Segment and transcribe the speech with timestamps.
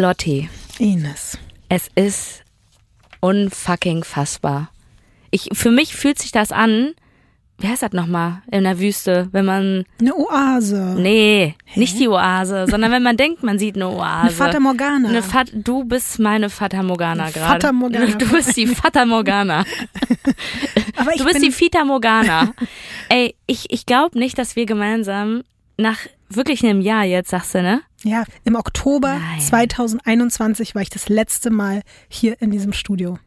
[0.00, 0.48] Lotti,
[0.78, 1.38] Ines.
[1.68, 2.42] es ist
[3.20, 4.70] unfucking fassbar.
[5.30, 6.92] Ich, für mich fühlt sich das an,
[7.58, 10.94] wie heißt das nochmal, in der Wüste, wenn man, Eine Oase.
[10.96, 14.20] nee, nicht die Oase, sondern wenn man denkt, man sieht eine Oase.
[14.22, 15.08] Eine Fata Morgana.
[15.08, 17.60] Eine Fat, du bist meine Fata Morgana gerade.
[17.60, 18.06] Fata Morgana.
[18.06, 19.64] Du bist die Fata Morgana.
[20.96, 22.54] Aber ich Du bist bin, die Fita Morgana.
[23.08, 25.42] Ey, ich, ich glaube nicht, dass wir gemeinsam
[25.78, 25.98] nach
[26.28, 27.80] wirklich einem Jahr jetzt, sagst du, ne?
[28.04, 29.40] ja, im Oktober Nein.
[29.40, 33.18] 2021 war ich das letzte Mal hier in diesem Studio.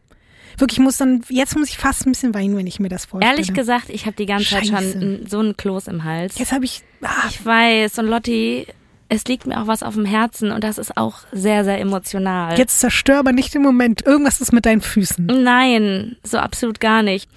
[0.57, 3.05] Wirklich, ich muss dann, jetzt muss ich fast ein bisschen weinen, wenn ich mir das
[3.05, 3.33] vorstelle.
[3.33, 5.21] Ehrlich gesagt, ich habe die ganze Zeit schon Scheiße.
[5.27, 6.37] so einen Kloß im Hals.
[6.37, 8.67] Jetzt habe ich, ah, Ich weiß, und Lotti,
[9.11, 12.57] es liegt mir auch was auf dem Herzen und das ist auch sehr, sehr emotional.
[12.57, 14.05] jetzt zerstör aber nicht im Moment.
[14.05, 15.25] Irgendwas ist mit deinen Füßen.
[15.25, 17.29] Nein, so absolut gar nicht.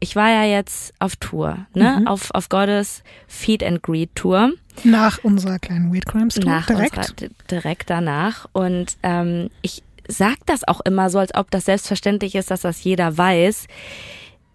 [0.00, 1.98] Ich war ja jetzt auf Tour, ne?
[2.00, 2.08] Mhm.
[2.08, 4.50] Auf, auf Gottes Feed and Greet Tour.
[4.82, 6.98] Nach unserer kleinen Weird Crimes Tour nach direkt.
[6.98, 8.48] Unserer, direkt danach.
[8.52, 12.82] Und ähm, ich sag das auch immer so, als ob das selbstverständlich ist, dass das
[12.82, 13.68] jeder weiß.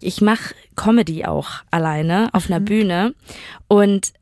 [0.00, 3.14] Ich mache Comedy auch alleine auf einer Bühne.
[3.66, 4.12] Und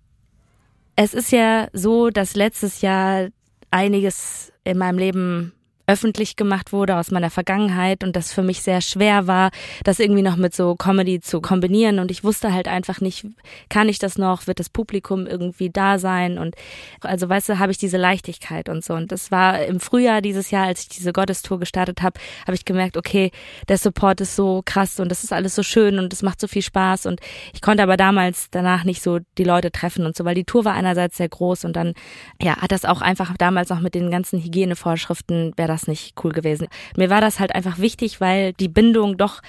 [0.96, 3.28] es ist ja so, dass letztes Jahr
[3.70, 5.53] einiges in meinem Leben
[5.86, 9.50] öffentlich gemacht wurde aus meiner Vergangenheit und das für mich sehr schwer war,
[9.84, 11.98] das irgendwie noch mit so Comedy zu kombinieren.
[11.98, 13.26] Und ich wusste halt einfach nicht,
[13.68, 16.38] kann ich das noch, wird das Publikum irgendwie da sein?
[16.38, 16.54] Und
[17.02, 18.94] also weißt du, habe ich diese Leichtigkeit und so.
[18.94, 22.64] Und das war im Frühjahr dieses Jahr, als ich diese Gottestour gestartet habe, habe ich
[22.64, 23.30] gemerkt, okay,
[23.68, 26.48] der Support ist so krass und das ist alles so schön und es macht so
[26.48, 27.04] viel Spaß.
[27.06, 27.20] Und
[27.52, 30.64] ich konnte aber damals danach nicht so die Leute treffen und so, weil die Tour
[30.64, 31.92] war einerseits sehr groß und dann
[32.40, 36.32] ja, hat das auch einfach damals noch mit den ganzen Hygienevorschriften wäre das nicht cool
[36.32, 36.68] gewesen.
[36.96, 39.42] Mir war das halt einfach wichtig, weil die Bindung doch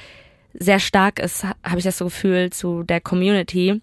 [0.58, 3.82] sehr stark ist, ha- habe ich das so Gefühl, zu der Community.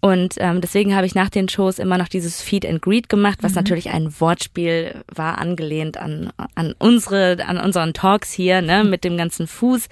[0.00, 3.38] Und ähm, deswegen habe ich nach den Shows immer noch dieses Feed and Greet gemacht,
[3.42, 9.02] was natürlich ein Wortspiel war, angelehnt an, an unsere, an unseren Talks hier, ne, mit
[9.04, 9.88] dem ganzen Fuß.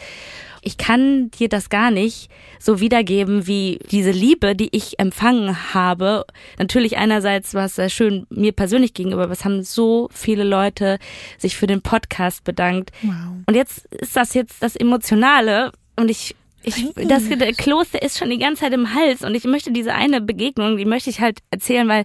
[0.66, 2.28] Ich kann dir das gar nicht
[2.58, 6.24] so wiedergeben, wie diese Liebe, die ich empfangen habe.
[6.58, 10.98] Natürlich einerseits war es sehr schön mir persönlich gegenüber, aber es haben so viele Leute
[11.38, 12.90] sich für den Podcast bedankt.
[13.02, 13.12] Wow.
[13.46, 18.38] Und jetzt ist das jetzt das Emotionale und ich, ich, das, der ist schon die
[18.38, 21.86] ganze Zeit im Hals und ich möchte diese eine Begegnung, die möchte ich halt erzählen,
[21.86, 22.04] weil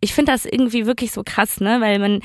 [0.00, 2.22] ich finde das irgendwie wirklich so krass, ne, weil man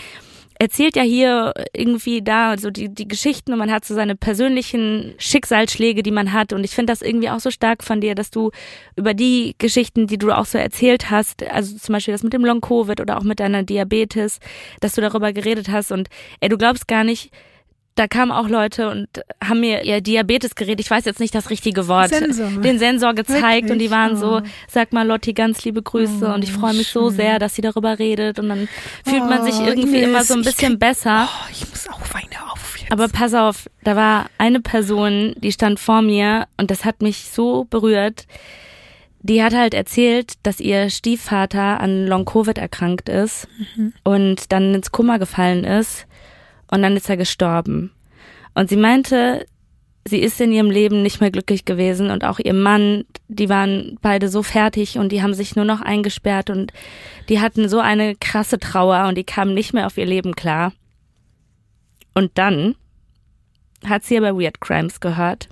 [0.60, 5.14] erzählt ja hier irgendwie da so die, die Geschichten und man hat so seine persönlichen
[5.18, 6.54] Schicksalsschläge, die man hat.
[6.54, 8.52] Und ich finde das irgendwie auch so stark von dir, dass du
[8.96, 12.46] über die Geschichten, die du auch so erzählt hast, also zum Beispiel das mit dem
[12.46, 14.40] Long-Covid oder auch mit deiner Diabetes,
[14.80, 15.92] dass du darüber geredet hast.
[15.92, 17.32] Und ey, du glaubst gar nicht,
[17.96, 19.08] da kamen auch Leute und
[19.44, 22.50] haben mir ihr Diabetesgerät, ich weiß jetzt nicht das richtige Wort, Sensor.
[22.62, 23.92] den Sensor gezeigt und die Wirklich?
[23.92, 24.42] waren so, Oh.
[24.68, 27.16] sag mal Lotti, ganz liebe Grüße Oh, und ich freue mich so schön.
[27.18, 28.68] sehr, dass sie darüber redet und dann
[29.06, 31.30] fühlt man sich Oh, irgendwie Ines, immer so ein bisschen krieg- besser.
[31.32, 32.78] Oh, ich muss auch weinen auf.
[32.78, 32.92] Jetzt.
[32.92, 37.30] Aber pass auf, da war eine Person, die stand vor mir und das hat mich
[37.32, 38.26] so berührt.
[39.22, 43.48] Die hat halt erzählt, dass ihr Stiefvater an Long-Covid erkrankt ist
[44.04, 46.06] und dann ins Kummer gefallen ist
[46.76, 47.92] und dann ist er gestorben.
[48.54, 49.46] Und sie meinte,
[50.08, 53.98] sie ist in ihrem Leben nicht mehr glücklich gewesen und auch ihr Mann, die waren
[54.02, 56.72] beide so fertig und die haben sich nur noch eingesperrt und
[57.30, 60.74] die hatten so eine krasse Trauer und die kamen nicht mehr auf ihr Leben klar.
[62.14, 62.76] Und dann
[63.86, 65.50] hat sie aber Weird Crimes gehört.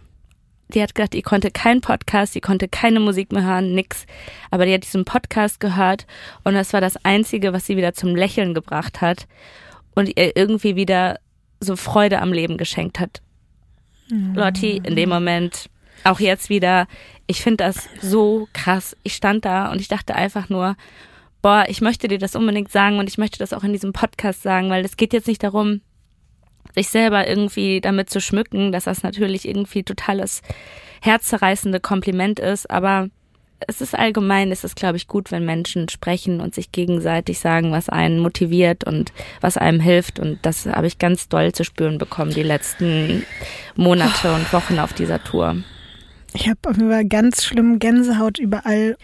[0.74, 4.06] Die hat gesagt, die konnte keinen Podcast, die konnte keine Musik mehr hören, nix.
[4.50, 6.06] Aber die hat diesen Podcast gehört
[6.44, 9.28] und das war das Einzige, was sie wieder zum Lächeln gebracht hat
[9.96, 11.20] und ihr irgendwie wieder
[11.60, 13.22] so Freude am Leben geschenkt hat.
[14.36, 15.70] Lotti, in dem Moment,
[16.04, 16.88] auch jetzt wieder,
[17.28, 18.96] ich finde das so krass.
[19.04, 20.76] Ich stand da und ich dachte einfach nur,
[21.42, 24.44] boah, ich möchte dir das unbedingt sagen und ich möchte das auch in diesem Podcast
[24.44, 25.82] sagen, weil es geht jetzt nicht darum,
[26.76, 30.42] sich selber irgendwie damit zu schmücken, dass das natürlich irgendwie totales
[31.02, 33.10] herzzerreißende Kompliment ist, aber
[33.68, 37.72] es ist allgemein, es ist, glaube ich, gut, wenn Menschen sprechen und sich gegenseitig sagen,
[37.72, 40.20] was einen motiviert und was einem hilft.
[40.20, 43.24] Und das habe ich ganz doll zu spüren bekommen, die letzten
[43.76, 45.58] Monate und Wochen auf dieser Tour.
[46.34, 48.98] Ich habe auf jeden Fall ganz schlimm Gänsehaut überall.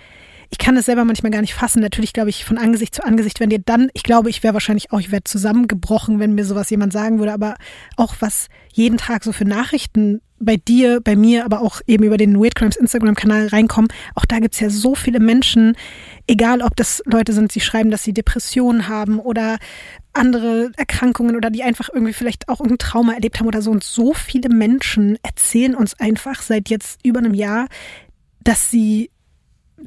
[0.51, 1.81] Ich kann es selber manchmal gar nicht fassen.
[1.81, 4.91] Natürlich glaube ich von Angesicht zu Angesicht, wenn dir dann, ich glaube, ich wäre wahrscheinlich
[4.91, 7.56] auch, ich wäre zusammengebrochen, wenn mir sowas jemand sagen würde, aber
[7.97, 12.18] auch was jeden Tag so für Nachrichten bei dir, bei mir, aber auch eben über
[12.18, 13.91] den Weird Crimes Instagram-Kanal reinkommen.
[14.15, 15.75] Auch da gibt's ja so viele Menschen,
[16.27, 19.57] egal ob das Leute sind, die schreiben, dass sie Depressionen haben oder
[20.13, 23.71] andere Erkrankungen oder die einfach irgendwie vielleicht auch irgendein Trauma erlebt haben oder so.
[23.71, 27.68] Und so viele Menschen erzählen uns einfach seit jetzt über einem Jahr,
[28.42, 29.12] dass sie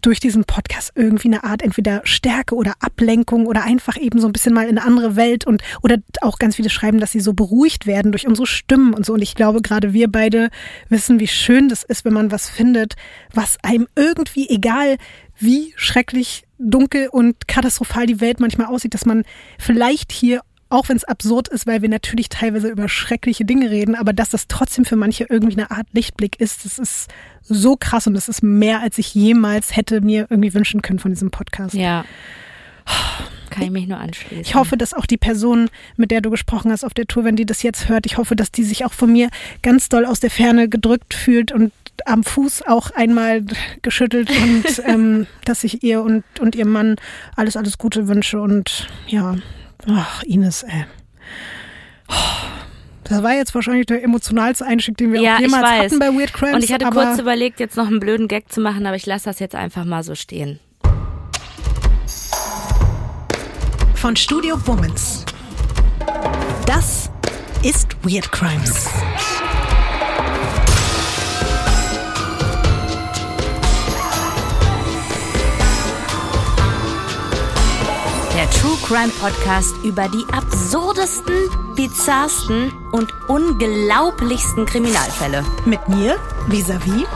[0.00, 4.32] durch diesen Podcast irgendwie eine Art entweder Stärke oder Ablenkung oder einfach eben so ein
[4.32, 7.32] bisschen mal in eine andere Welt und oder auch ganz viele schreiben, dass sie so
[7.32, 9.14] beruhigt werden durch unsere Stimmen und so.
[9.14, 10.50] Und ich glaube, gerade wir beide
[10.88, 12.94] wissen, wie schön das ist, wenn man was findet,
[13.32, 14.96] was einem irgendwie, egal
[15.38, 19.24] wie schrecklich dunkel und katastrophal die Welt manchmal aussieht, dass man
[19.58, 20.40] vielleicht hier
[20.72, 24.30] auch wenn es absurd ist, weil wir natürlich teilweise über schreckliche Dinge reden, aber dass
[24.30, 27.08] das trotzdem für manche irgendwie eine Art Lichtblick ist, das ist
[27.42, 31.12] so krass und das ist mehr, als ich jemals hätte mir irgendwie wünschen können von
[31.12, 31.74] diesem Podcast.
[31.74, 32.04] Ja.
[33.50, 34.40] Kann ich mich nur anschließen.
[34.40, 37.36] Ich hoffe, dass auch die Person, mit der du gesprochen hast auf der Tour, wenn
[37.36, 39.28] die das jetzt hört, ich hoffe, dass die sich auch von mir
[39.60, 41.72] ganz doll aus der Ferne gedrückt fühlt und
[42.06, 43.44] am Fuß auch einmal
[43.82, 46.96] geschüttelt und ähm, dass ich ihr und, und ihrem Mann
[47.36, 49.36] alles, alles Gute wünsche und ja,
[49.88, 50.84] Ach, Ines, ey.
[53.05, 56.32] Das war jetzt wahrscheinlich der emotionalste Einstieg, den wir ja, auch jemals hatten bei Weird
[56.32, 56.55] Crimes.
[56.55, 59.26] Und ich hatte kurz überlegt, jetzt noch einen blöden Gag zu machen, aber ich lasse
[59.26, 60.61] das jetzt einfach mal so stehen.
[64.02, 65.25] von Studio Womans.
[66.67, 67.08] Das
[67.62, 68.88] ist Weird Crimes.
[78.92, 81.34] Crime Podcast über die absurdesten,
[81.74, 85.42] bizarrsten und unglaublichsten Kriminalfälle.
[85.64, 86.18] Mit mir,
[86.48, 87.06] Visavi.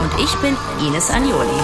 [0.00, 1.60] Und ich bin Ines Agnoli.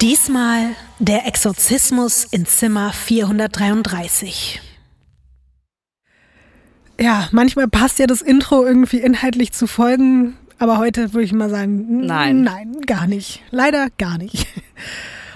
[0.00, 4.71] Diesmal der Exorzismus in Zimmer 433.
[7.02, 11.50] Ja, manchmal passt ja das Intro irgendwie inhaltlich zu Folgen, aber heute würde ich mal
[11.50, 12.42] sagen, Nein.
[12.42, 13.42] nein, gar nicht.
[13.50, 14.46] Leider gar nicht.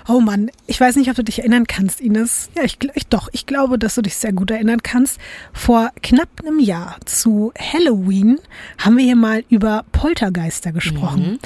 [0.08, 2.48] Oh Mann, ich weiß nicht, ob du dich erinnern kannst, Ines.
[2.56, 5.18] Ja, ich, ich doch, ich glaube, dass du dich sehr gut erinnern kannst.
[5.52, 8.38] Vor knapp einem Jahr zu Halloween
[8.78, 11.40] haben wir hier mal über Poltergeister gesprochen.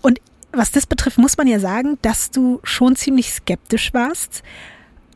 [0.00, 0.18] Und
[0.50, 4.42] was das betrifft, muss man ja sagen, dass du schon ziemlich skeptisch warst.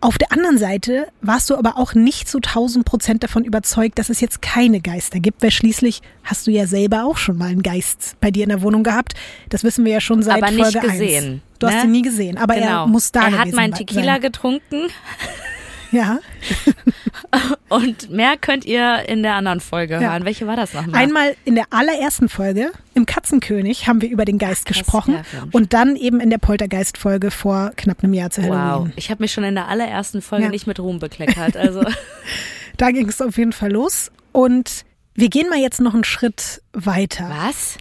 [0.03, 4.09] Auf der anderen Seite warst du aber auch nicht zu 1000 Prozent davon überzeugt, dass
[4.09, 7.63] es jetzt keine Geister gibt, weil schließlich hast du ja selber auch schon mal einen
[7.63, 9.13] Geist bei dir in der Wohnung gehabt.
[9.51, 11.41] Das wissen wir ja schon seit Aber nicht Folge gesehen, 1.
[11.59, 11.83] Du hast ne?
[11.85, 12.85] ihn nie gesehen, aber genau.
[12.85, 13.87] er muss da Er hat meinen sein.
[13.87, 14.85] Tequila getrunken
[15.93, 16.19] Ja.
[17.69, 20.01] und mehr könnt ihr in der anderen Folge Ja.
[20.13, 20.25] hören.
[20.25, 21.01] Welche war das nochmal?
[21.03, 25.23] Einmal in der allerersten Folge im Katzenkönig haben wir über den Geist krass, gesprochen ja,
[25.53, 28.93] und dann eben in der Poltergeist-Folge vor knapp einem Jahr zu Wow, Halloween.
[28.97, 30.51] ich habe mich schon in der allerersten Folge Ja.
[30.51, 31.57] nicht mit Ruhm bekleckert.
[31.57, 31.83] Also
[32.77, 34.85] Da ging es auf jeden Fall los und
[35.15, 37.29] wir gehen mal jetzt noch einen Schritt weiter.
[37.47, 37.77] was?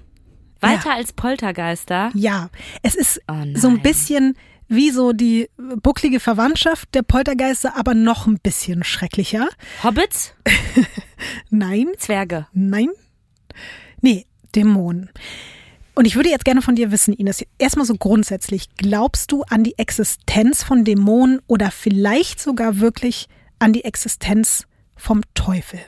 [0.62, 2.12] Weiter als Poltergeister?
[2.16, 2.50] Ja,
[2.84, 4.36] es ist Oh so ein bisschen
[4.70, 5.50] wie so die
[5.82, 9.50] bucklige Verwandtschaft der Poltergeister, aber noch ein bisschen schrecklicher.
[9.84, 10.34] Hobbits?
[11.50, 12.48] Nein, Zwerge.
[12.54, 12.90] nein,
[14.02, 14.26] nee,
[14.56, 15.10] Dämonen.
[15.96, 19.66] Und ich würde jetzt gerne von dir wissen, Ines, erstmal so grundsätzlich, glaubst du an
[19.66, 23.28] die Existenz von Dämonen oder vielleicht sogar wirklich
[23.58, 24.66] an die Existenz
[24.96, 25.80] vom Teufel?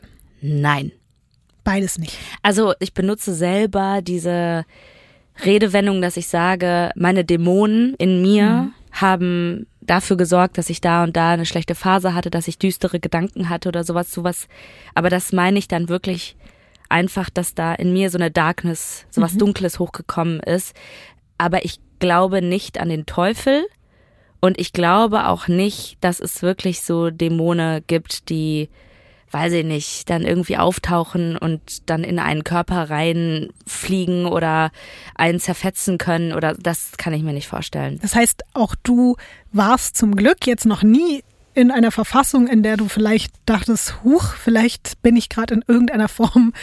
[0.42, 0.92] Nein.
[1.64, 2.18] Beides nicht.
[2.42, 4.66] Also ich benutze selber diese
[5.46, 11.16] Redewendung, dass ich sage, meine Dämonen in mir haben dafür gesorgt, dass ich da und
[11.16, 14.48] da eine schlechte Phase hatte, dass ich düstere Gedanken hatte oder sowas, sowas.
[14.94, 16.36] Aber das meine ich dann wirklich
[16.90, 20.76] einfach, dass da in mir so eine Darkness, so was Dunkles hochgekommen ist.
[21.38, 23.66] Aber ich glaube nicht an den Teufel
[24.42, 28.70] und ich glaube auch nicht, dass es wirklich so Dämonen gibt, die
[29.32, 34.72] weiß ich nicht, dann irgendwie auftauchen und dann in einen Körper reinfliegen oder
[35.16, 38.00] einen zerfetzen können oder das kann ich mir nicht vorstellen.
[38.02, 39.16] Das heißt, auch du
[39.52, 41.24] warst zum Glück jetzt noch nie
[41.54, 46.08] in einer Verfassung, in der du vielleicht dachtest, huch, vielleicht bin ich gerade in irgendeiner
[46.08, 46.54] Form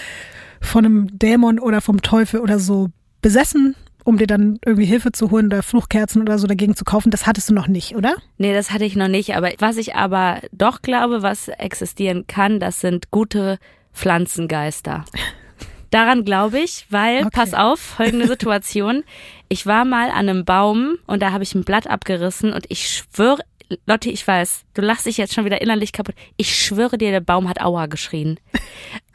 [0.60, 2.88] von einem Dämon oder vom Teufel oder so
[3.20, 3.74] besessen,
[4.08, 7.10] um dir dann irgendwie Hilfe zu holen oder Fluchkerzen oder so dagegen zu kaufen.
[7.10, 8.16] Das hattest du noch nicht, oder?
[8.38, 12.58] Nee, das hatte ich noch nicht, aber was ich aber doch glaube, was existieren kann,
[12.58, 13.58] das sind gute
[13.92, 15.04] Pflanzengeister.
[15.90, 17.28] Daran glaube ich, weil, Okay.
[17.32, 19.04] pass auf, folgende Situation.
[19.50, 22.88] Ich war mal an einem Baum und da habe ich ein Blatt abgerissen und ich
[22.88, 23.42] schwöre,
[23.86, 26.14] Lotti, ich weiß, du lachst dich jetzt schon wieder innerlich kaputt.
[26.36, 28.38] Ich schwöre dir, der Baum hat Aua geschrien.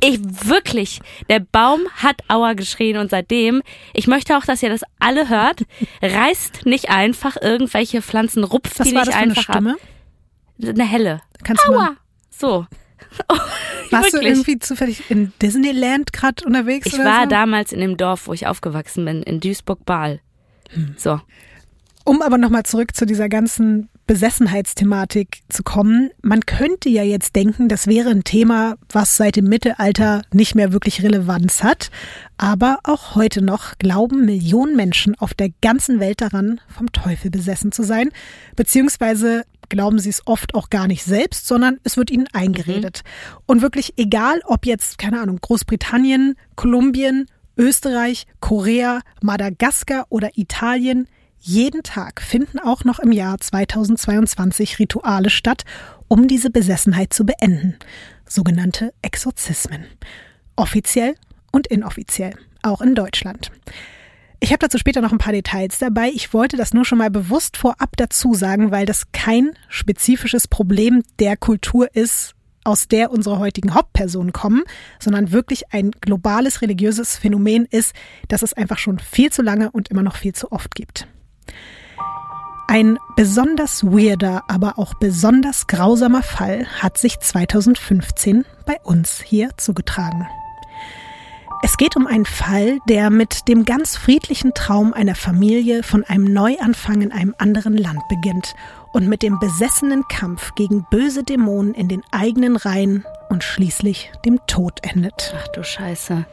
[0.05, 4.81] Ich wirklich, der Baum hat Aua geschrien und seitdem, ich möchte auch, dass ihr das
[4.99, 5.63] alle hört,
[6.01, 9.71] reißt nicht einfach irgendwelche Pflanzen, rupft Was die war nicht das für eine Stimme?
[9.75, 10.67] ab.
[10.67, 11.21] Eine helle.
[11.45, 11.95] Kannst mal, Aua.
[12.29, 12.67] So.
[13.91, 16.87] warst du irgendwie zufällig in Disneyland gerade unterwegs?
[16.87, 17.29] Ich war so?
[17.29, 20.19] damals in dem Dorf, wo ich aufgewachsen bin, in Duisburg-Baal.
[20.71, 20.95] Hm.
[20.97, 21.21] So.
[22.03, 26.11] Um aber nochmal zurück zu dieser ganzen Besessenheitsthematik zu kommen.
[26.21, 30.73] Man könnte ja jetzt denken, das wäre ein Thema, was seit dem Mittelalter nicht mehr
[30.73, 31.89] wirklich Relevanz hat.
[32.37, 37.71] Aber auch heute noch glauben Millionen Menschen auf der ganzen Welt daran, vom Teufel besessen
[37.71, 38.09] zu sein.
[38.55, 43.03] Beziehungsweise glauben sie es oft auch gar nicht selbst, sondern es wird ihnen eingeredet.
[43.03, 43.37] Mhm.
[43.45, 51.07] Und wirklich egal, ob jetzt, keine Ahnung, Großbritannien, Kolumbien, Österreich, Korea, Madagaskar oder Italien,
[51.45, 55.65] jeden Tag finden auch noch im Jahr 2022 Rituale statt,
[56.07, 57.75] um diese Besessenheit zu beenden.
[58.25, 59.85] Sogenannte Exorzismen.
[60.55, 61.15] Offiziell
[61.51, 62.33] und inoffiziell.
[62.61, 63.51] Auch in Deutschland.
[64.39, 66.09] Ich habe dazu später noch ein paar Details dabei.
[66.13, 71.03] Ich wollte das nur schon mal bewusst vorab dazu sagen, weil das kein spezifisches Problem
[71.19, 74.63] der Kultur ist, aus der unsere heutigen Hauptpersonen kommen,
[74.97, 77.93] sondern wirklich ein globales religiöses Phänomen ist,
[78.29, 81.05] das es einfach schon viel zu lange und immer noch viel zu oft gibt.
[82.67, 90.27] Ein besonders weirder, aber auch besonders grausamer Fall hat sich 2015 bei uns hier zugetragen.
[91.65, 96.25] Es geht um einen Fall, der mit dem ganz friedlichen Traum einer Familie von einem
[96.25, 98.55] Neuanfang in einem anderen Land beginnt
[98.91, 104.39] und mit dem besessenen Kampf gegen böse Dämonen in den eigenen Reihen und schließlich dem
[104.45, 105.33] Tod endet.
[105.37, 106.25] Ach du Scheiße.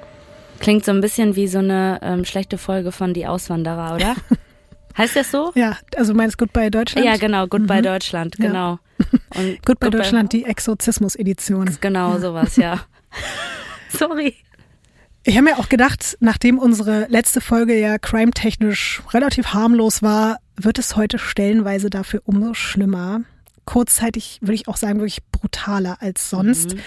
[0.59, 4.17] Klingt so ein bisschen wie so eine ähm, schlechte Folge von Die Auswanderer, oder?
[5.01, 5.51] Heißt das so?
[5.55, 7.07] Ja, also meinst Goodbye Deutschland?
[7.07, 7.85] Ja, genau, Goodbye mhm.
[7.85, 8.79] Deutschland, genau.
[8.99, 9.07] Ja.
[9.41, 11.79] Und Goodbye, Deutschland, die Exorzismus-Edition.
[11.81, 12.81] Genau, sowas, ja.
[13.89, 14.37] Sorry.
[15.23, 20.79] Ich habe mir auch gedacht, nachdem unsere letzte Folge ja crime-technisch relativ harmlos war, wird
[20.79, 23.23] es heute stellenweise dafür umso schlimmer.
[23.65, 26.75] Kurzzeitig würde ich auch sagen, wirklich brutaler als sonst.
[26.75, 26.81] Mhm.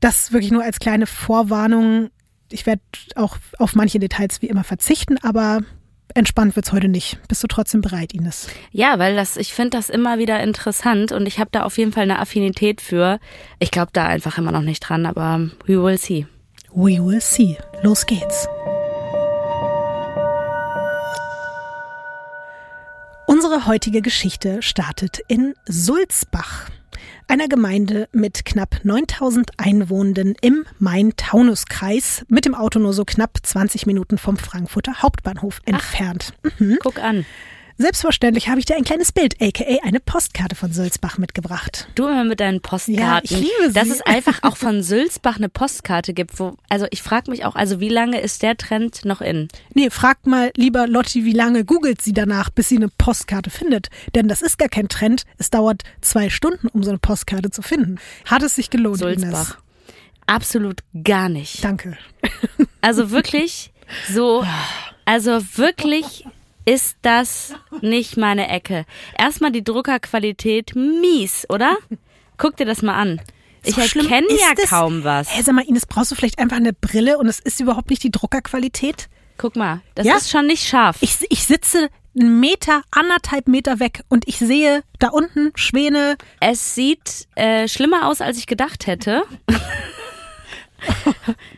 [0.00, 2.10] Das wirklich nur als kleine Vorwarnung.
[2.50, 2.82] Ich werde
[3.14, 5.60] auch auf manche Details wie immer verzichten, aber
[6.14, 7.18] entspannt wird's heute nicht.
[7.28, 8.48] Bist du trotzdem bereit, Ines?
[8.70, 11.92] Ja, weil das, ich finde das immer wieder interessant und ich habe da auf jeden
[11.92, 13.18] Fall eine Affinität für.
[13.58, 16.26] Ich glaube da einfach immer noch nicht dran, aber we will see.
[16.72, 17.56] We will see.
[17.82, 18.48] Los geht's.
[23.26, 26.68] Unsere heutige Geschichte startet in Sulzbach
[27.30, 33.86] einer Gemeinde mit knapp 9000 Einwohnenden im Main-Taunus-Kreis, mit dem Auto nur so knapp 20
[33.86, 36.34] Minuten vom Frankfurter Hauptbahnhof entfernt.
[36.42, 36.78] Ach, mhm.
[36.82, 37.24] Guck an.
[37.80, 41.88] Selbstverständlich habe ich dir ein kleines Bild, aka eine Postkarte von Sülzbach mitgebracht.
[41.94, 43.00] Du immer mit deinen Postkarten.
[43.00, 43.72] Ja, ich liebe sie.
[43.72, 46.38] Dass es einfach auch von Sülzbach eine Postkarte gibt.
[46.38, 49.48] Wo, also ich frage mich auch, also wie lange ist der Trend noch in?
[49.72, 53.88] Nee, fragt mal lieber Lotti, wie lange googelt sie danach, bis sie eine Postkarte findet.
[54.14, 55.24] Denn das ist gar kein Trend.
[55.38, 57.98] Es dauert zwei Stunden, um so eine Postkarte zu finden.
[58.26, 59.24] Hat es sich gelohnt, Sulzbach.
[59.26, 59.56] Ines?
[60.26, 61.64] Absolut gar nicht.
[61.64, 61.96] Danke.
[62.82, 63.72] Also wirklich
[64.12, 64.44] so,
[65.06, 66.26] also wirklich
[66.64, 68.84] ist das nicht meine Ecke.
[69.18, 71.76] Erstmal die Druckerqualität mies, oder?
[72.38, 73.20] Guck dir das mal an.
[73.64, 74.70] Ich erkenne ja das?
[74.70, 75.36] kaum was.
[75.36, 78.02] Hä, sag mal, Ines, brauchst du vielleicht einfach eine Brille und es ist überhaupt nicht
[78.02, 79.08] die Druckerqualität?
[79.36, 80.16] Guck mal, das ja?
[80.16, 80.96] ist schon nicht scharf.
[81.00, 86.16] Ich, ich sitze einen Meter, anderthalb Meter weg und ich sehe da unten Schwäne.
[86.40, 89.22] Es sieht äh, schlimmer aus, als ich gedacht hätte.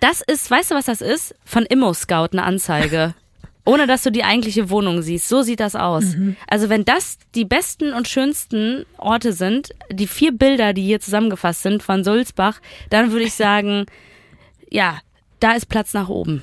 [0.01, 1.35] das ist, weißt du, was das ist?
[1.45, 3.15] Von Immo Scout eine Anzeige
[3.65, 5.29] ohne dass du die eigentliche Wohnung siehst.
[5.29, 6.17] So sieht das aus.
[6.17, 6.37] Mhm.
[6.49, 11.63] Also wenn das die besten und schönsten Orte sind, die vier Bilder, die hier zusammengefasst
[11.63, 13.87] sind von Sulzbach, dann würde ich sagen,
[14.71, 14.99] ja,
[15.41, 16.43] da ist Platz nach oben.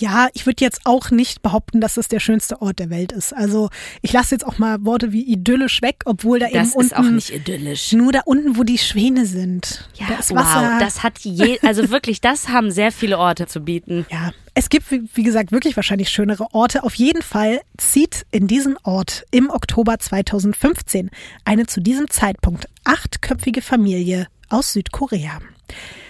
[0.00, 3.32] Ja, ich würde jetzt auch nicht behaupten, dass es der schönste Ort der Welt ist.
[3.32, 3.68] Also
[4.00, 6.88] ich lasse jetzt auch mal Worte wie idyllisch weg, obwohl da das eben unten.
[6.90, 7.92] Das ist auch nicht idyllisch.
[7.92, 9.88] Nur da unten, wo die Schwäne sind.
[9.94, 10.72] Ja, das Wasser.
[10.72, 14.06] wow, das hat je, also wirklich, das haben sehr viele Orte zu bieten.
[14.18, 16.82] Ja, es gibt, wie gesagt, wirklich wahrscheinlich schönere Orte.
[16.82, 21.10] Auf jeden Fall zieht in diesen Ort im Oktober 2015
[21.44, 25.38] eine zu diesem Zeitpunkt achtköpfige Familie aus Südkorea.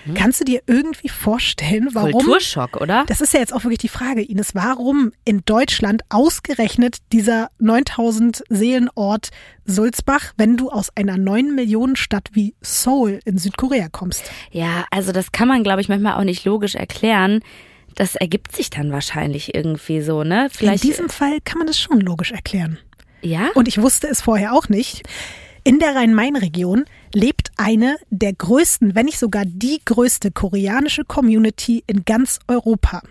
[0.05, 0.15] Hm.
[0.15, 2.13] Kannst du dir irgendwie vorstellen, warum?
[2.13, 3.05] Kulturschock, oder?
[3.07, 4.55] Das ist ja jetzt auch wirklich die Frage, Ines.
[4.55, 9.31] Warum in Deutschland ausgerechnet dieser 9000 Seelenort
[9.65, 14.31] Sulzbach, wenn du aus einer 9 Millionen Stadt wie Seoul in Südkorea kommst?
[14.51, 17.41] Ja, also das kann man, glaube ich, manchmal auch nicht logisch erklären.
[17.95, 20.49] Das ergibt sich dann wahrscheinlich irgendwie so, ne?
[20.53, 22.79] Vielleicht in diesem Fall kann man das schon logisch erklären.
[23.23, 23.51] Ja?
[23.55, 25.03] Und ich wusste es vorher auch nicht.
[25.69, 32.07] In der Rhein-Main-Region lebt eine der größten, wenn nicht sogar die größte koreanische Community in
[32.07, 33.03] ganz Europa.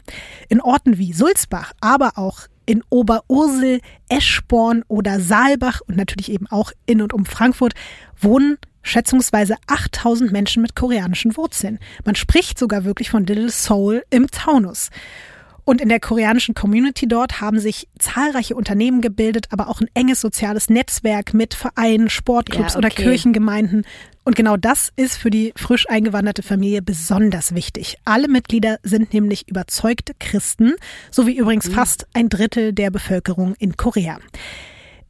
[0.49, 6.71] In Orten wie Sulzbach, aber auch in Oberursel, Eschborn oder Saalbach und natürlich eben auch
[6.87, 7.75] in und um Frankfurt
[8.19, 11.77] wohnen schätzungsweise 8000 Menschen mit koreanischen Wurzeln.
[12.05, 14.89] Man spricht sogar wirklich von Little Seoul im Taunus.
[15.67, 20.21] Und in der koreanischen Community dort haben sich zahlreiche Unternehmen gebildet, aber auch ein enges
[20.21, 22.87] soziales Netzwerk mit Vereinen, Sportclubs Ja, okay.
[22.87, 23.85] oder Kirchengemeinden.
[24.23, 27.97] Und genau das ist für die frisch eingewanderte Familie besonders wichtig.
[28.05, 30.75] Alle Mitglieder sind nämlich überzeugte Christen,
[31.11, 34.19] so wie übrigens fast ein Drittel der Bevölkerung in Korea.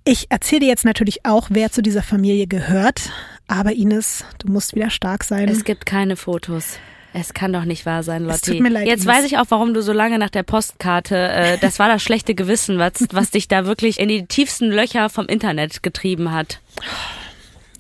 [0.06, 3.12] Ich erzähle dir jetzt natürlich auch, wer zu dieser Familie gehört.
[3.48, 5.50] Aber Ines, du musst wieder stark sein.
[5.50, 6.80] Es gibt keine Fotos.
[7.20, 8.52] Es kann doch nicht wahr sein, Es Lotti.
[8.52, 11.58] tut mir leid, Jetzt weiß ich auch, warum du so lange nach der Postkarte, äh,
[11.58, 15.26] das war das schlechte Gewissen, was, was dich da wirklich in die tiefsten Löcher vom
[15.26, 16.62] Internet getrieben hat.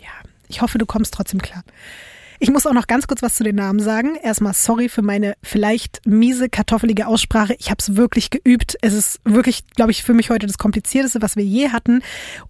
[0.01, 0.10] Ja,
[0.48, 1.63] ich hoffe, du kommst trotzdem klar.
[2.39, 4.15] Ich muss auch noch ganz kurz was zu den Namen sagen.
[4.15, 7.56] Erstmal sorry für meine vielleicht miese, kartoffelige Aussprache.
[7.60, 8.75] Ich habe es wirklich geübt.
[8.82, 12.01] Es ist wirklich, glaube ich, für mich heute das Komplizierteste, was wir je hatten.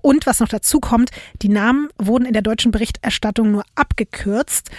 [0.02, 4.70] Und was noch dazu kommt, die Namen wurden in der deutschen Berichterstattung nur abgekürzt.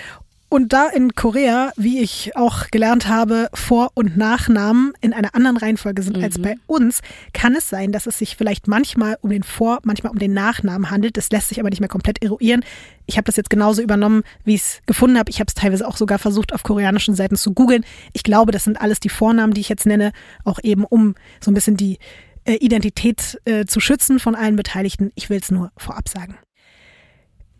[0.50, 5.58] Und da in Korea, wie ich auch gelernt habe, Vor- und Nachnamen in einer anderen
[5.58, 7.00] Reihenfolge sind als bei uns,
[7.34, 10.90] kann es sein, dass es sich vielleicht manchmal um den Vor-, manchmal um den Nachnamen
[10.90, 11.18] handelt.
[11.18, 12.64] Das lässt sich aber nicht mehr komplett eruieren.
[13.04, 15.30] Ich habe das jetzt genauso übernommen, wie ich es gefunden habe.
[15.30, 17.84] Ich habe es teilweise auch sogar versucht, auf koreanischen Seiten zu googeln.
[18.14, 20.12] Ich glaube, das sind alles die Vornamen, die ich jetzt nenne,
[20.44, 21.98] auch eben um so ein bisschen die
[22.46, 25.12] äh, Identität äh, zu schützen von allen Beteiligten.
[25.14, 26.38] Ich will es nur vorab sagen.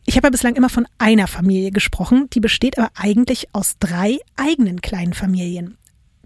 [0.09, 4.17] Ich habe ja bislang immer von einer Familie gesprochen, die besteht aber eigentlich aus drei
[4.37, 5.77] eigenen kleinen Familien.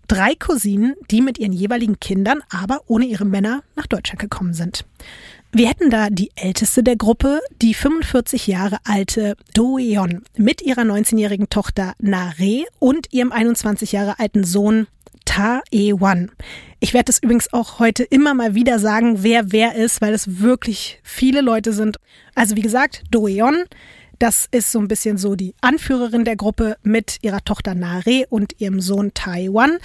[0.06, 4.84] Drei Cousinen, die mit ihren jeweiligen Kindern, aber ohne ihre Männer nach Deutschland gekommen sind.
[5.50, 10.82] Wir hätten da die älteste der Gruppe, die 45 Jahre alte Do Yeon mit ihrer
[10.82, 14.86] 19-jährigen Tochter Nare und ihrem 21 Jahre alten Sohn
[15.25, 16.31] Ta E-Wan.
[16.81, 20.41] Ich werde es übrigens auch heute immer mal wieder sagen, wer wer ist, weil es
[20.41, 21.97] wirklich viele Leute sind.
[22.35, 23.64] Also wie gesagt, Do Yeon,
[24.23, 28.61] das ist so ein bisschen so die Anführerin der Gruppe mit ihrer Tochter Nare und
[28.61, 29.79] ihrem Sohn Taiwan.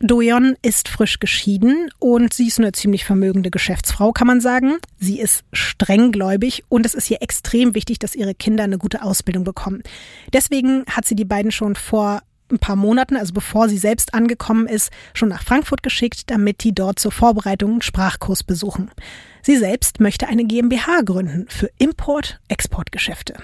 [0.00, 4.78] Doyeon ist frisch geschieden und sie ist eine ziemlich vermögende Geschäftsfrau, kann man sagen.
[4.98, 9.44] Sie ist strenggläubig und es ist ihr extrem wichtig, dass ihre Kinder eine gute Ausbildung
[9.44, 9.82] bekommen.
[10.32, 14.66] Deswegen hat sie die beiden schon vor ein paar Monaten, also bevor sie selbst angekommen
[14.66, 18.90] ist, schon nach Frankfurt geschickt, damit die dort zur Vorbereitung einen Sprachkurs besuchen.
[19.42, 23.34] Sie selbst möchte eine GmbH gründen für Import-Export-Geschäfte.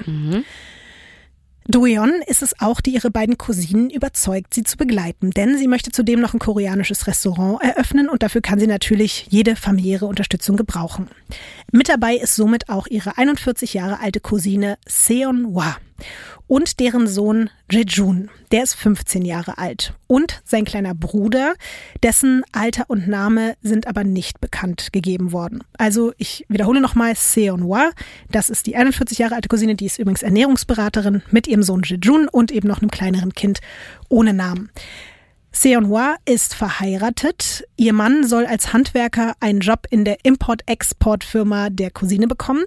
[1.71, 5.90] Doyeon ist es auch, die ihre beiden Cousinen überzeugt, sie zu begleiten, denn sie möchte
[5.90, 11.08] zudem noch ein koreanisches Restaurant eröffnen und dafür kann sie natürlich jede familiäre Unterstützung gebrauchen.
[11.71, 15.76] Mit dabei ist somit auch ihre 41 Jahre alte Cousine Seon Hwa
[16.47, 21.54] und deren Sohn Jejun, der ist 15 Jahre alt und sein kleiner Bruder,
[22.02, 25.63] dessen Alter und Name sind aber nicht bekannt gegeben worden.
[25.76, 27.91] Also ich wiederhole nochmal Seon Hwa,
[28.30, 32.28] das ist die 41 Jahre alte Cousine, die ist übrigens Ernährungsberaterin mit ihrem Sohn Jejun
[32.28, 33.61] und eben noch einem kleineren Kind
[34.08, 34.71] ohne Namen.
[35.50, 37.65] Seon Hwa ist verheiratet.
[37.76, 42.65] Ihr Mann soll als Handwerker einen Job in der Import-Export-Firma der Cousine bekommen.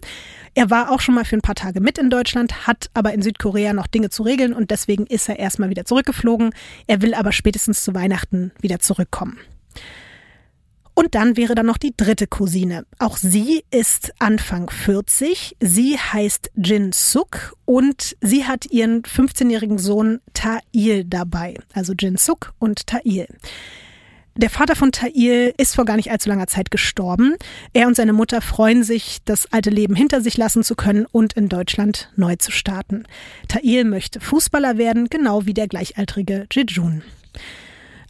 [0.56, 3.22] Er war auch schon mal für ein paar Tage mit in Deutschland, hat aber in
[3.22, 6.54] Südkorea noch Dinge zu regeln und deswegen ist er erstmal wieder zurückgeflogen.
[6.88, 9.38] Er will aber spätestens zu Weihnachten wieder zurückkommen.
[10.94, 12.86] Und dann wäre dann noch die dritte Cousine.
[13.00, 15.56] Auch sie ist Anfang 40.
[15.60, 21.58] Sie heißt Jin Suk und sie hat ihren 15-jährigen Sohn Ta'il dabei.
[21.74, 23.28] Also Jin Suk und Ta'il.
[24.36, 27.36] Der Vater von Ta'il ist vor gar nicht allzu langer Zeit gestorben.
[27.74, 31.34] Er und seine Mutter freuen sich, das alte Leben hinter sich lassen zu können und
[31.34, 33.04] in Deutschland neu zu starten.
[33.50, 37.04] Ta'il möchte Fußballer werden, genau wie der gleichaltrige Jejun.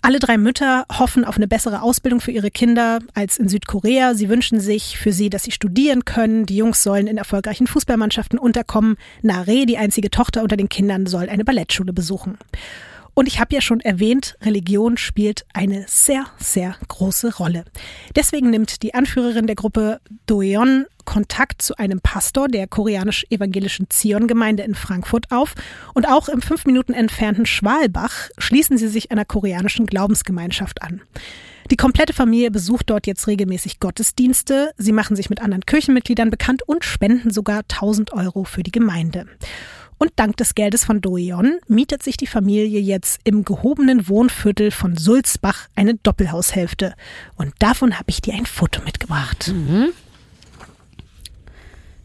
[0.03, 4.15] Alle drei Mütter hoffen auf eine bessere Ausbildung für ihre Kinder als in Südkorea.
[4.15, 6.47] Sie wünschen sich für sie, dass sie studieren können.
[6.47, 8.97] Die Jungs sollen in erfolgreichen Fußballmannschaften unterkommen.
[9.21, 12.39] Nare, die einzige Tochter unter den Kindern, soll eine Ballettschule besuchen.
[13.13, 17.65] Und ich habe ja schon erwähnt, Religion spielt eine sehr, sehr große Rolle.
[18.15, 24.75] Deswegen nimmt die Anführerin der Gruppe Doeon Kontakt zu einem Pastor der koreanisch-evangelischen Zion-Gemeinde in
[24.75, 25.55] Frankfurt auf.
[25.93, 31.01] Und auch im fünf Minuten entfernten Schwalbach schließen sie sich einer koreanischen Glaubensgemeinschaft an.
[31.69, 34.71] Die komplette Familie besucht dort jetzt regelmäßig Gottesdienste.
[34.77, 39.25] Sie machen sich mit anderen Kirchenmitgliedern bekannt und spenden sogar 1000 Euro für die Gemeinde.
[40.01, 44.97] Und dank des Geldes von Doeon mietet sich die Familie jetzt im gehobenen Wohnviertel von
[44.97, 46.95] Sulzbach eine Doppelhaushälfte.
[47.35, 49.53] Und davon habe ich dir ein Foto mitgebracht.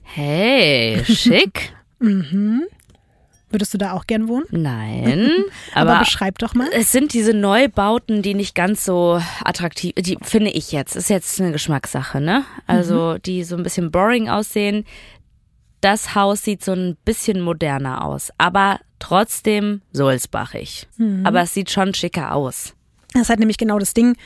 [0.02, 1.72] Hey, schick.
[3.48, 4.44] Würdest du da auch gern wohnen?
[4.50, 5.30] Nein,
[5.74, 6.68] Aber, aber, beschreib doch mal.
[6.72, 11.40] es sind diese Neubauten, die nicht ganz so attraktiv, die finde ich jetzt, ist jetzt
[11.40, 12.44] eine Geschmackssache, ne?
[12.66, 14.84] Also, die so ein bisschen boring aussehen.
[15.86, 20.88] Das Haus sieht so ein bisschen moderner aus, aber trotzdem Sulzbachig.
[21.22, 22.74] Aber es sieht schon schicker aus.
[23.12, 24.16] Das ist halt nämlich genau das Ding,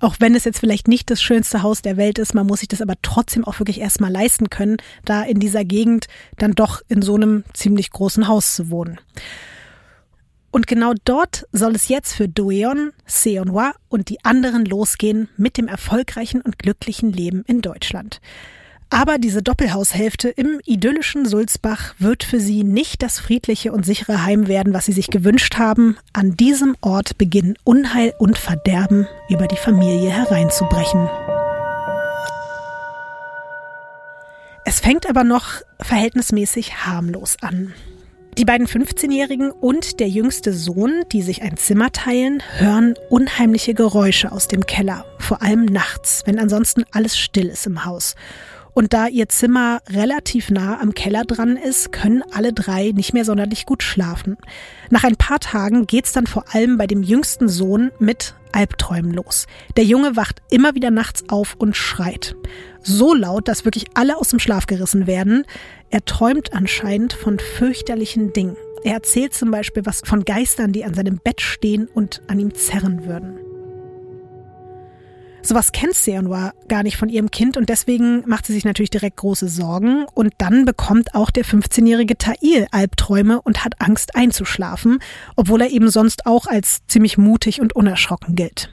[0.00, 2.68] auch wenn es jetzt vielleicht nicht das schönste Haus der Welt ist, man muss sich
[2.68, 6.06] das aber trotzdem auch wirklich erstmal leisten können, da in dieser Gegend
[6.38, 8.98] dann doch in so einem ziemlich großen Haus zu wohnen.
[10.50, 15.68] Und genau dort soll es jetzt für Doueon, Seonhua und die anderen losgehen mit dem
[15.68, 18.22] erfolgreichen und glücklichen Leben in Deutschland.
[18.92, 24.48] Aber diese Doppelhaushälfte im idyllischen Sulzbach wird für sie nicht das friedliche und sichere Heim
[24.48, 25.96] werden, was sie sich gewünscht haben.
[26.12, 31.08] An diesem Ort beginnen Unheil und Verderben über die Familie hereinzubrechen.
[34.64, 37.72] Es fängt aber noch verhältnismäßig harmlos an.
[38.38, 44.32] Die beiden 15-Jährigen und der jüngste Sohn, die sich ein Zimmer teilen, hören unheimliche Geräusche
[44.32, 48.14] aus dem Keller, vor allem nachts, wenn ansonsten alles still ist im Haus.
[48.80, 53.26] Und da ihr Zimmer relativ nah am Keller dran ist, können alle drei nicht mehr
[53.26, 54.38] sonderlich gut schlafen.
[54.88, 59.46] Nach ein paar Tagen geht's dann vor allem bei dem jüngsten Sohn mit Albträumen los.
[59.76, 62.36] Der Junge wacht immer wieder nachts auf und schreit.
[62.82, 65.44] So laut, dass wirklich alle aus dem Schlaf gerissen werden.
[65.90, 68.56] Er träumt anscheinend von fürchterlichen Dingen.
[68.82, 72.54] Er erzählt zum Beispiel was von Geistern, die an seinem Bett stehen und an ihm
[72.54, 73.49] zerren würden.
[75.42, 79.16] Sowas kennt Seonwa gar nicht von ihrem Kind und deswegen macht sie sich natürlich direkt
[79.16, 84.98] große Sorgen und dann bekommt auch der 15-jährige Tail Albträume und hat Angst einzuschlafen,
[85.36, 88.70] obwohl er eben sonst auch als ziemlich mutig und unerschrocken gilt.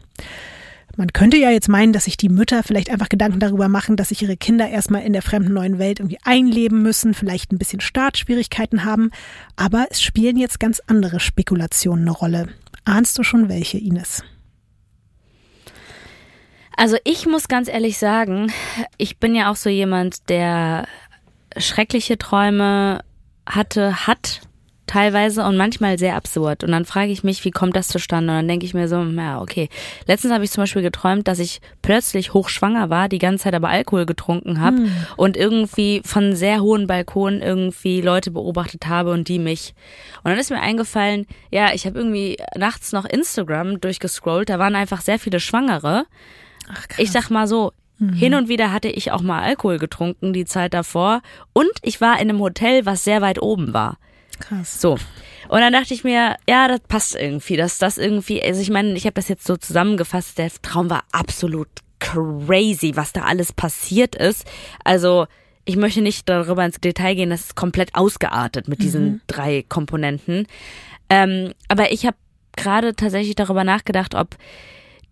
[0.98, 4.10] Man könnte ja jetzt meinen, dass sich die Mütter vielleicht einfach Gedanken darüber machen, dass
[4.10, 7.82] sich ihre Kinder erstmal in der fremden neuen Welt irgendwie einleben müssen, vielleicht ein bisschen
[7.82, 9.12] Startschwierigkeiten haben,
[9.56, 12.50] aber es spielen jetzt ganz andere Spekulationen eine Rolle.
[12.84, 14.24] Ahnst du schon welche, Ines?
[16.78, 18.54] Also ich muss ganz ehrlich sagen,
[18.98, 20.88] ich bin ja auch so jemand, der
[21.58, 23.04] schreckliche Träume
[23.48, 24.42] hatte, hat
[24.86, 26.64] teilweise und manchmal sehr absurd.
[26.64, 28.32] Und dann frage ich mich, wie kommt das zustande?
[28.32, 29.70] Und dann denke ich mir so, ja, okay.
[30.06, 33.70] Letztens habe ich zum Beispiel geträumt, dass ich plötzlich hochschwanger war, die ganze Zeit aber
[33.70, 34.92] Alkohol getrunken habe hm.
[35.18, 39.74] und irgendwie von sehr hohen Balkonen irgendwie Leute beobachtet habe und die mich.
[40.24, 44.76] Und dann ist mir eingefallen, ja, ich habe irgendwie nachts noch Instagram durchgescrollt, da waren
[44.76, 46.06] einfach sehr viele Schwangere.
[46.68, 46.86] Ach.
[46.98, 48.14] Ich sag mal so, mhm.
[48.14, 51.22] hin und wieder hatte ich auch mal Alkohol getrunken die Zeit davor
[51.54, 53.98] und ich war in einem Hotel, was sehr weit oben war.
[54.40, 54.80] Krass.
[54.80, 54.98] So.
[55.50, 58.94] Und dann dachte ich mir, ja, das passt irgendwie, dass das irgendwie, also ich meine,
[58.94, 64.16] ich habe das jetzt so zusammengefasst, der Traum war absolut crazy, was da alles passiert
[64.16, 64.46] ist.
[64.84, 65.28] Also,
[65.66, 69.22] ich möchte nicht darüber ins Detail gehen, das ist komplett ausgeartet mit diesen mhm.
[69.28, 70.48] drei Komponenten.
[71.10, 72.18] Ähm, aber ich habe
[72.56, 74.36] gerade tatsächlich darüber nachgedacht, ob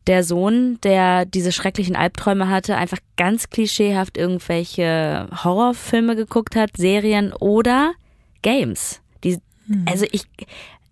[0.08, 7.34] der Sohn, der diese schrecklichen Albträume hatte, einfach ganz klischeehaft irgendwelche Horrorfilme geguckt hat, Serien
[7.34, 7.94] oder
[8.42, 9.02] Games.
[9.24, 9.86] Die, hm.
[9.90, 10.24] Also ich,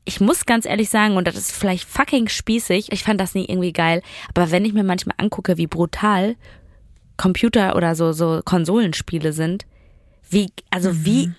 [0.05, 3.45] ich muss ganz ehrlich sagen, und das ist vielleicht fucking spießig, ich fand das nie
[3.45, 6.35] irgendwie geil, aber wenn ich mir manchmal angucke, wie brutal
[7.17, 9.65] Computer oder so, so Konsolenspiele sind,
[10.29, 11.05] wie, also mhm.
[11.05, 11.31] wie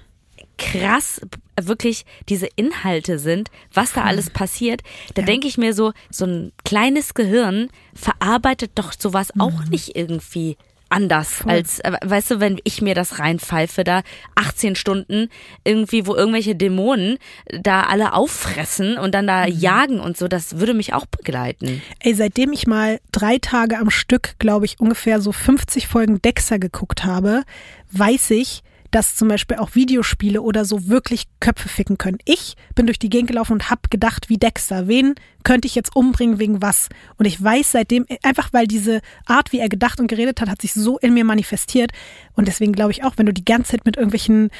[0.56, 1.20] krass
[1.60, 4.82] wirklich diese Inhalte sind, was da alles passiert,
[5.14, 5.26] da ja.
[5.26, 9.40] denke ich mir so, so ein kleines Gehirn verarbeitet doch sowas mhm.
[9.40, 10.56] auch nicht irgendwie
[10.94, 11.52] anders Voll.
[11.52, 14.02] als, äh, weißt du, wenn ich mir das reinpfeife, da
[14.36, 15.28] 18 Stunden
[15.64, 17.18] irgendwie, wo irgendwelche Dämonen
[17.50, 19.58] da alle auffressen und dann da mhm.
[19.58, 21.82] jagen und so, das würde mich auch begleiten.
[21.98, 26.58] Ey, seitdem ich mal drei Tage am Stück, glaube ich, ungefähr so 50 Folgen Dexter
[26.58, 27.42] geguckt habe,
[27.90, 28.62] weiß ich,
[28.94, 32.18] dass zum Beispiel auch Videospiele oder so wirklich Köpfe ficken können.
[32.24, 35.96] Ich bin durch die Gegend gelaufen und habe gedacht, wie Dexter, wen könnte ich jetzt
[35.96, 36.88] umbringen wegen was?
[37.16, 40.62] Und ich weiß seitdem, einfach weil diese Art, wie er gedacht und geredet hat, hat
[40.62, 41.90] sich so in mir manifestiert.
[42.34, 44.50] Und deswegen glaube ich auch, wenn du die ganze Zeit mit irgendwelchen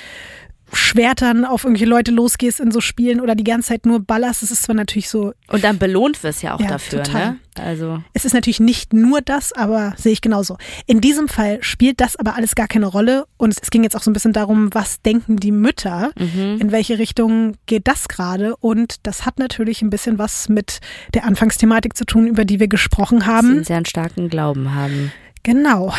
[0.77, 4.51] Schwertern auf irgendwelche Leute losgehst in so Spielen oder die ganze Zeit nur ballerst, das
[4.51, 5.33] ist zwar natürlich so.
[5.49, 7.31] Und dann belohnt wirst ja auch ja, dafür, total.
[7.31, 7.39] ne?
[7.57, 8.03] Also.
[8.15, 10.57] Es ist natürlich nicht nur das, aber sehe ich genauso.
[10.87, 14.03] In diesem Fall spielt das aber alles gar keine Rolle und es ging jetzt auch
[14.03, 16.59] so ein bisschen darum, was denken die Mütter, mhm.
[16.61, 20.81] in welche Richtung geht das gerade und das hat natürlich ein bisschen was mit
[21.15, 23.49] der Anfangsthematik zu tun, über die wir gesprochen haben.
[23.49, 25.13] Sie einen sehr starken Glauben haben.
[25.45, 25.93] Genau.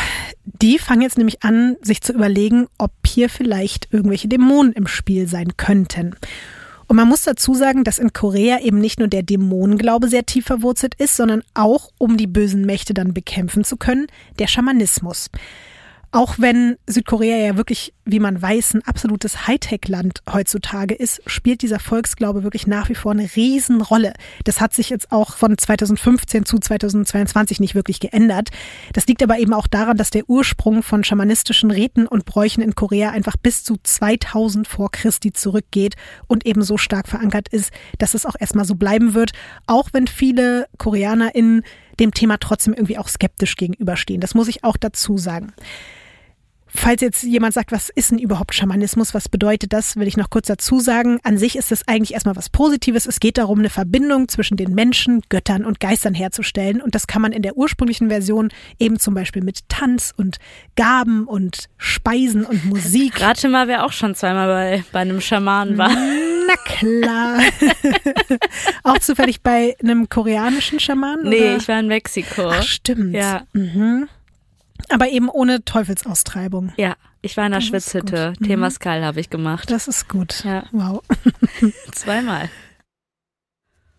[0.44, 5.28] Die fangen jetzt nämlich an, sich zu überlegen, ob hier vielleicht irgendwelche Dämonen im Spiel
[5.28, 6.14] sein könnten.
[6.88, 10.46] Und man muss dazu sagen, dass in Korea eben nicht nur der Dämonenglaube sehr tief
[10.46, 14.06] verwurzelt ist, sondern auch, um die bösen Mächte dann bekämpfen zu können,
[14.38, 15.30] der Schamanismus.
[16.12, 21.78] Auch wenn Südkorea ja wirklich, wie man weiß, ein absolutes Hightech-Land heutzutage ist, spielt dieser
[21.78, 24.14] Volksglaube wirklich nach wie vor eine Riesenrolle.
[24.44, 28.50] Das hat sich jetzt auch von 2015 zu 2022 nicht wirklich geändert.
[28.92, 32.74] Das liegt aber eben auch daran, dass der Ursprung von schamanistischen Riten und Bräuchen in
[32.74, 35.96] Korea einfach bis zu 2000 vor Christi zurückgeht
[36.28, 39.32] und eben so stark verankert ist, dass es auch erstmal so bleiben wird,
[39.66, 41.62] auch wenn viele KoreanerInnen
[41.98, 44.20] dem Thema trotzdem irgendwie auch skeptisch gegenüberstehen.
[44.20, 45.52] Das muss ich auch dazu sagen.
[46.76, 50.30] Falls jetzt jemand sagt, was ist denn überhaupt Schamanismus, was bedeutet das, will ich noch
[50.30, 51.18] kurz dazu sagen.
[51.22, 53.06] An sich ist es eigentlich erstmal was Positives.
[53.06, 56.82] Es geht darum, eine Verbindung zwischen den Menschen, Göttern und Geistern herzustellen.
[56.82, 60.36] Und das kann man in der ursprünglichen Version eben zum Beispiel mit Tanz und
[60.76, 63.20] Gaben und Speisen und Musik.
[63.20, 65.90] Rate mal, wer auch schon zweimal bei, bei einem Schamanen war.
[65.90, 67.40] Na klar.
[68.84, 71.28] auch zufällig bei einem koreanischen Schamanen?
[71.28, 71.56] Nee, oder?
[71.56, 72.50] ich war in Mexiko.
[72.50, 73.14] Ach, stimmt.
[73.14, 73.42] Ja.
[73.52, 74.08] Mhm.
[74.88, 76.72] Aber eben ohne Teufelsaustreibung.
[76.76, 78.28] Ja, ich war in der Das Schwitzhütte.
[78.38, 78.40] gut.
[78.40, 78.46] Mhm.
[79.04, 79.70] Habe ich gemacht.
[79.70, 80.44] Das ist gut.
[80.44, 80.64] Ja.
[80.72, 81.02] Wow.
[81.92, 82.48] Zweimal.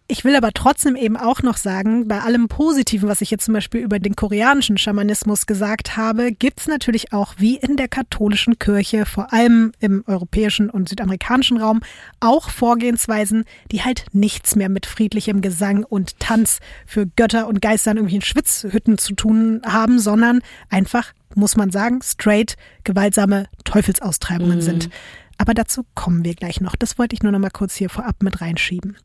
[0.10, 3.54] Ich will aber trotzdem eben auch noch sagen, bei allem Positiven, was ich jetzt zum
[3.54, 9.06] Beispiel über den koreanischen Schamanismus gesagt habe, gibt's natürlich auch wie in der katholischen Kirche,
[9.06, 11.82] vor allem im europäischen und südamerikanischen Raum,
[12.22, 17.92] auch Vorgehensweisen, die halt nichts mehr mit friedlichem Gesang und Tanz für Götter und Geister
[17.92, 20.40] in irgendwelchen Schwitzhütten zu tun haben, sondern
[20.70, 24.62] einfach, muss man sagen, straight gewaltsame Teufelsaustreibungen Mhm.
[24.62, 24.90] sind.
[25.38, 26.78] Aber dazu kommen wir gleich noch.
[26.78, 28.96] Das wollte ich nur noch mal kurz hier vorab mit reinschieben.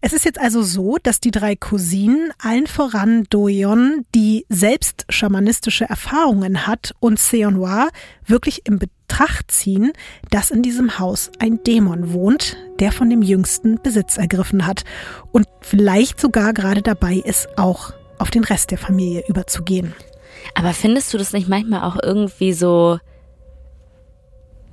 [0.00, 5.86] Es ist jetzt also so, dass die drei Cousinen, allen voran Doyeon, die selbst schamanistische
[5.86, 7.88] Erfahrungen hat, und Seonhwa
[8.24, 9.92] wirklich in Betracht ziehen,
[10.30, 14.84] dass in diesem Haus ein Dämon wohnt, der von dem Jüngsten Besitz ergriffen hat
[15.32, 19.94] und vielleicht sogar gerade dabei ist, auch auf den Rest der Familie überzugehen.
[20.54, 23.00] Aber findest du das nicht manchmal auch irgendwie so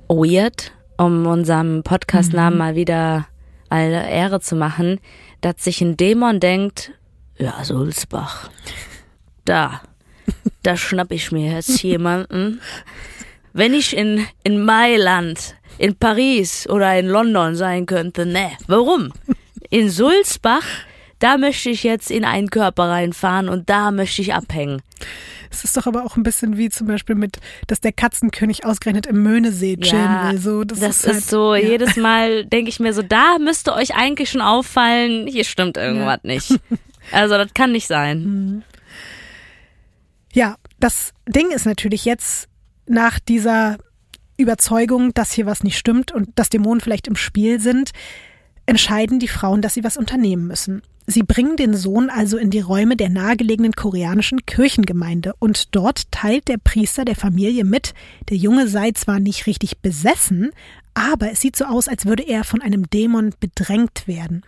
[0.08, 3.26] weird, um unserem Podcast-Namen mal wieder
[3.68, 5.00] alle Ehre zu machen,
[5.40, 6.92] dass sich ein Dämon denkt,
[7.38, 8.50] ja, Sulzbach,
[9.44, 9.82] da,
[10.62, 12.60] da schnapp ich mir jetzt jemanden.
[13.52, 19.12] Wenn ich in, in Mailand, in Paris oder in London sein könnte, ne, warum?
[19.70, 20.64] In Sulzbach,
[21.18, 24.82] da möchte ich jetzt in einen Körper reinfahren und da möchte ich abhängen.
[25.50, 29.06] Es ist doch aber auch ein bisschen wie zum Beispiel mit, dass der Katzenkönig ausgerechnet
[29.06, 30.38] im Möhnesee chillen Ja, will.
[30.38, 31.68] So, das, Das, ist, halt, ist so, ja.
[31.68, 36.20] jedes Mal denke ich mir so, da müsste euch eigentlich schon auffallen, hier stimmt irgendwas
[36.22, 36.54] nicht.
[37.12, 38.64] Also das kann nicht sein.
[40.32, 42.48] Ja, das Ding ist natürlich jetzt
[42.88, 43.78] nach dieser
[44.36, 47.92] Überzeugung, dass hier was nicht stimmt und dass Dämonen vielleicht im Spiel sind,
[48.66, 50.82] entscheiden die Frauen, dass sie was unternehmen müssen.
[51.06, 56.48] Sie bringen den Sohn also in die Räume der nahegelegenen koreanischen Kirchengemeinde und dort teilt
[56.48, 57.94] der Priester der Familie mit,
[58.28, 60.50] der Junge sei zwar nicht richtig besessen,
[60.94, 64.42] aber es sieht so aus, als würde er von einem Dämon bedrängt werden.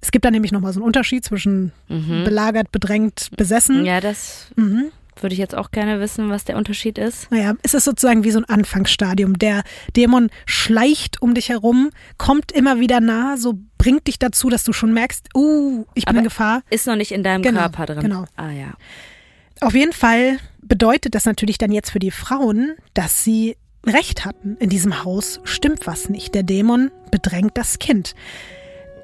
[0.00, 1.72] Es gibt da nämlich nochmal so einen Unterschied zwischen
[2.24, 3.84] belagert, bedrängt, besessen.
[3.84, 4.92] Ja, das Mhm.
[5.22, 7.30] Würde ich jetzt auch gerne wissen, was der Unterschied ist.
[7.30, 9.38] Naja, es ist sozusagen wie so ein Anfangsstadium.
[9.38, 9.62] Der
[9.96, 14.72] Dämon schleicht um dich herum, kommt immer wieder nah, so bringt dich dazu, dass du
[14.72, 16.62] schon merkst, uh, ich bin Aber- in Gefahr.
[16.70, 18.00] Ist noch nicht in deinem Genau, Körper drin.
[18.00, 18.24] genau.
[18.36, 18.74] Ah ja.
[19.60, 24.56] Auf jeden Fall bedeutet das natürlich dann jetzt für die Frauen, dass sie Recht hatten.
[24.58, 26.34] In diesem Haus stimmt was nicht.
[26.34, 28.14] Der Dämon bedrängt das Kind.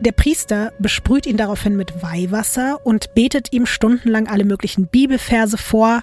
[0.05, 6.01] Der Priester besprüht ihn daraufhin mit Weihwasser und betet ihm stundenlang alle möglichen Bibelverse vor,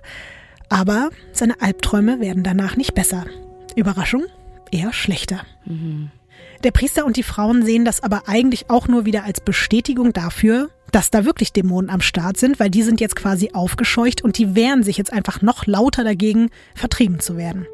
[0.69, 3.25] aber seine Albträume werden danach nicht besser.
[3.75, 4.23] Überraschung,
[4.71, 5.41] eher schlechter.
[6.63, 10.69] Der Priester und die Frauen sehen das aber eigentlich auch nur wieder als Bestätigung dafür,
[10.93, 14.55] dass da wirklich Dämonen am Start sind, weil die sind jetzt quasi aufgescheucht und die
[14.55, 17.67] wehren sich jetzt einfach noch lauter dagegen, vertrieben zu werden.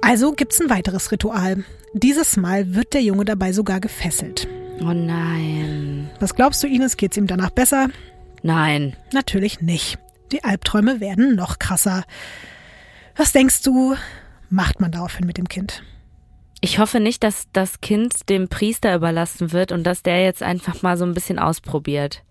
[0.00, 1.64] Also gibt's ein weiteres Ritual.
[1.92, 4.48] Dieses Mal wird der Junge dabei sogar gefesselt.
[4.82, 6.10] Oh nein.
[6.20, 7.88] Was glaubst du, Ines, geht's ihm danach besser?
[8.42, 8.96] Nein.
[9.12, 9.98] Natürlich nicht.
[10.32, 12.04] Die Albträume werden noch krasser.
[13.16, 13.96] Was denkst du,
[14.48, 15.82] macht man daraufhin mit dem Kind?
[16.62, 20.82] Ich hoffe nicht, dass das Kind dem Priester überlassen wird und dass der jetzt einfach
[20.82, 22.22] mal so ein bisschen ausprobiert.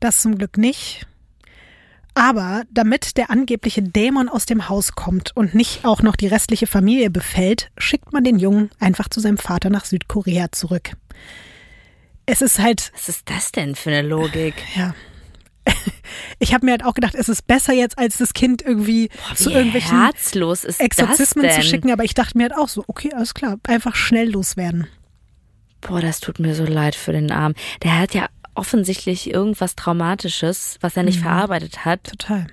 [0.00, 1.06] Das zum Glück nicht.
[2.14, 6.66] Aber damit der angebliche Dämon aus dem Haus kommt und nicht auch noch die restliche
[6.66, 10.92] Familie befällt, schickt man den Jungen einfach zu seinem Vater nach Südkorea zurück.
[12.30, 14.54] Es ist halt, Was ist das denn für eine Logik?
[14.76, 14.94] ja.
[16.38, 19.50] Ich habe mir halt auch gedacht, es ist besser jetzt, als das Kind irgendwie zu
[19.50, 23.12] Wie irgendwelchen herzlos ist Exorzismen zu schicken, aber ich dachte mir halt auch so, okay,
[23.14, 24.86] alles klar, einfach schnell loswerden.
[25.82, 27.54] Boah, das tut mir so leid für den Arm.
[27.82, 31.24] Der hat ja offensichtlich irgendwas Traumatisches, was er nicht Mhm.
[31.24, 32.04] verarbeitet hat.
[32.04, 32.46] Total.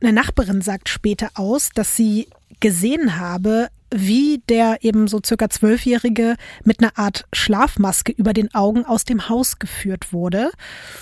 [0.00, 2.28] Eine Nachbarin sagt später aus, dass sie
[2.60, 8.84] gesehen habe, wie der eben so circa zwölfjährige mit einer Art Schlafmaske über den Augen
[8.84, 10.50] aus dem Haus geführt wurde.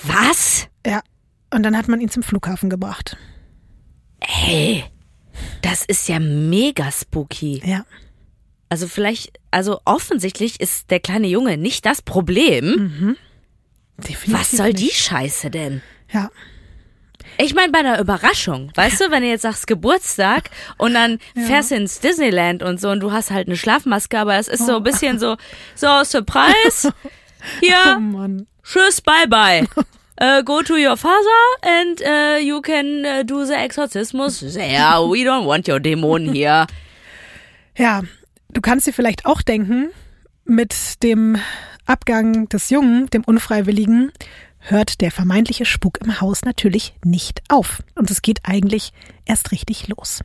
[0.05, 0.69] Was?
[0.87, 1.03] Ja.
[1.53, 3.17] Und dann hat man ihn zum Flughafen gebracht.
[4.21, 4.85] Hey,
[5.63, 7.63] das ist ja mega spooky.
[7.65, 7.85] Ja.
[8.69, 13.17] Also vielleicht, also offensichtlich ist der kleine Junge nicht das Problem.
[13.99, 14.97] Definitiv Was soll die nicht.
[14.97, 15.83] Scheiße denn?
[16.13, 16.31] Ja.
[17.39, 21.71] Ich meine bei einer Überraschung, weißt du, wenn du jetzt sagst Geburtstag und dann fährst
[21.71, 24.77] du ins Disneyland und so und du hast halt eine Schlafmaske, aber es ist so
[24.77, 25.37] ein bisschen so,
[25.75, 27.09] so Surprise, Oh
[27.61, 28.47] hier, Mann.
[28.65, 29.67] tschüss, bye bye.
[30.21, 34.43] Uh, go to your father and uh, you can uh, do the exorcismus.
[34.57, 36.67] Yeah, we don't want your Dämonen hier.
[37.79, 38.01] Ja,
[38.49, 39.91] du kannst dir vielleicht auch denken,
[40.47, 41.37] mit dem
[41.85, 44.13] Abgang des Jungen, dem Unfreiwilligen,
[44.71, 47.83] hört der vermeintliche Spuk im Haus natürlich nicht auf.
[47.95, 48.93] Und es geht eigentlich
[49.25, 50.21] erst richtig los.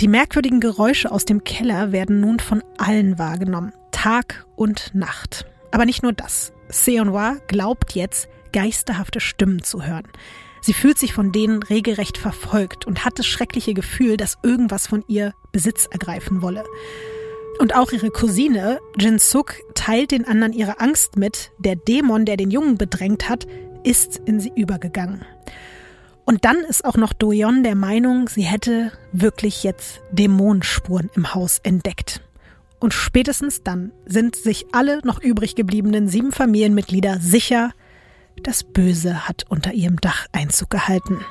[0.00, 5.46] Die merkwürdigen Geräusche aus dem Keller werden nun von allen wahrgenommen, Tag und Nacht.
[5.70, 6.52] Aber nicht nur das.
[6.68, 10.08] Seonwa glaubt jetzt, geisterhafte Stimmen zu hören.
[10.60, 15.04] Sie fühlt sich von denen regelrecht verfolgt und hat das schreckliche Gefühl, dass irgendwas von
[15.08, 16.64] ihr Besitz ergreifen wolle.
[17.58, 21.52] Und auch ihre Cousine Jin Suk teilt den anderen ihre Angst mit.
[21.58, 23.46] Der Dämon, der den Jungen bedrängt hat,
[23.84, 25.24] ist in sie übergegangen.
[26.24, 31.58] Und dann ist auch noch Doyon der Meinung, sie hätte wirklich jetzt Dämonenspuren im Haus
[31.62, 32.22] entdeckt.
[32.80, 37.72] Und spätestens dann sind sich alle noch übrig gebliebenen sieben Familienmitglieder sicher,
[38.42, 41.24] das Böse hat unter ihrem Dach Einzug gehalten.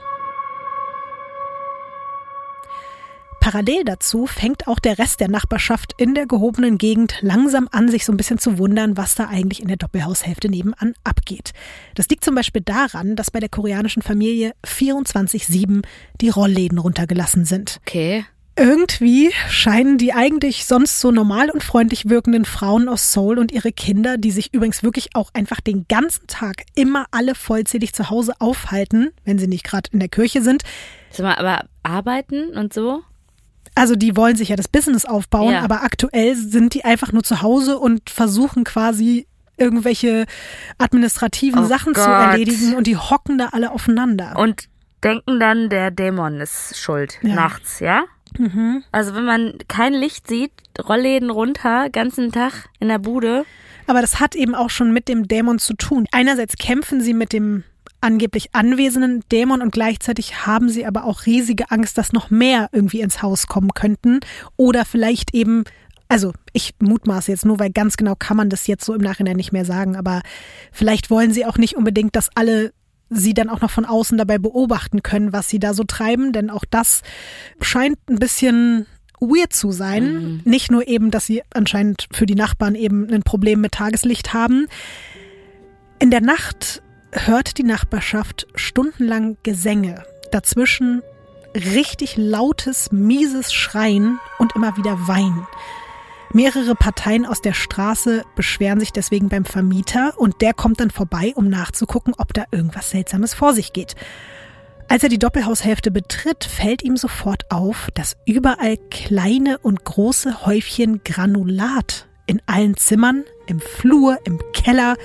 [3.44, 8.06] Parallel dazu fängt auch der Rest der Nachbarschaft in der gehobenen Gegend langsam an, sich
[8.06, 11.52] so ein bisschen zu wundern, was da eigentlich in der Doppelhaushälfte nebenan abgeht.
[11.94, 15.84] Das liegt zum Beispiel daran, dass bei der koreanischen Familie 24-7
[16.22, 17.82] die Rollläden runtergelassen sind.
[17.86, 18.24] Okay.
[18.56, 23.74] Irgendwie scheinen die eigentlich sonst so normal und freundlich wirkenden Frauen aus Seoul und ihre
[23.74, 28.36] Kinder, die sich übrigens wirklich auch einfach den ganzen Tag immer alle vollzählig zu Hause
[28.40, 30.64] aufhalten, wenn sie nicht gerade in der Kirche sind.
[31.10, 33.04] Sag mal, aber arbeiten und so?
[33.76, 35.62] Also die wollen sich ja das Business aufbauen, Ja.
[35.62, 40.26] aber aktuell sind die einfach nur zu Hause und versuchen quasi irgendwelche
[40.78, 42.10] administrativen Oh Sachen zu Gott.
[42.10, 44.36] erledigen und die hocken da alle aufeinander.
[44.38, 44.68] Und
[45.04, 47.36] denken dann, der Dämon ist schuld Ja.
[47.36, 48.04] nachts, ja?
[48.38, 48.84] Mhm.
[48.92, 50.52] Also wenn man kein Licht sieht,
[50.88, 53.46] Rollläden runter, ganzen Tag in der Bude.
[53.86, 56.08] Aber das hat eben auch schon mit dem Dämon zu tun.
[56.12, 57.64] Einerseits kämpfen sie mit dem
[58.04, 63.02] angeblich anwesenden Dämon und gleichzeitig haben sie aber auch riesige Angst, dass noch mehr irgendwie
[63.02, 64.20] ins Haus kommen könnten
[64.58, 65.64] oder vielleicht eben
[66.10, 69.36] also ich mutmaße jetzt nur, weil ganz genau kann man das jetzt so im Nachhinein
[69.36, 70.22] nicht mehr sagen, aber
[70.72, 72.72] vielleicht wollen sie auch nicht unbedingt, dass alle
[73.10, 76.52] sie dann auch noch von außen dabei beobachten können, was sie da so treiben, denn
[76.52, 77.02] auch das
[77.62, 78.86] scheint ein bisschen
[79.20, 80.42] weird zu sein.
[80.46, 84.68] Nicht nur eben, dass sie anscheinend für die Nachbarn eben ein Problem mit Tageslicht haben.
[86.00, 90.04] In der Nacht hört die Nachbarschaft stundenlang Gesänge.
[90.32, 91.02] Dazwischen
[91.56, 95.48] richtig lautes, mieses Schreien und immer wieder Weinen.
[96.32, 101.32] Mehrere Parteien aus der Straße beschweren sich deswegen beim Vermieter und der kommt dann vorbei,
[101.36, 103.96] um nachzugucken, ob da irgendwas Seltsames vor sich geht.
[104.88, 111.04] Als er die Doppelhaushälfte betritt, fällt ihm sofort auf, dass überall kleine und große Häufchen
[111.04, 114.96] Granulat in allen Zimmern, im Flur, im Keller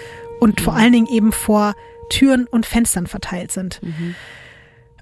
[0.41, 1.75] und vor allen Dingen eben vor
[2.11, 3.81] Türen und Fenstern verteilt sind.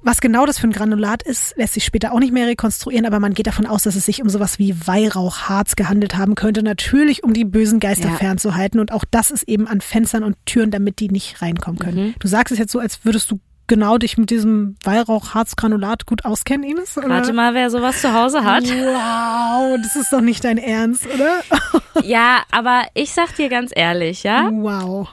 [0.02, 3.18] Was genau das für ein Granulat ist, lässt sich später auch nicht mehr rekonstruieren, aber
[3.18, 6.62] man geht davon aus, dass es sich um sowas wie Weihrauchharz gehandelt haben könnte.
[6.62, 8.14] Natürlich, um die bösen Geister Ja.
[8.14, 8.78] fernzuhalten.
[8.78, 12.14] Und auch das ist eben an Fenstern und Türen, damit die nicht reinkommen können.
[12.20, 16.62] Du sagst es jetzt so, als würdest du genau dich mit diesem Weihrauchharzgranulat gut auskennen,
[16.70, 16.96] Ines?
[16.96, 17.08] Oder?
[17.08, 18.62] Warte mal, wer sowas zu Hause hat.
[18.62, 21.42] Wow, das ist doch nicht dein Ernst, oder?
[22.04, 24.48] ja, aber ich sag dir ganz ehrlich, ja?
[24.52, 25.08] Wow.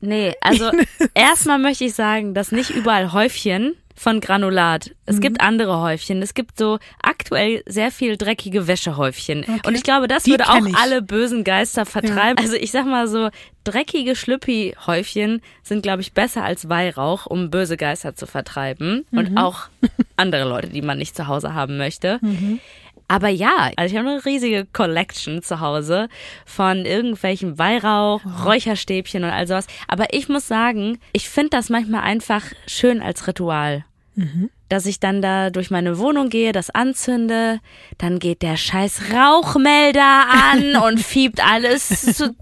[0.00, 0.70] Nee, also
[1.14, 4.90] erstmal möchte ich sagen, dass nicht überall Häufchen von Granulat.
[5.06, 6.20] Es gibt andere Häufchen.
[6.20, 9.46] Es gibt so aktuell sehr viel dreckige Wäschehäufchen.
[9.64, 10.76] Und ich glaube, das Die würde auch ich.
[10.76, 12.36] alle bösen Geister vertreiben.
[12.38, 13.30] Also ich sag mal so,
[13.64, 19.06] dreckige Schlüppi-Häufchen sind, glaube ich, besser als Weihrauch, um böse Geister zu vertreiben.
[19.12, 19.60] Und auch
[20.16, 22.20] andere Leute, die man nicht zu Hause haben möchte.
[23.08, 26.08] Aber ja, also ich habe eine riesige Collection zu Hause
[26.44, 29.66] von irgendwelchen Weihrauch, Räucherstäbchen und all sowas.
[29.86, 33.84] Aber ich muss sagen, ich finde das manchmal einfach schön als Ritual.
[34.68, 37.60] Dass ich dann da durch meine Wohnung gehe, das anzünde,
[37.98, 42.34] dann geht der scheiß Rauchmelder an und fiebt alles zu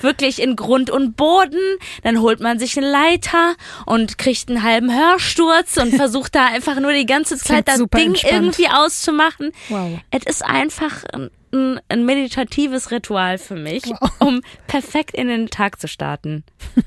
[0.00, 1.60] wirklich in Grund und Boden.
[2.02, 3.54] Dann holt man sich einen Leiter
[3.86, 8.08] und kriegt einen halben Hörsturz und versucht da einfach nur die ganze Zeit das Ding
[8.08, 8.34] entspannt.
[8.34, 9.52] irgendwie auszumachen.
[9.68, 9.98] Wow.
[10.10, 11.04] Es ist einfach
[11.52, 14.10] ein, ein meditatives Ritual für mich, wow.
[14.18, 16.44] um perfekt in den Tag zu starten.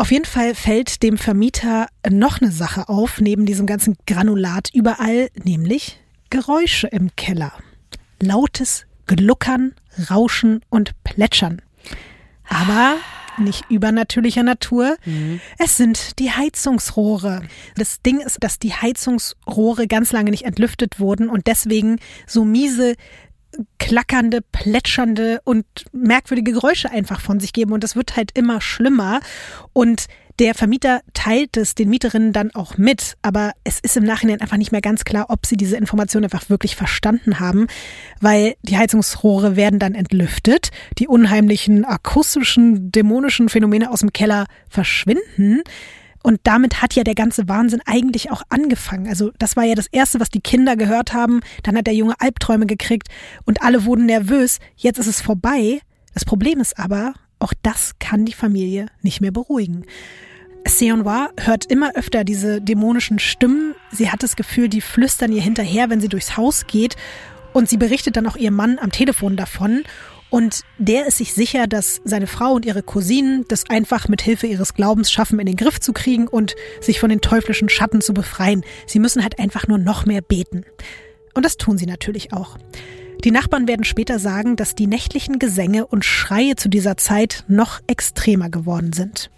[0.00, 5.28] Auf jeden Fall fällt dem Vermieter noch eine Sache auf, neben diesem ganzen Granulat überall,
[5.44, 7.52] nämlich Geräusche im Keller.
[8.18, 9.74] Lautes Gluckern,
[10.08, 11.60] Rauschen und Plätschern.
[12.48, 12.96] Aber
[13.36, 14.96] nicht übernatürlicher Natur.
[15.04, 15.38] Mhm.
[15.58, 17.42] Es sind die Heizungsrohre.
[17.76, 22.94] Das Ding ist, dass die Heizungsrohre ganz lange nicht entlüftet wurden und deswegen so miese
[23.78, 27.72] klackernde, plätschernde und merkwürdige Geräusche einfach von sich geben.
[27.72, 29.20] Und das wird halt immer schlimmer.
[29.72, 30.06] Und
[30.40, 34.56] der Vermieter teilt es den Mieterinnen dann auch mit, aber es ist im Nachhinein einfach
[34.56, 37.66] nicht mehr ganz klar, ob sie diese Information einfach wirklich verstanden haben,
[38.22, 45.62] weil die Heizungsrohre werden dann entlüftet, die unheimlichen akustischen, dämonischen Phänomene aus dem Keller verschwinden.
[46.22, 49.08] Und damit hat ja der ganze Wahnsinn eigentlich auch angefangen.
[49.08, 51.40] Also das war ja das Erste, was die Kinder gehört haben.
[51.62, 53.08] Dann hat der Junge Albträume gekriegt
[53.44, 54.58] und alle wurden nervös.
[54.76, 55.80] Jetzt ist es vorbei.
[56.12, 59.86] Das Problem ist aber, auch das kann die Familie nicht mehr beruhigen.
[60.66, 63.74] Seonwa hört immer öfter diese dämonischen Stimmen.
[63.90, 66.96] Sie hat das Gefühl, die flüstern ihr hinterher, wenn sie durchs Haus geht.
[67.52, 69.82] Und sie berichtet dann auch ihrem Mann am Telefon davon.
[70.30, 74.46] Und der ist sich sicher, dass seine Frau und ihre Cousinen das einfach mit Hilfe
[74.46, 78.14] ihres Glaubens schaffen, in den Griff zu kriegen und sich von den teuflischen Schatten zu
[78.14, 78.64] befreien.
[78.86, 80.64] Sie müssen halt einfach nur noch mehr beten.
[81.34, 82.58] Und das tun sie natürlich auch.
[83.24, 87.80] Die Nachbarn werden später sagen, dass die nächtlichen Gesänge und Schreie zu dieser Zeit noch
[87.86, 89.30] extremer geworden sind.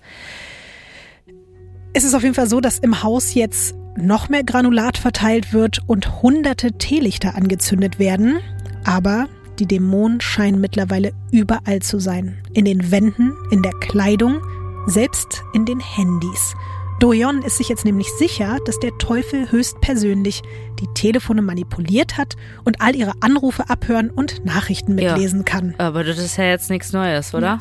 [1.93, 5.81] Es ist auf jeden Fall so, dass im Haus jetzt noch mehr Granulat verteilt wird
[5.87, 8.39] und hunderte Teelichter angezündet werden.
[8.85, 9.29] Aber
[9.59, 12.39] die Dämonen scheinen mittlerweile überall zu sein.
[12.55, 14.41] In den Wänden, in der Kleidung,
[14.87, 16.55] selbst in den Handys.
[17.03, 20.43] Doyon ist sich jetzt nämlich sicher, dass der Teufel höchstpersönlich
[20.81, 25.75] die Telefone manipuliert hat und all ihre Anrufe abhören und Nachrichten mitlesen ja, kann.
[25.79, 27.59] Aber das ist ja jetzt nichts Neues, oder?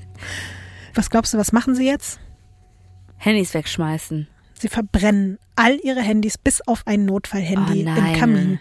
[0.94, 2.18] was glaubst du, was machen sie jetzt?
[3.18, 4.26] Handys wegschmeißen.
[4.54, 8.60] Sie verbrennen all ihre Handys bis auf ein Notfallhandy oh im Kamin.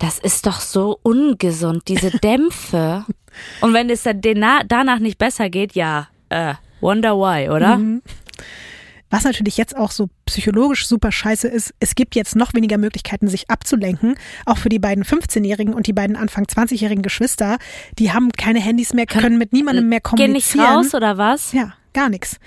[0.00, 3.04] Das ist doch so ungesund, diese Dämpfe.
[3.60, 4.20] Und wenn es dann
[4.66, 7.76] danach nicht besser geht, ja, äh, wonder why, oder?
[7.76, 8.02] Mhm.
[9.10, 13.28] Was natürlich jetzt auch so psychologisch super scheiße ist, es gibt jetzt noch weniger Möglichkeiten,
[13.28, 14.14] sich abzulenken.
[14.46, 17.58] Auch für die beiden 15-Jährigen und die beiden Anfang 20-jährigen Geschwister.
[17.98, 20.64] Die haben keine Handys mehr, können mit niemandem mehr kommunizieren.
[20.64, 21.52] Gehen nicht raus oder was?
[21.52, 22.38] Ja, gar nichts.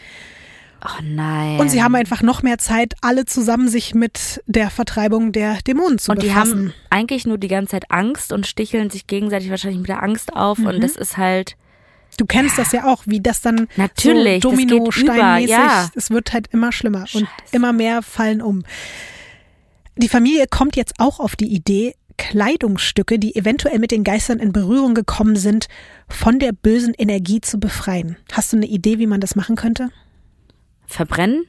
[0.85, 1.59] Oh nein.
[1.59, 5.97] Und sie haben einfach noch mehr Zeit, alle zusammen sich mit der Vertreibung der Dämonen
[5.97, 6.51] zu und befassen.
[6.51, 9.89] Und die haben eigentlich nur die ganze Zeit Angst und sticheln sich gegenseitig wahrscheinlich mit
[9.89, 10.57] der Angst auf.
[10.57, 10.67] Mhm.
[10.67, 11.55] Und das ist halt.
[12.17, 15.89] Du kennst das ja auch, wie das dann Natürlich, so Domino-Steinmäßig, ja.
[15.95, 17.25] es wird halt immer schlimmer Scheiße.
[17.25, 18.63] und immer mehr fallen um.
[19.95, 24.53] Die Familie kommt jetzt auch auf die Idee, Kleidungsstücke, die eventuell mit den Geistern in
[24.53, 25.67] Berührung gekommen sind,
[26.07, 28.17] von der bösen Energie zu befreien.
[28.31, 29.89] Hast du eine Idee, wie man das machen könnte?
[30.93, 31.45] Verbrennen?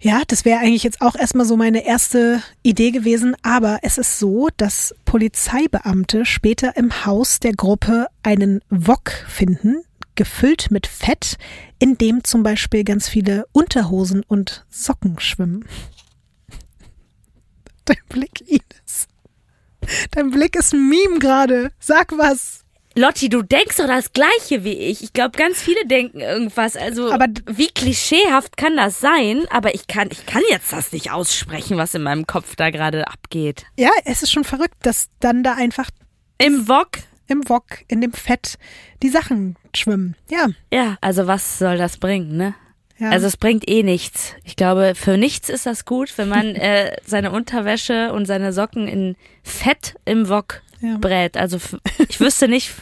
[0.00, 4.18] Ja, das wäre eigentlich jetzt auch erstmal so meine erste Idee gewesen, aber es ist
[4.18, 9.82] so, dass Polizeibeamte später im Haus der Gruppe einen Wok finden,
[10.14, 11.36] gefüllt mit Fett,
[11.78, 15.66] in dem zum Beispiel ganz viele Unterhosen und Socken schwimmen.
[17.84, 19.06] Dein Blick, Ines.
[20.10, 21.72] Dein Blick ist ein Meme gerade.
[21.78, 22.59] Sag was.
[22.96, 25.02] Lotti, du denkst doch das Gleiche wie ich.
[25.02, 26.76] Ich glaube, ganz viele denken irgendwas.
[26.76, 29.44] Also, aber wie klischeehaft kann das sein?
[29.50, 33.06] Aber ich kann, ich kann jetzt das nicht aussprechen, was in meinem Kopf da gerade
[33.06, 33.66] abgeht.
[33.78, 35.88] Ja, es ist schon verrückt, dass dann da einfach
[36.38, 38.58] im Wok, im Wok, in dem Fett
[39.02, 40.16] die Sachen schwimmen.
[40.28, 40.48] Ja.
[40.72, 42.54] Ja, also was soll das bringen, ne?
[42.98, 43.10] Ja.
[43.10, 44.34] Also es bringt eh nichts.
[44.44, 48.88] Ich glaube, für nichts ist das gut, wenn man äh, seine Unterwäsche und seine Socken
[48.88, 50.96] in Fett im Wok ja.
[50.98, 51.36] brät.
[51.36, 51.58] Also
[52.08, 52.72] ich wüsste nicht,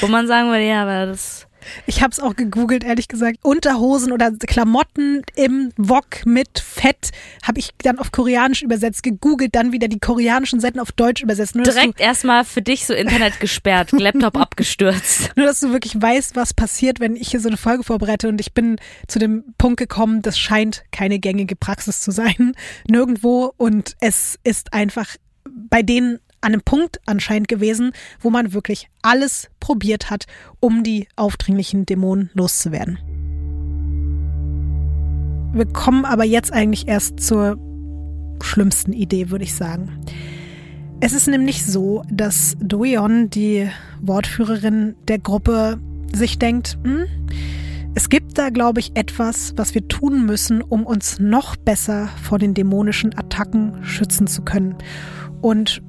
[0.00, 1.46] wo man sagen würde, ja, aber das.
[1.86, 3.38] Ich habe es auch gegoogelt, ehrlich gesagt.
[3.42, 7.10] Unterhosen oder Klamotten im Wok mit Fett
[7.42, 11.54] habe ich dann auf Koreanisch übersetzt, gegoogelt, dann wieder die koreanischen Seiten auf Deutsch übersetzt.
[11.54, 15.30] Nur, Direkt erstmal für dich so Internet gesperrt, Laptop abgestürzt.
[15.36, 18.42] Nur, dass du wirklich weißt, was passiert, wenn ich hier so eine Folge vorbereite und
[18.42, 18.76] ich bin
[19.08, 22.52] zu dem Punkt gekommen, das scheint keine gängige Praxis zu sein.
[22.86, 25.16] Nirgendwo und es ist einfach
[25.70, 30.26] bei denen an einem Punkt anscheinend gewesen, wo man wirklich alles probiert hat,
[30.60, 32.98] um die aufdringlichen Dämonen loszuwerden.
[35.52, 37.58] Wir kommen aber jetzt eigentlich erst zur
[38.42, 40.00] schlimmsten Idee, würde ich sagen.
[41.00, 43.68] Es ist nämlich so, dass Doeon, die
[44.00, 45.78] Wortführerin der Gruppe,
[46.12, 47.06] sich denkt, hm,
[47.94, 52.38] es gibt da, glaube ich, etwas, was wir tun müssen, um uns noch besser vor
[52.38, 54.74] den dämonischen Attacken schützen zu können.
[55.40, 55.82] Und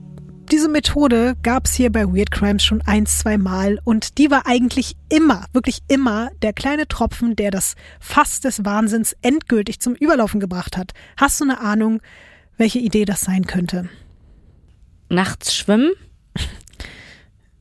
[0.52, 4.46] diese Methode gab es hier bei Weird Crimes schon ein, zwei Mal und die war
[4.46, 10.40] eigentlich immer, wirklich immer der kleine Tropfen, der das Fass des Wahnsinns endgültig zum Überlaufen
[10.40, 10.94] gebracht hat.
[11.18, 12.02] Hast du eine Ahnung,
[12.58, 13.90] welche Idee das sein könnte?
[15.10, 15.92] Nachts schwimmen?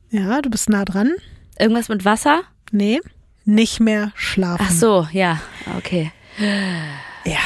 [0.09, 1.11] Ja, du bist nah dran.
[1.59, 2.43] Irgendwas mit Wasser?
[2.71, 3.01] Nee,
[3.45, 4.65] nicht mehr schlafen.
[4.67, 5.41] Ach so, ja,
[5.77, 6.11] okay.
[6.37, 7.39] Ja,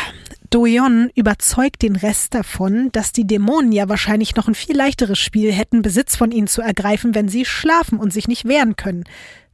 [0.49, 5.51] Doyon überzeugt den Rest davon, dass die Dämonen ja wahrscheinlich noch ein viel leichteres Spiel
[5.51, 9.03] hätten, Besitz von ihnen zu ergreifen, wenn sie schlafen und sich nicht wehren können.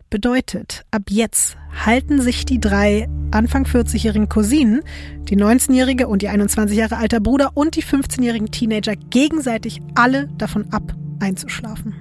[0.09, 4.83] Bedeutet, ab jetzt halten sich die drei Anfang 40-jährigen Cousinen,
[5.23, 10.71] die 19-jährige und die 21 Jahre alter Bruder und die 15-jährigen Teenager gegenseitig alle davon
[10.71, 11.93] ab, einzuschlafen.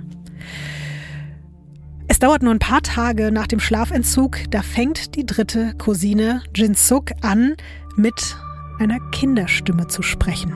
[2.07, 6.75] Es dauert nur ein paar Tage nach dem Schlafentzug, da fängt die dritte Cousine Jin
[6.75, 7.57] Suk an,
[7.97, 8.37] mit
[8.79, 10.53] einer Kinderstimme zu sprechen.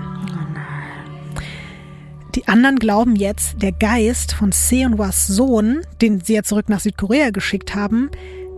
[2.35, 7.31] Die anderen glauben jetzt, der Geist von Seonwas Sohn, den sie ja zurück nach Südkorea
[7.31, 8.11] geschickt haben,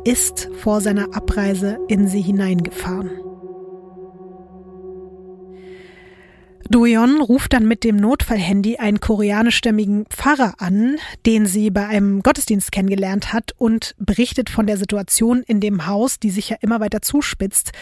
[0.05, 3.11] ist vor seiner Abreise in sie hineingefahren.
[6.71, 12.71] Doyon ruft dann mit dem Notfallhandy einen koreanischstämmigen Pfarrer an, den sie bei einem Gottesdienst
[12.71, 17.03] kennengelernt hat und berichtet von der Situation in dem Haus, die sich ja immer weiter
[17.03, 17.73] zuspitzt.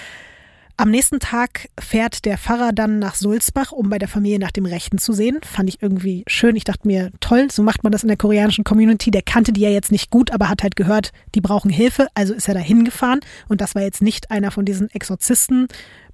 [0.81, 4.64] Am nächsten Tag fährt der Pfarrer dann nach Sulzbach, um bei der Familie nach dem
[4.64, 5.41] Rechten zu sehen.
[5.43, 6.55] Fand ich irgendwie schön.
[6.55, 9.11] Ich dachte mir, toll, so macht man das in der koreanischen Community.
[9.11, 12.07] Der kannte die ja jetzt nicht gut, aber hat halt gehört, die brauchen Hilfe.
[12.14, 13.18] Also ist er da hingefahren.
[13.49, 15.66] Und das war jetzt nicht einer von diesen Exorzisten,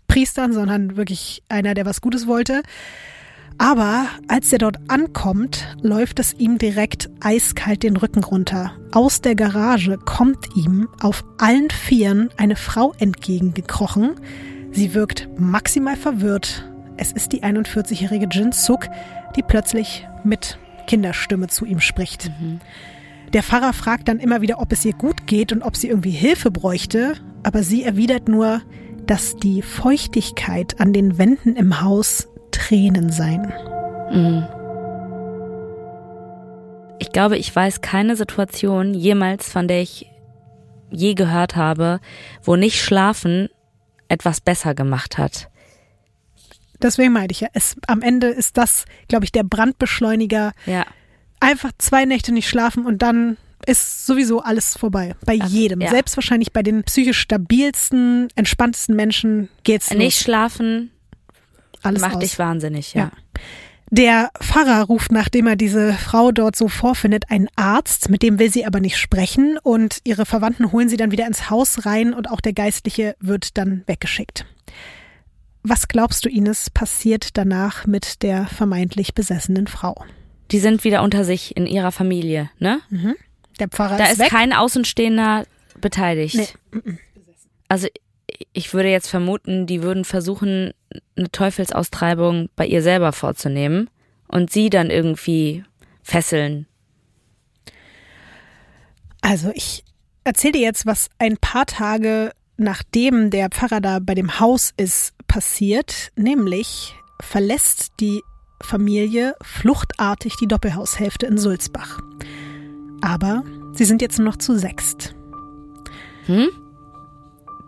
[0.06, 2.62] Priestern, sondern wirklich einer, der was Gutes wollte.
[3.58, 8.72] Aber als er dort ankommt, läuft es ihm direkt eiskalt den Rücken runter.
[8.92, 14.14] Aus der Garage kommt ihm auf allen Vieren eine Frau entgegengekrochen,
[14.74, 16.68] Sie wirkt maximal verwirrt.
[16.96, 18.88] Es ist die 41-jährige Jin Suk,
[19.36, 20.58] die plötzlich mit
[20.88, 22.30] Kinderstimme zu ihm spricht.
[22.40, 22.60] Mhm.
[23.32, 26.10] Der Pfarrer fragt dann immer wieder, ob es ihr gut geht und ob sie irgendwie
[26.10, 27.14] Hilfe bräuchte,
[27.44, 28.62] aber sie erwidert nur,
[29.06, 33.52] dass die Feuchtigkeit an den Wänden im Haus Tränen seien.
[34.12, 34.46] Mhm.
[36.98, 40.10] Ich glaube, ich weiß keine Situation jemals, von der ich
[40.90, 42.00] je gehört habe,
[42.42, 43.48] wo nicht Schlafen
[44.14, 45.48] etwas besser gemacht hat.
[46.80, 50.52] Deswegen meinte ich ja, es, am Ende ist das, glaube ich, der Brandbeschleuniger.
[50.66, 50.86] Ja.
[51.40, 53.36] Einfach zwei Nächte nicht schlafen und dann
[53.66, 55.14] ist sowieso alles vorbei.
[55.24, 55.80] Bei Ach, jedem.
[55.80, 55.90] Ja.
[55.90, 60.24] Selbst wahrscheinlich bei den psychisch stabilsten, entspanntesten Menschen geht's Nicht los.
[60.24, 60.90] schlafen
[61.84, 62.20] alles macht aus.
[62.20, 63.04] dich wahnsinnig, ja.
[63.04, 63.10] ja.
[63.97, 68.51] Der Pfarrer ruft, nachdem er diese Frau dort so vorfindet, einen Arzt, mit dem will
[68.51, 72.28] sie aber nicht sprechen und ihre Verwandten holen sie dann wieder ins Haus rein und
[72.28, 74.47] auch der Geistliche wird dann weggeschickt.
[75.62, 80.05] Was glaubst du, Ines, passiert danach mit der vermeintlich besessenen Frau?
[80.51, 82.80] Die sind wieder unter sich in ihrer Familie, ne?
[82.90, 83.14] Mhm.
[83.61, 85.45] Der Pfarrer da ist, ist kein Außenstehender
[85.80, 86.59] beteiligt.
[86.72, 86.97] Nee.
[87.68, 87.86] Also
[88.53, 90.72] ich würde jetzt vermuten, die würden versuchen,
[91.16, 93.90] eine Teufelsaustreibung bei ihr selber vorzunehmen
[94.28, 95.64] und sie dann irgendwie
[96.03, 96.66] fesseln.
[99.20, 99.84] Also ich
[100.24, 105.14] erzähle dir jetzt, was ein paar Tage nachdem der Pfarrer da bei dem Haus ist,
[105.26, 106.12] passiert.
[106.16, 108.22] Nämlich verlässt die
[108.61, 112.01] Familie fluchtartig die Doppelhaushälfte in Sulzbach.
[113.01, 115.14] Aber sie sind jetzt nur noch zu sechst.
[116.26, 116.49] Hm?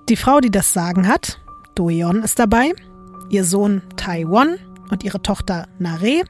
[0.09, 1.41] Die Frau, die das Sagen hat,
[1.75, 2.73] Doyeon, ist dabei,
[3.29, 4.59] ihr Sohn Taiwan
[4.91, 6.23] und ihre Tochter Nare,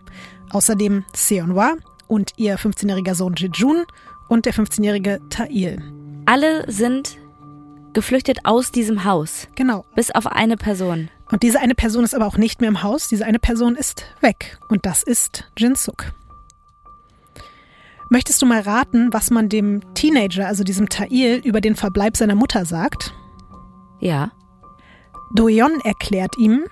[0.50, 1.74] außerdem Seonwa
[2.08, 3.84] und ihr 15-jähriger Sohn Jejun
[4.28, 5.82] und der 15-jährige Tail.
[6.26, 7.18] Alle sind
[7.92, 9.48] geflüchtet aus diesem Haus.
[9.54, 9.84] Genau.
[9.94, 11.08] Bis auf eine Person.
[11.30, 13.08] Und diese eine Person ist aber auch nicht mehr im Haus.
[13.08, 14.58] Diese eine Person ist weg.
[14.68, 16.12] Und das ist Jinsuk.
[18.08, 22.36] Möchtest du mal raten, was man dem Teenager, also diesem Tail, über den Verbleib seiner
[22.36, 23.12] Mutter sagt?
[23.98, 24.30] Ja.
[25.34, 26.64] Doyon erklärt ihm,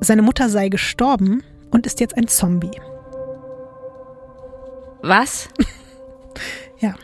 [0.00, 2.80] seine Mutter sei gestorben und ist jetzt ein Zombie.
[5.02, 5.48] Was?
[6.80, 6.94] ja.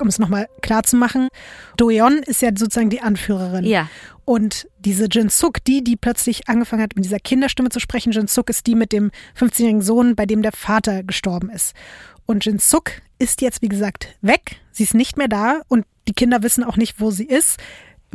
[0.00, 1.28] Um es nochmal klar zu machen,
[1.76, 3.64] Doyon ist ja sozusagen die Anführerin.
[3.64, 3.88] Ja.
[4.24, 8.26] Und diese Jin Suk, die, die plötzlich angefangen hat, mit dieser Kinderstimme zu sprechen, Jin
[8.26, 11.74] Suk ist die mit dem 15-jährigen Sohn, bei dem der Vater gestorben ist.
[12.26, 14.56] Und Jin Suk ist jetzt, wie gesagt, weg.
[14.72, 17.58] Sie ist nicht mehr da und die Kinder wissen auch nicht, wo sie ist.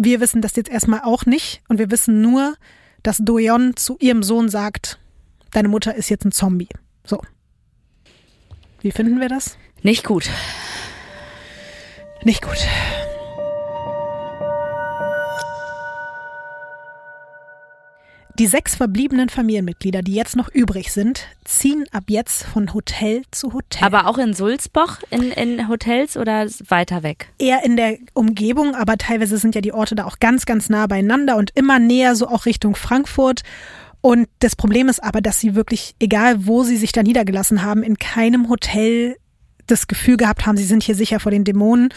[0.03, 2.55] Wir wissen das jetzt erstmal auch nicht und wir wissen nur,
[3.03, 4.97] dass Doyon zu ihrem Sohn sagt,
[5.51, 6.69] deine Mutter ist jetzt ein Zombie.
[7.05, 7.21] So.
[8.81, 9.57] Wie finden wir das?
[9.83, 10.27] Nicht gut.
[12.23, 12.57] Nicht gut.
[18.41, 23.53] Die sechs verbliebenen Familienmitglieder, die jetzt noch übrig sind, ziehen ab jetzt von Hotel zu
[23.53, 23.85] Hotel.
[23.85, 27.27] Aber auch in Sulzboch in, in Hotels oder weiter weg?
[27.37, 30.87] Eher in der Umgebung, aber teilweise sind ja die Orte da auch ganz, ganz nah
[30.87, 33.43] beieinander und immer näher so auch Richtung Frankfurt.
[34.01, 37.83] Und das Problem ist aber, dass sie wirklich, egal wo sie sich da niedergelassen haben,
[37.83, 39.17] in keinem Hotel
[39.67, 41.89] das Gefühl gehabt haben, sie sind hier sicher vor den Dämonen.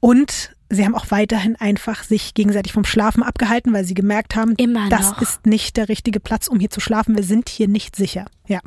[0.00, 4.54] Und sie haben auch weiterhin einfach sich gegenseitig vom Schlafen abgehalten, weil sie gemerkt haben,
[4.56, 7.16] Immer das ist nicht der richtige Platz, um hier zu schlafen.
[7.16, 8.26] Wir sind hier nicht sicher.
[8.48, 8.60] Ja.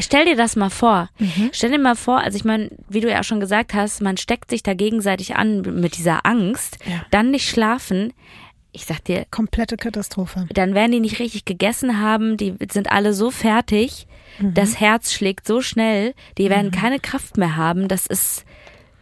[0.00, 1.08] Stell dir das mal vor.
[1.18, 1.50] Mhm.
[1.52, 4.16] Stell dir mal vor, also ich meine, wie du ja auch schon gesagt hast, man
[4.16, 7.06] steckt sich da gegenseitig an mit dieser Angst, Ja.
[7.12, 8.12] dann nicht schlafen.
[8.72, 10.46] Ich sag dir, Komplette Katastrophe.
[10.52, 14.08] dann werden die nicht richtig gegessen haben, die sind alle so fertig,
[14.40, 17.86] das Herz schlägt so schnell, die werden keine Kraft mehr haben.
[17.86, 18.44] Das ist,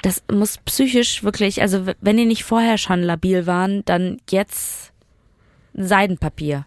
[0.03, 4.93] das muss psychisch wirklich, also wenn die nicht vorher schon labil waren, dann jetzt
[5.75, 6.67] Seidenpapier.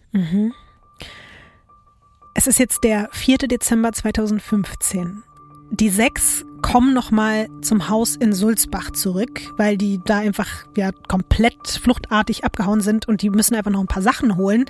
[2.34, 3.38] Es ist jetzt der 4.
[3.40, 5.24] Dezember 2015.
[5.72, 11.68] Die sechs kommen nochmal zum Haus in Sulzbach zurück, weil die da einfach ja komplett
[11.68, 14.66] fluchtartig abgehauen sind und die müssen einfach noch ein paar Sachen holen.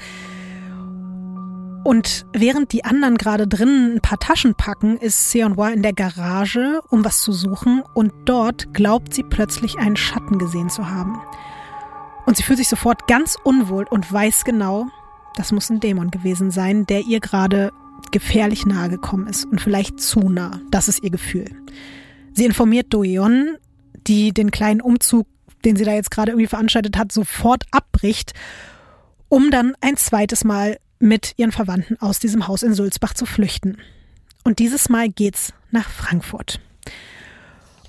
[1.86, 6.82] Und während die anderen gerade drinnen ein paar Taschen packen, ist Seonhwa in der Garage,
[6.90, 11.22] um was zu suchen und dort glaubt sie plötzlich einen Schatten gesehen zu haben.
[12.26, 14.88] Und sie fühlt sich sofort ganz unwohl und weiß genau,
[15.36, 17.72] das muss ein Dämon gewesen sein, der ihr gerade
[18.12, 20.60] gefährlich nahe gekommen ist und vielleicht zu nah.
[20.72, 21.52] Das ist ihr Gefühl.
[22.34, 23.58] Sie informiert Doyeon,
[24.08, 25.28] die den kleinen Umzug,
[25.64, 28.34] den sie da jetzt gerade irgendwie veranstaltet hat, sofort abbricht,
[29.30, 33.78] um dann ein zweites Mal mit ihren Verwandten aus diesem Haus in Sulzbach zu flüchten.
[34.44, 36.60] Und dieses Mal geht's nach Frankfurt.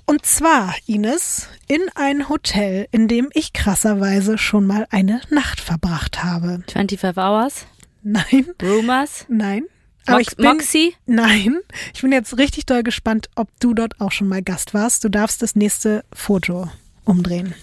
[0.07, 6.23] Und zwar, Ines, in ein Hotel, in dem ich krasserweise schon mal eine Nacht verbracht
[6.23, 6.63] habe.
[6.69, 7.67] 25 Hours,
[8.09, 9.65] Nein, Rumors, nein.
[10.07, 10.95] Aber Mox ich bin, Moxie.
[11.07, 11.59] Nein,
[11.93, 15.03] ich bin jetzt richtig doll gespannt, ob du dort auch schon mal Gast warst.
[15.03, 16.71] Du darfst das nächste Foto
[17.05, 17.55] umdrehen.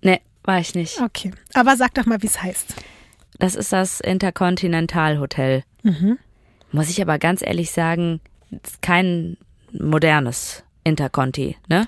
[0.00, 1.00] Nee, war ich nicht.
[1.00, 2.74] Okay, aber sag doch mal, wie es heißt.
[3.38, 5.62] Das ist das Intercontinental Hotel.
[5.82, 6.18] Mhm.
[6.72, 8.20] Muss ich aber ganz ehrlich sagen,
[8.50, 9.36] ist kein
[9.72, 11.86] modernes Interconti, ne?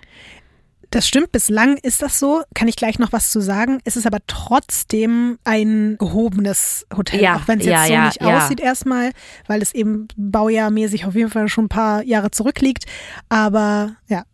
[0.91, 2.43] Das stimmt, bislang ist das so.
[2.53, 3.81] Kann ich gleich noch was zu sagen.
[3.85, 8.05] Es ist aber trotzdem ein gehobenes Hotel, Ja, auch wenn es jetzt ja, so ja,
[8.07, 9.13] nicht aussieht erstmal,
[9.47, 12.87] weil es eben baujahrmäßig auf jeden Fall schon ein paar Jahre zurückliegt.
[13.29, 14.25] Aber ja,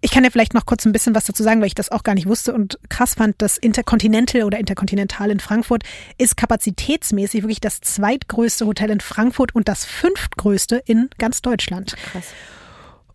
[0.00, 2.02] ich kann ja vielleicht noch kurz ein bisschen was dazu sagen, weil ich das auch
[2.02, 5.84] gar nicht wusste und krass fand, das Intercontinental oder Intercontinental in Frankfurt
[6.18, 11.96] ist kapazitätsmäßig wirklich das zweitgrößte Hotel in Frankfurt und das fünftgrößte in ganz Deutschland.
[12.12, 12.26] Krass.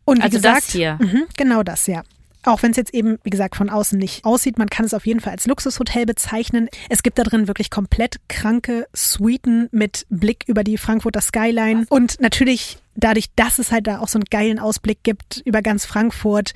[0.06, 0.98] Und wie Also gesagt, das hier.
[1.00, 2.04] Mhm, genau das, ja.
[2.44, 5.06] Auch wenn es jetzt eben, wie gesagt, von außen nicht aussieht, man kann es auf
[5.06, 6.70] jeden Fall als Luxushotel bezeichnen.
[6.90, 11.86] Es gibt da drin wirklich komplett kranke Suiten mit Blick über die Frankfurter Skyline.
[11.90, 15.86] Und natürlich dadurch, dass es halt da auch so einen geilen Ausblick gibt über ganz
[15.86, 16.54] Frankfurt.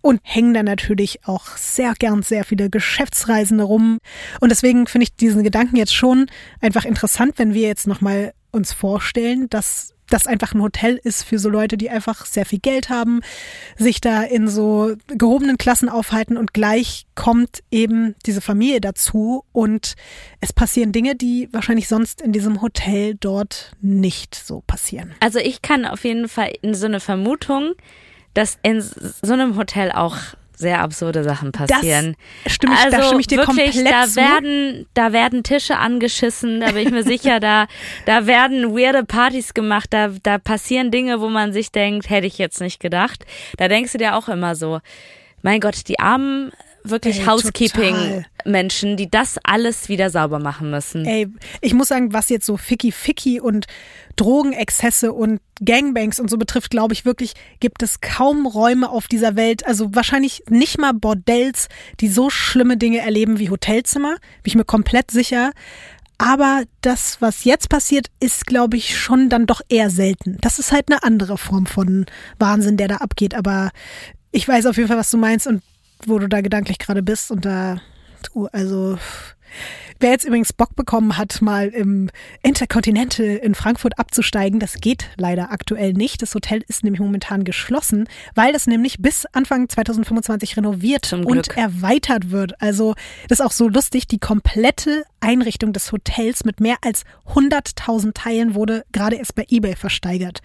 [0.00, 3.98] Und hängen da natürlich auch sehr gern sehr viele Geschäftsreisende rum.
[4.40, 8.72] Und deswegen finde ich diesen Gedanken jetzt schon einfach interessant, wenn wir jetzt nochmal uns
[8.72, 12.88] vorstellen, dass das einfach ein Hotel ist für so Leute, die einfach sehr viel Geld
[12.88, 13.20] haben,
[13.76, 19.94] sich da in so gehobenen Klassen aufhalten und gleich kommt eben diese Familie dazu und
[20.40, 25.14] es passieren Dinge, die wahrscheinlich sonst in diesem Hotel dort nicht so passieren.
[25.20, 27.72] Also ich kann auf jeden Fall in so eine Vermutung,
[28.34, 30.16] dass in so einem Hotel auch
[30.58, 32.16] sehr absurde Sachen passieren.
[32.46, 34.16] stimme ich- da also stimme ich dir wirklich, komplett da zu.
[34.16, 37.66] werden, da werden Tische angeschissen, da bin ich mir sicher, da,
[38.06, 42.38] da werden weirde Partys gemacht, da, da passieren Dinge, wo man sich denkt, hätte ich
[42.38, 43.24] jetzt nicht gedacht.
[43.56, 44.80] Da denkst du dir auch immer so,
[45.42, 46.50] mein Gott, die armen
[46.84, 51.04] wirklich Housekeeping-Menschen, die das alles wieder sauber machen müssen.
[51.04, 51.28] Ey,
[51.60, 53.66] ich muss sagen, was jetzt so Ficky Ficky und
[54.18, 59.36] Drogenexzesse und Gangbangs und so betrifft, glaube ich wirklich, gibt es kaum Räume auf dieser
[59.36, 61.68] Welt, also wahrscheinlich nicht mal Bordells,
[62.00, 65.52] die so schlimme Dinge erleben wie Hotelzimmer, bin ich mir komplett sicher.
[66.18, 70.36] Aber das, was jetzt passiert, ist, glaube ich, schon dann doch eher selten.
[70.40, 72.06] Das ist halt eine andere Form von
[72.40, 73.34] Wahnsinn, der da abgeht.
[73.34, 73.70] Aber
[74.32, 75.62] ich weiß auf jeden Fall, was du meinst und
[76.04, 77.30] wo du da gedanklich gerade bist.
[77.30, 77.80] Und da,
[78.22, 78.98] du, also,
[80.00, 82.10] wer jetzt übrigens Bock bekommen hat, mal im
[82.42, 86.22] Intercontinental in Frankfurt abzusteigen, das geht leider aktuell nicht.
[86.22, 92.30] Das Hotel ist nämlich momentan geschlossen, weil das nämlich bis Anfang 2025 renoviert und erweitert
[92.30, 92.60] wird.
[92.60, 92.94] Also,
[93.28, 94.06] das ist auch so lustig.
[94.06, 97.04] Die komplette Einrichtung des Hotels mit mehr als
[97.34, 100.40] 100.000 Teilen wurde gerade erst bei eBay versteigert.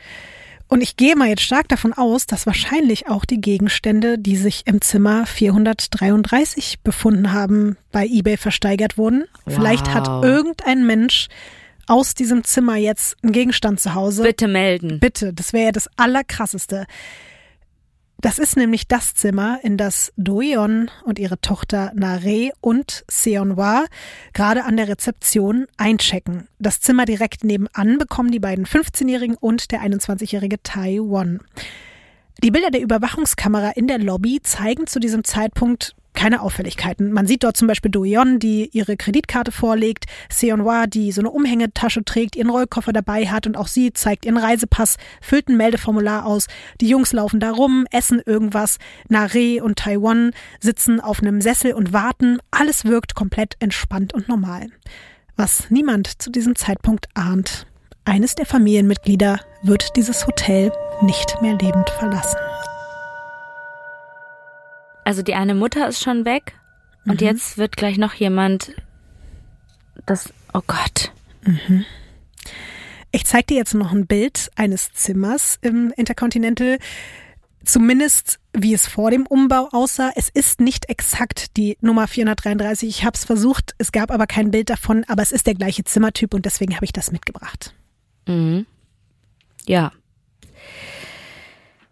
[0.73, 4.63] Und ich gehe mal jetzt stark davon aus, dass wahrscheinlich auch die Gegenstände, die sich
[4.65, 9.25] im Zimmer 433 befunden haben, bei eBay versteigert wurden.
[9.45, 9.53] Wow.
[9.53, 11.27] Vielleicht hat irgendein Mensch
[11.85, 14.23] aus diesem Zimmer jetzt einen Gegenstand zu Hause.
[14.23, 14.99] Bitte melden.
[14.99, 16.87] Bitte, das wäre ja das Allerkrasseste.
[18.23, 23.83] Das ist nämlich das Zimmer, in das Doyeon und ihre Tochter Nare und Seonwa
[24.31, 26.47] gerade an der Rezeption einchecken.
[26.57, 31.41] Das Zimmer direkt nebenan bekommen die beiden 15-Jährigen und der 21-jährige Taiwan.
[32.41, 37.11] Die Bilder der Überwachungskamera in der Lobby zeigen zu diesem Zeitpunkt keine Auffälligkeiten.
[37.11, 42.03] Man sieht dort zum Beispiel Doyeon, die ihre Kreditkarte vorlegt, Seonwa, die so eine Umhängetasche
[42.03, 46.47] trägt, ihren Rollkoffer dabei hat und auch sie zeigt ihren Reisepass, füllt ein Meldeformular aus.
[46.81, 48.77] Die Jungs laufen da rum, essen irgendwas.
[49.09, 52.39] Nare und Taiwan sitzen auf einem Sessel und warten.
[52.51, 54.67] Alles wirkt komplett entspannt und normal.
[55.35, 57.65] Was niemand zu diesem Zeitpunkt ahnt.
[58.05, 62.37] Eines der Familienmitglieder wird dieses Hotel nicht mehr lebend verlassen.
[65.03, 66.53] Also die eine Mutter ist schon weg
[67.05, 67.27] und Mhm.
[67.27, 68.71] jetzt wird gleich noch jemand
[70.05, 71.11] das oh Gott.
[73.11, 76.77] Ich zeige dir jetzt noch ein Bild eines Zimmers im Intercontinental.
[77.65, 80.11] Zumindest wie es vor dem Umbau aussah.
[80.15, 82.89] Es ist nicht exakt die Nummer 433.
[82.89, 85.83] Ich habe es versucht, es gab aber kein Bild davon, aber es ist der gleiche
[85.83, 87.73] Zimmertyp und deswegen habe ich das mitgebracht.
[88.27, 88.65] Mhm.
[89.65, 89.91] Ja.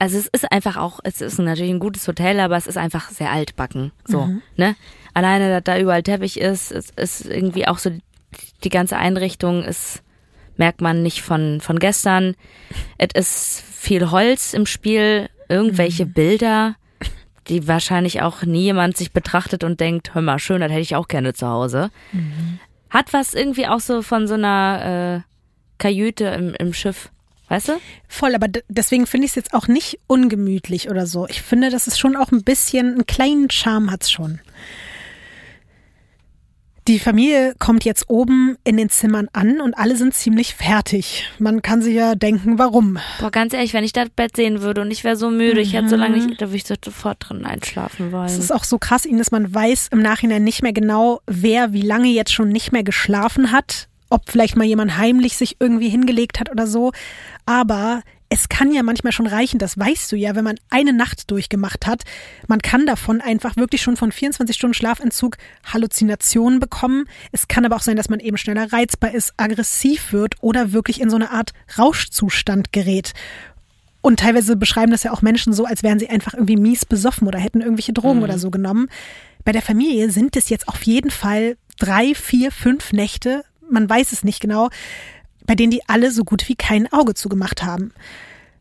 [0.01, 3.11] Also es ist einfach auch, es ist natürlich ein gutes Hotel, aber es ist einfach
[3.11, 3.91] sehr altbacken.
[4.03, 4.75] So, ne?
[5.13, 7.91] Alleine, dass da überall Teppich ist, es ist irgendwie auch so,
[8.63, 10.01] die ganze Einrichtung ist,
[10.57, 12.33] merkt man nicht von, von gestern.
[12.97, 16.77] Es ist viel Holz im Spiel, irgendwelche Bilder,
[17.47, 20.95] die wahrscheinlich auch nie jemand sich betrachtet und denkt, hör mal, schön, das hätte ich
[20.95, 21.91] auch gerne zu Hause.
[22.89, 25.31] Hat was irgendwie auch so von so einer äh,
[25.77, 27.11] Kajüte im, im Schiff.
[27.51, 27.73] Weißt du?
[28.07, 31.27] Voll, aber deswegen finde ich es jetzt auch nicht ungemütlich oder so.
[31.27, 34.39] Ich finde, das ist schon auch ein bisschen, einen kleinen Charme hat's schon.
[36.87, 41.25] Die Familie kommt jetzt oben in den Zimmern an und alle sind ziemlich fertig.
[41.39, 42.99] Man kann sich ja denken, warum.
[43.19, 45.73] Boah, ganz ehrlich, wenn ich das Bett sehen würde und ich wäre so müde, ich
[45.73, 48.27] hätte so lange nicht, da würde ich so sofort drin einschlafen Es wollen.
[48.39, 51.81] ist auch so krass, ihnen, dass man weiß im Nachhinein nicht mehr genau, wer wie
[51.81, 53.89] lange jetzt schon nicht mehr geschlafen hat.
[54.11, 56.91] Ob vielleicht mal jemand heimlich sich irgendwie hingelegt hat oder so.
[57.45, 58.03] Aber
[58.33, 61.85] es kann ja manchmal schon reichen, das weißt du ja, wenn man eine Nacht durchgemacht
[61.85, 62.03] hat.
[62.47, 67.09] Man kann davon einfach wirklich schon von 24 Stunden Schlafentzug Halluzinationen bekommen.
[67.33, 71.01] Es kann aber auch sein, dass man eben schneller reizbar ist, aggressiv wird oder wirklich
[71.01, 73.11] in so eine Art Rauschzustand gerät.
[73.99, 77.27] Und teilweise beschreiben das ja auch Menschen so, als wären sie einfach irgendwie mies besoffen
[77.27, 78.87] oder hätten irgendwelche Drogen oder so genommen.
[79.43, 84.11] Bei der Familie sind es jetzt auf jeden Fall drei, vier, fünf Nächte, man weiß
[84.11, 84.69] es nicht genau,
[85.45, 87.93] bei denen die alle so gut wie kein Auge zugemacht haben.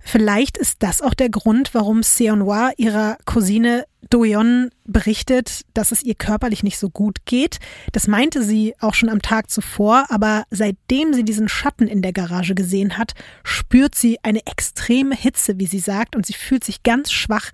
[0.03, 6.15] Vielleicht ist das auch der Grund, warum Seonwa ihrer Cousine Doyeon berichtet, dass es ihr
[6.15, 7.59] körperlich nicht so gut geht.
[7.93, 12.15] Das meinte sie auch schon am Tag zuvor, aber seitdem sie diesen Schatten in der
[12.15, 13.13] Garage gesehen hat,
[13.45, 17.51] spürt sie eine extreme Hitze, wie sie sagt, und sie fühlt sich ganz schwach.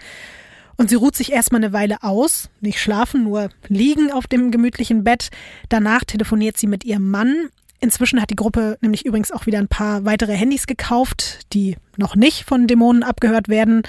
[0.77, 5.05] Und sie ruht sich erstmal eine Weile aus, nicht schlafen, nur liegen auf dem gemütlichen
[5.05, 5.31] Bett.
[5.69, 7.49] Danach telefoniert sie mit ihrem Mann.
[7.81, 12.17] Inzwischen hat die Gruppe nämlich übrigens auch wieder ein paar weitere Handys gekauft, die noch
[12.17, 13.83] nicht von Dämonen abgehört werden.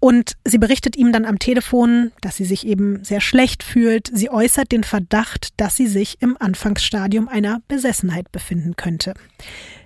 [0.00, 4.10] Und sie berichtet ihm dann am Telefon, dass sie sich eben sehr schlecht fühlt.
[4.12, 9.14] Sie äußert den Verdacht, dass sie sich im Anfangsstadium einer Besessenheit befinden könnte.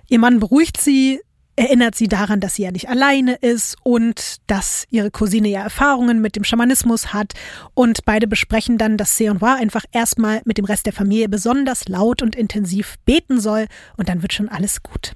[0.07, 1.19] Ihr Mann beruhigt sie,
[1.55, 6.21] erinnert sie daran, dass sie ja nicht alleine ist und dass ihre Cousine ja Erfahrungen
[6.21, 7.33] mit dem Schamanismus hat.
[7.73, 12.21] Und beide besprechen dann, dass Seonhwa einfach erstmal mit dem Rest der Familie besonders laut
[12.21, 15.13] und intensiv beten soll und dann wird schon alles gut.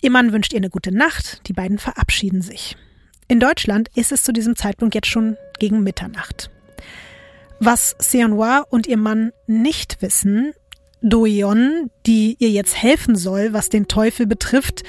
[0.00, 2.76] Ihr Mann wünscht ihr eine gute Nacht, die beiden verabschieden sich.
[3.28, 6.50] In Deutschland ist es zu diesem Zeitpunkt jetzt schon gegen Mitternacht.
[7.60, 10.52] Was Seonhwa und ihr Mann nicht wissen,
[11.02, 14.82] Doyeon, die ihr jetzt helfen soll, was den Teufel betrifft,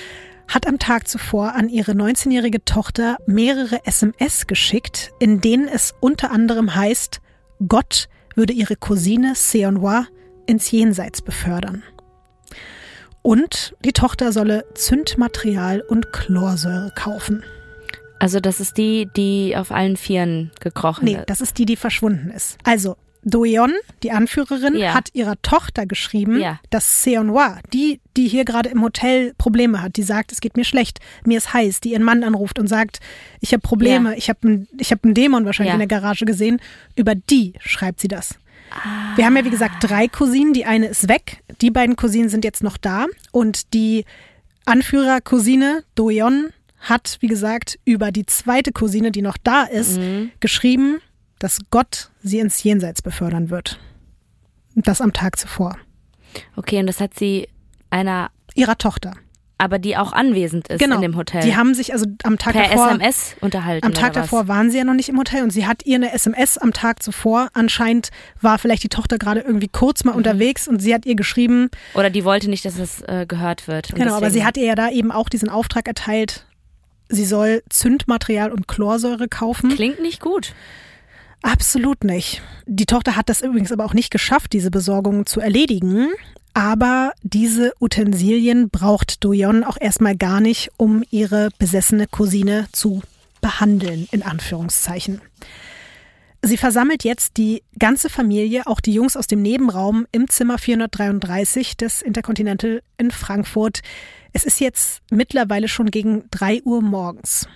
[0.50, 6.32] hat am Tag zuvor an ihre 19-jährige Tochter mehrere SMS geschickt, in denen es unter
[6.32, 7.22] anderem heißt,
[7.68, 10.08] Gott würde ihre Cousine Seonhwa
[10.48, 11.84] ins Jenseits befördern.
[13.22, 17.44] Und die Tochter solle Zündmaterial und Chlorsäure kaufen.
[18.18, 21.30] Also das ist die, die auf allen Vieren gekrochen Nee, ist.
[21.30, 22.58] das ist die, die verschwunden ist.
[22.64, 24.94] Also, Doyeon, die Anführerin, Ja.
[24.94, 26.60] hat ihrer Tochter geschrieben, Ja.
[26.70, 30.64] dass Seonhwa, die, die hier gerade im Hotel Probleme hat, die sagt, es geht mir
[30.66, 33.00] schlecht, mir ist heiß, die ihren Mann anruft und sagt,
[33.42, 34.18] ich habe Probleme, Ja.
[34.18, 36.62] ich habe einen ich hab einen Dämon wahrscheinlich in der Garage gesehen,
[36.96, 38.36] über die schreibt sie das.
[38.72, 39.16] Ah.
[39.18, 42.46] Wir haben ja, wie gesagt, drei Cousinen, die eine ist weg, die beiden Cousinen sind
[42.46, 44.06] jetzt noch da und die
[44.66, 46.50] Anführercousine Doyeon
[46.80, 50.32] hat, wie gesagt, über die zweite Cousine, die noch da ist, Mhm.
[50.40, 51.00] geschrieben,
[51.40, 53.80] dass Gott sie ins Jenseits befördern wird.
[54.76, 55.78] Und Das am Tag zuvor.
[56.56, 57.48] Okay, und das hat sie
[57.90, 59.14] einer, Ihrer Tochter.
[59.58, 60.96] aber die auch anwesend ist Genau.
[60.96, 61.42] in dem Hotel.
[61.42, 62.92] Die haben sich also am Tag per davor.
[62.92, 63.86] SMS unterhalten.
[63.86, 66.14] Am Tag davor waren sie ja noch nicht im Hotel und sie hat ihr eine
[66.14, 67.50] SMS am Tag zuvor.
[67.54, 68.10] Anscheinend
[68.42, 70.12] war vielleicht die Tochter gerade irgendwie kurz Mhm.
[70.12, 73.68] mal unterwegs und sie hat ihr geschrieben, Oder die wollte nicht, dass es äh, gehört
[73.68, 73.94] wird.
[73.96, 76.46] Genau, aber sie hat ihr ja da eben auch diesen Auftrag erteilt,
[77.10, 79.70] sie soll Zündmaterial und Chlorsäure kaufen.
[79.72, 80.54] Klingt nicht gut.
[81.42, 82.42] Absolut nicht.
[82.66, 86.10] Die Tochter hat das übrigens aber auch nicht geschafft, diese Besorgung zu erledigen.
[86.54, 93.02] Aber diese Utensilien braucht Doyon auch erstmal gar nicht, um ihre besessene Cousine zu
[93.40, 95.22] behandeln, in Anführungszeichen.
[96.42, 101.76] Sie versammelt jetzt die ganze Familie, auch die Jungs aus dem Nebenraum, im Zimmer 433
[101.76, 103.82] des Intercontinental in Frankfurt.
[104.32, 107.48] Es ist jetzt mittlerweile schon gegen drei Uhr morgens.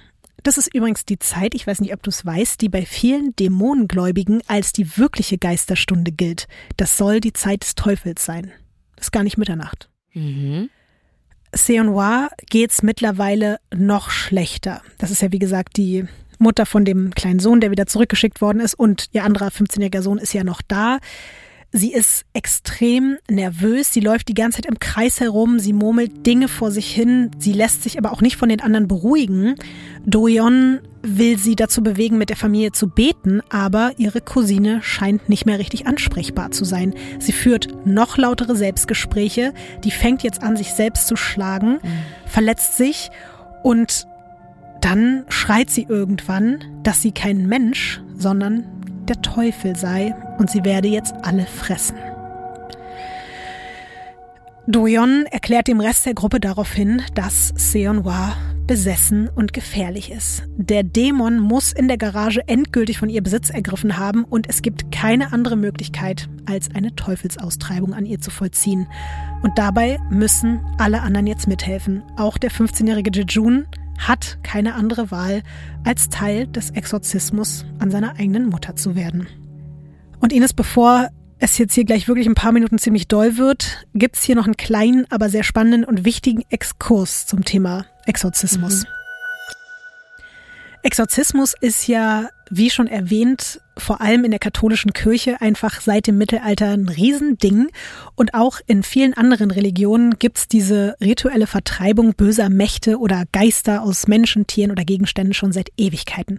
[0.43, 3.33] Das ist übrigens die Zeit, ich weiß nicht, ob du es weißt, die bei vielen
[3.35, 6.47] Dämonengläubigen als die wirkliche Geisterstunde gilt.
[6.75, 8.51] Das soll die Zeit des Teufels sein.
[8.97, 9.89] Das ist gar nicht Mitternacht.
[10.13, 10.69] Mhm.
[11.53, 14.81] Seonhua geht's mittlerweile noch schlechter.
[14.97, 16.05] Das ist ja, wie gesagt, die
[16.39, 20.17] Mutter von dem kleinen Sohn, der wieder zurückgeschickt worden ist und ihr anderer 15-jähriger Sohn
[20.17, 20.99] ist ja noch da.
[21.75, 26.47] Sie ist extrem nervös, sie läuft die ganze Zeit im Kreis herum, sie murmelt Dinge
[26.47, 29.55] vor sich hin, sie lässt sich aber auch nicht von den anderen beruhigen.
[30.05, 35.47] Doyon will sie dazu bewegen, mit der Familie zu beten, aber ihre Cousine scheint nicht
[35.47, 36.93] mehr richtig ansprechbar zu sein.
[37.17, 39.51] Sie führt noch lautere Selbstgespräche,
[39.83, 41.79] die fängt jetzt an, sich selbst zu schlagen,
[42.27, 43.09] verletzt sich
[43.63, 44.05] und
[44.79, 48.63] dann schreit sie irgendwann, dass sie kein Mensch, sondern
[49.09, 51.97] der Teufel sei und sie werde jetzt alle fressen.
[54.65, 58.33] Doyon erklärt dem Rest der Gruppe daraufhin, dass Seonhwa
[58.65, 60.43] besessen und gefährlich ist.
[60.55, 64.89] Der Dämon muss in der Garage endgültig von ihr Besitz ergriffen haben und es gibt
[64.91, 68.87] keine andere Möglichkeit, als eine Teufelsaustreibung an ihr zu vollziehen.
[69.41, 72.01] Und dabei müssen alle anderen jetzt mithelfen.
[72.15, 73.65] Auch der 15-jährige Jejun
[73.97, 75.43] hat keine andere Wahl,
[75.83, 79.27] als Teil des Exorzismus an seiner eigenen Mutter zu werden.
[80.19, 84.23] Und Ines, bevor es jetzt hier gleich wirklich ein paar Minuten ziemlich doll wird, gibt's
[84.23, 88.85] hier noch einen kleinen, aber sehr spannenden und wichtigen Exkurs zum Thema Exorzismus.
[90.83, 96.17] Exorzismus ist ja, wie schon erwähnt, vor allem in der katholischen Kirche einfach seit dem
[96.17, 97.69] Mittelalter ein Riesending.
[98.15, 104.07] Und auch in vielen anderen Religionen gibt's diese rituelle Vertreibung böser Mächte oder Geister aus
[104.07, 106.37] Menschen, Tieren oder Gegenständen schon seit Ewigkeiten.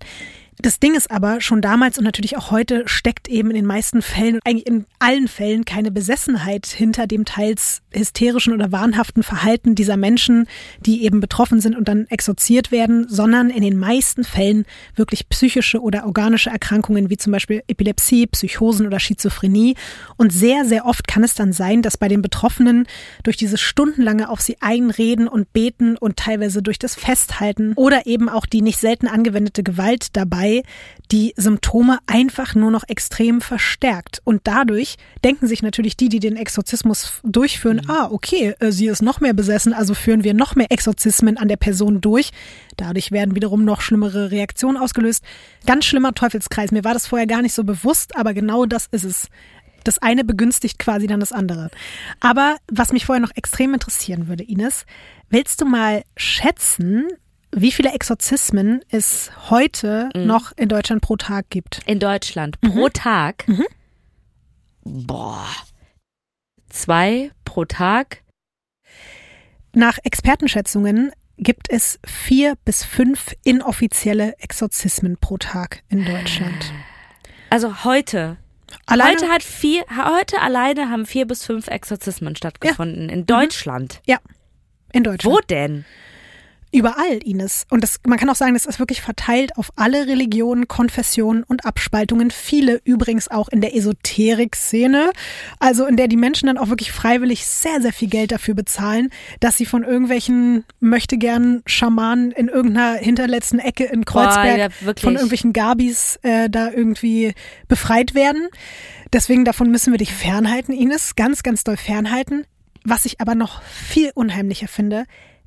[0.61, 4.03] Das Ding ist aber, schon damals und natürlich auch heute steckt eben in den meisten
[4.03, 9.97] Fällen, eigentlich in allen Fällen, keine Besessenheit hinter dem teils hysterischen oder wahnhaften Verhalten dieser
[9.97, 10.47] Menschen,
[10.81, 15.81] die eben betroffen sind und dann exorziert werden, sondern in den meisten Fällen wirklich psychische
[15.81, 19.75] oder organische Erkrankungen wie zum Beispiel Epilepsie, Psychosen oder Schizophrenie.
[20.17, 22.87] Und sehr, sehr oft kann es dann sein, dass bei den Betroffenen
[23.23, 28.29] durch dieses stundenlange auf sie einreden und beten und teilweise durch das Festhalten oder eben
[28.29, 30.44] auch die nicht selten angewendete Gewalt dabei
[31.11, 34.21] die Symptome einfach nur noch extrem verstärkt.
[34.25, 39.03] Und dadurch denken sich natürlich die, die den Exorzismus durchführen, ah, okay, äh, sie ist
[39.03, 42.31] noch mehr besessen, also führen wir noch mehr Exorzismen an der Person durch.
[42.77, 45.23] Dadurch werden wiederum noch schlimmere Reaktionen ausgelöst.
[45.67, 46.73] Ganz schlimmer Teufelskreis.
[46.73, 49.29] Mir war das vorher gar nicht so bewusst, aber genau das ist es.
[49.85, 51.71] Das eine begünstigt quasi dann das andere.
[52.21, 54.87] Aber was mich vorher noch extrem interessieren würde, Ines,
[55.29, 57.09] willst du mal schätzen,
[57.57, 61.81] wie viele Exorzismen es heute noch in Deutschland pro Tag gibt?
[61.87, 62.71] In Deutschland Mhm.
[62.73, 63.45] pro Tag.
[64.85, 65.47] Boah.
[66.69, 68.23] Zwei pro Tag.
[69.73, 76.73] Nach Expertenschätzungen gibt es vier bis fünf inoffizielle Exorzismen pro Tag in Deutschland.
[77.51, 78.37] Also heute.
[78.87, 84.01] Alleine, Heute hat vier, heute alleine haben vier bis fünf Exorzismen stattgefunden in Deutschland.
[84.07, 84.19] ja,
[84.93, 85.35] in Deutschland.
[85.37, 85.85] Wo denn?
[86.75, 87.67] Überall, Ines.
[87.71, 91.65] Und das, man kann auch sagen, das ist wirklich verteilt auf alle Religionen, Konfessionen und
[91.65, 92.33] Abspaltungen.
[92.33, 95.13] Viele übrigens auch in der Esoterik-Szene.
[95.61, 99.11] Also in der die Menschen dann auch wirklich freiwillig sehr, sehr viel Geld dafür bezahlen,
[99.39, 105.05] dass sie von irgendwelchen möchte gern Schamanen in irgendeiner hinterletzten Ecke in Kreuzberg ja, wirklich.
[105.05, 107.35] von irgendwelchen Gabis äh, da irgendwie
[107.69, 108.49] befreit werden.
[109.13, 111.15] Deswegen davon müssen wir dich fernhalten, Ines.
[111.15, 112.47] Ganz, ganz doll fernhalten.
[112.83, 115.05] Was ich aber noch viel unheimlicher finde,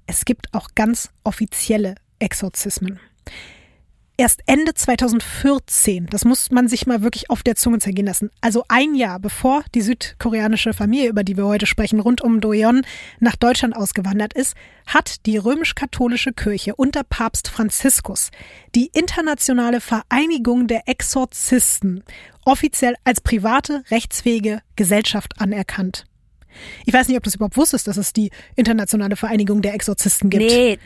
[0.07, 2.99] es gibt auch ganz offizielle Exorzismen.
[4.19, 8.63] erst Ende 2014, das muss man sich mal wirklich auf der Zunge zergehen lassen, also
[8.67, 12.81] ein Jahr bevor die südkoreanische Familie, über die wir heute sprechen, rund um Doyon
[13.19, 14.55] nach Deutschland ausgewandert ist,
[14.87, 18.31] hat die römisch-katholische Kirche unter Papst Franziskus
[18.73, 22.03] die internationale Vereinigung der Exorzisten
[22.43, 26.05] offiziell als private, rechtsfähige Gesellschaft anerkannt.
[26.85, 30.29] Ich weiß nicht, ob du es überhaupt wusstest, dass es die internationale Vereinigung der Exorzisten
[30.29, 30.43] gibt.
[30.43, 30.79] Nee,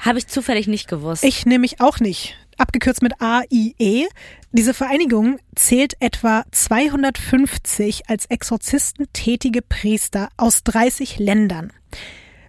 [0.00, 1.24] habe ich zufällig nicht gewusst.
[1.24, 2.36] Ich nämlich auch nicht.
[2.58, 4.08] Abgekürzt mit AIE.
[4.52, 11.72] Diese Vereinigung zählt etwa 250 als Exorzisten tätige Priester aus 30 Ländern.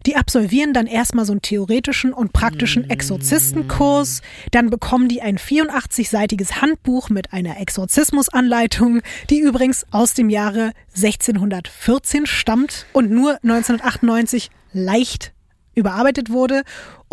[0.06, 4.22] Die absolvieren dann erstmal so einen theoretischen und praktischen Exorzistenkurs.
[4.52, 12.26] Dann bekommen die ein 84-seitiges Handbuch mit einer Exorzismusanleitung, die übrigens aus dem Jahre 1614
[12.26, 15.34] stammt und nur 1998 leicht
[15.76, 16.64] überarbeitet wurde.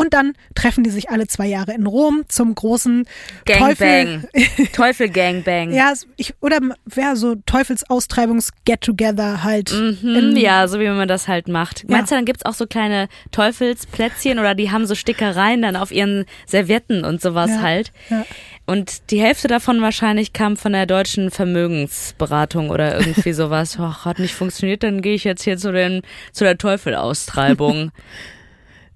[0.00, 3.04] Und dann treffen die sich alle zwei Jahre in Rom zum großen
[3.44, 4.24] Gangbang.
[4.32, 4.66] Teufel.
[4.72, 5.72] Teufel Gangbang.
[5.74, 6.58] ja, ich, oder
[6.96, 9.72] ja, so Teufelsaustreibungs-Get-Together halt.
[9.72, 11.82] Mhm, ja, so wie man das halt macht.
[11.82, 11.96] Ja.
[11.96, 15.92] Meinst du, dann gibt's auch so kleine Teufelsplätzchen oder die haben so Stickereien dann auf
[15.92, 17.92] ihren Servietten und sowas Ja, halt.
[18.08, 18.24] ja.
[18.66, 23.76] Und die Hälfte davon wahrscheinlich kam von der deutschen Vermögensberatung oder irgendwie sowas.
[23.78, 26.00] Ach, hat nicht funktioniert, dann gehe ich jetzt hier zu, den,
[26.32, 27.90] zu der Teufelaustreibung.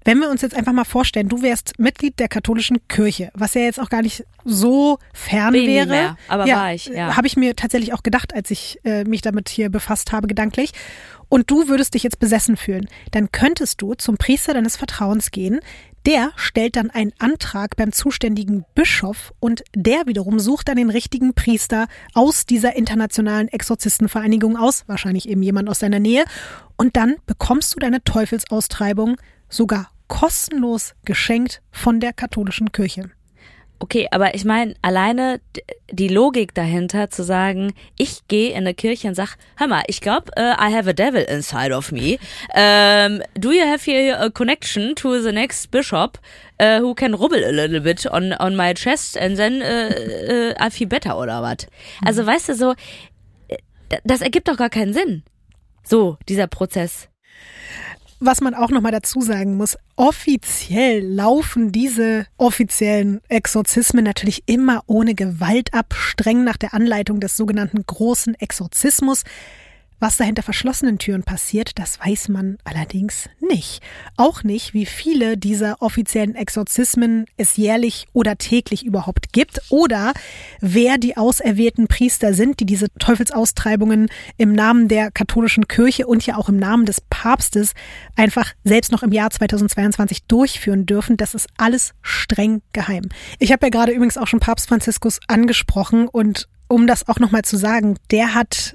[0.05, 3.61] Wenn wir uns jetzt einfach mal vorstellen, du wärst Mitglied der katholischen Kirche, was ja
[3.61, 5.87] jetzt auch gar nicht so fern Bin wäre.
[5.87, 7.17] mehr, aber war ich, ja.
[7.17, 10.71] Habe ich mir tatsächlich auch gedacht, als ich äh, mich damit hier befasst habe, gedanklich.
[11.27, 12.87] Und du würdest dich jetzt besessen fühlen.
[13.11, 15.59] Dann könntest du zum Priester deines Vertrauens gehen.
[16.05, 21.33] Der stellt dann einen Antrag beim zuständigen Bischof und der wiederum sucht dann den richtigen
[21.33, 26.25] Priester aus dieser internationalen Exorzistenvereinigung aus, wahrscheinlich eben jemand aus deiner Nähe.
[26.77, 29.17] Und dann bekommst du deine Teufelsaustreibung
[29.49, 33.11] sogar kostenlos geschenkt von der katholischen Kirche.
[33.79, 35.41] Okay, aber ich meine, alleine
[35.91, 39.99] die Logik dahinter zu sagen, ich gehe in eine Kirche und sag, hör mal, ich
[39.99, 42.17] glaube, uh, I have a devil inside of me.
[42.55, 46.17] Um, do you have here a connection to the next bishop
[46.59, 50.69] uh, who can rubble a little bit on, on my chest and then uh, I
[50.69, 51.67] feel better oder was?
[52.03, 52.71] Also weißt du so,
[53.49, 53.57] äh,
[54.05, 55.23] das ergibt doch gar keinen Sinn.
[55.83, 57.09] So, dieser Prozess.
[58.19, 65.15] Was man auch nochmal dazu sagen muss, offiziell laufen diese offiziellen Exorzismen natürlich immer ohne
[65.15, 69.23] Gewalt ab, streng nach der Anleitung des sogenannten großen Exorzismus.
[69.99, 73.81] Was da hinter verschlossenen Türen passiert, das weiß man allerdings nicht.
[74.17, 80.13] Auch nicht, wie viele dieser offiziellen Exorzismen es jährlich oder täglich überhaupt gibt oder
[80.59, 86.35] wer die auserwählten Priester sind, die diese Teufelsaustreibungen im Namen der katholischen Kirche und ja
[86.35, 87.73] auch im Namen des Papstes
[88.17, 91.15] einfach selbst noch im Jahr 2022 durchführen dürfen.
[91.15, 93.03] Das ist alles streng geheim.
[93.39, 97.43] Ich habe ja gerade übrigens auch schon Papst Franziskus angesprochen und um das auch nochmal
[97.43, 98.74] zu sagen, der hat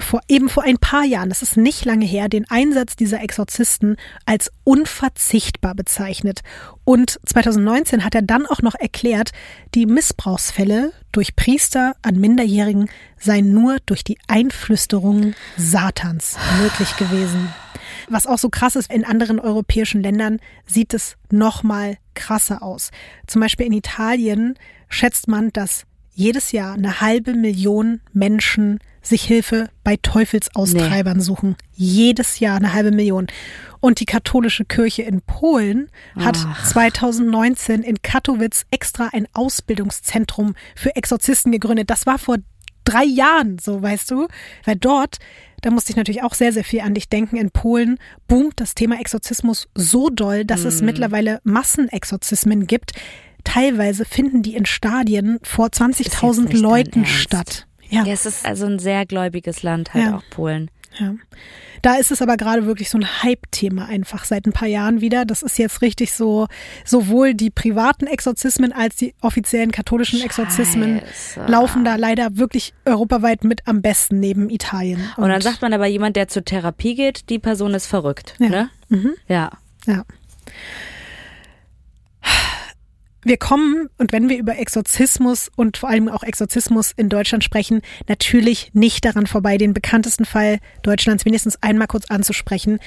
[0.00, 3.96] vor, eben vor ein paar Jahren, das ist nicht lange her, den Einsatz dieser Exorzisten
[4.26, 6.40] als unverzichtbar bezeichnet.
[6.84, 9.30] Und 2019 hat er dann auch noch erklärt,
[9.74, 12.88] die Missbrauchsfälle durch Priester an Minderjährigen
[13.18, 17.52] seien nur durch die Einflüsterung Satans möglich gewesen.
[18.08, 22.90] Was auch so krass ist, in anderen europäischen Ländern sieht es noch mal krasser aus.
[23.26, 25.84] Zum Beispiel in Italien schätzt man, dass
[26.20, 31.56] jedes Jahr eine halbe Million Menschen sich Hilfe bei Teufelsaustreibern suchen.
[31.72, 33.26] Jedes Jahr eine halbe Million.
[33.80, 36.68] Und die katholische Kirche in Polen hat Ach.
[36.68, 41.88] 2019 in Katowice extra ein Ausbildungszentrum für Exorzisten gegründet.
[41.88, 42.36] Das war vor
[42.84, 44.28] drei Jahren, so weißt du,
[44.64, 45.18] weil dort,
[45.62, 47.98] da musste ich natürlich auch sehr, sehr viel an dich denken, in Polen
[48.28, 52.92] boomt das Thema Exorzismus so doll, dass es mittlerweile Massenexorzismen gibt.
[53.44, 57.66] Teilweise finden die in Stadien vor Ist jetzt 20.000 nicht dein Leuten statt.
[57.88, 60.16] Ja, Ja, es ist also ein sehr gläubiges Land halt Ja.
[60.16, 60.70] auch Polen.
[60.98, 61.14] ja.
[61.82, 65.24] Da ist es aber gerade wirklich so ein Hype-Thema einfach seit ein paar Jahren wieder.
[65.24, 66.46] Das ist jetzt richtig so,
[66.84, 71.46] sowohl die privaten Exorzismen als die offiziellen katholischen Exorzismen Scheiße.
[71.46, 75.00] laufen da leider wirklich europaweit mit am besten neben Italien.
[75.16, 78.34] Und dann sagt man aber jemand, der zur Therapie geht, die Person ist verrückt.
[78.38, 78.48] Ja.
[78.50, 78.70] Ne?
[78.90, 79.14] Mhm.
[79.26, 79.50] Ja.
[79.86, 80.04] Ja.
[83.22, 87.82] Wir kommen, und wenn wir über Exorzismus und vor allem auch Exorzismus in Deutschland sprechen,
[88.08, 92.78] natürlich nicht daran vorbei, den bekanntesten Fall Deutschlands wenigstens einmal kurz anzusprechen.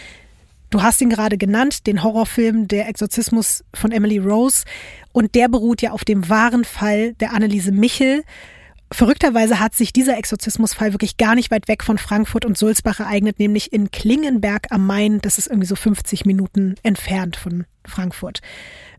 [0.71, 4.65] Du hast ihn gerade genannt, den Horrorfilm Der Exorzismus von Emily Rose.
[5.11, 8.23] Und der beruht ja auf dem wahren Fall der Anneliese Michel,
[8.93, 13.39] Verrückterweise hat sich dieser Exorzismusfall wirklich gar nicht weit weg von Frankfurt und Sulzbach ereignet,
[13.39, 15.19] nämlich in Klingenberg am Main.
[15.19, 18.41] Das ist irgendwie so 50 Minuten entfernt von Frankfurt.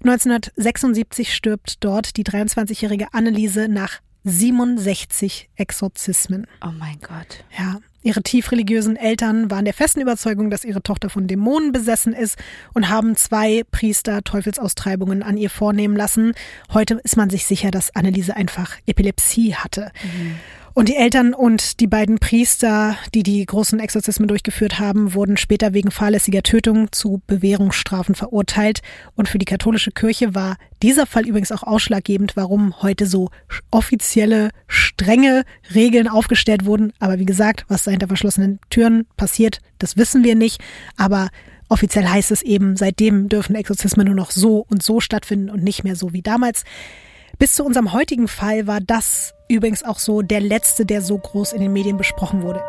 [0.03, 6.47] 1976 stirbt dort die 23-jährige Anneliese nach 67 Exorzismen.
[6.62, 7.45] Oh mein Gott.
[7.57, 12.39] Ja, Ihre tiefreligiösen Eltern waren der festen Überzeugung, dass ihre Tochter von Dämonen besessen ist
[12.75, 16.35] und haben zwei Priester Teufelsaustreibungen an ihr vornehmen lassen.
[16.75, 19.91] Heute ist man sich sicher, dass Anneliese einfach Epilepsie hatte.
[20.03, 20.35] Mhm.
[20.77, 25.72] Und die Eltern und die beiden Priester, die die großen Exorzismen durchgeführt haben, wurden später
[25.72, 28.83] wegen fahrlässiger Tötung zu Bewährungsstrafen verurteilt.
[29.14, 33.31] Und für die katholische Kirche war dieser Fall übrigens auch ausschlaggebend, warum heute so
[33.70, 35.45] offizielle, strenge
[35.77, 36.93] Regeln aufgestellt wurden.
[36.99, 40.61] Aber wie gesagt, was da hinter verschlossenen Türen passiert, das wissen wir nicht.
[40.97, 41.29] Aber
[41.68, 45.85] offiziell heißt es eben, seitdem dürfen Exorzismen nur noch so und so stattfinden und nicht
[45.85, 46.64] mehr so wie damals.
[47.39, 51.53] Bis zu unserem heutigen Fall war das übrigens auch so der letzte, der so groß
[51.53, 52.62] in den Medien besprochen wurde.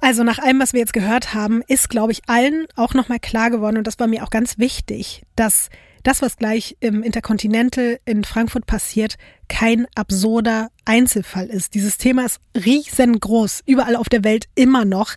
[0.00, 3.50] Also nach allem, was wir jetzt gehört haben, ist, glaube ich, allen auch nochmal klar
[3.50, 5.70] geworden, und das war mir auch ganz wichtig, dass
[6.04, 9.16] das, was gleich im Intercontinental in Frankfurt passiert,
[9.48, 11.74] kein absurder Einzelfall ist.
[11.74, 15.14] Dieses Thema ist riesengroß, überall auf der Welt immer noch.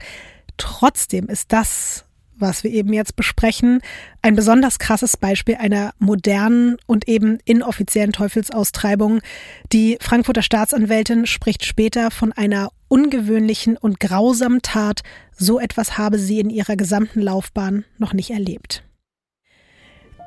[0.58, 2.06] Trotzdem ist das
[2.42, 3.82] was wir eben jetzt besprechen,
[4.22, 9.22] ein besonders krasses Beispiel einer modernen und eben inoffiziellen Teufelsaustreibung.
[9.72, 15.02] Die Frankfurter Staatsanwältin spricht später von einer ungewöhnlichen und grausamen Tat.
[15.32, 18.84] So etwas habe sie in ihrer gesamten Laufbahn noch nicht erlebt.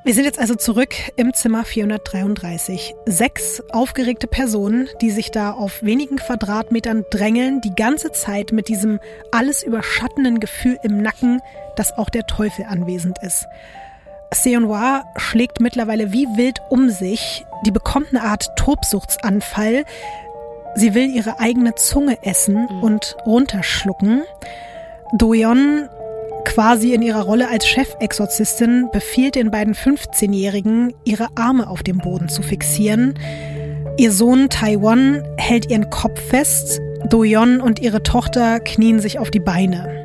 [0.05, 2.95] Wir sind jetzt also zurück im Zimmer 433.
[3.07, 9.01] Sechs aufgeregte Personen, die sich da auf wenigen Quadratmetern drängeln, die ganze Zeit mit diesem
[9.33, 11.41] alles überschattenden Gefühl im Nacken,
[11.77, 13.47] dass auch der Teufel anwesend ist.
[14.31, 17.47] Seonwa schlägt mittlerweile wie wild um sich.
[17.65, 19.87] Die bekommt eine Art Tobsuchtsanfall.
[20.75, 22.83] Sie will ihre eigene Zunge essen mhm.
[22.83, 24.25] und runterschlucken.
[25.15, 25.89] Doyon
[26.45, 32.29] quasi in ihrer Rolle als Chefexorzistin befiehlt den beiden 15-Jährigen, ihre Arme auf dem Boden
[32.29, 33.15] zu fixieren.
[33.97, 39.41] Ihr Sohn Taiwan hält ihren Kopf fest, Doyon und ihre Tochter knien sich auf die
[39.41, 40.04] Beine.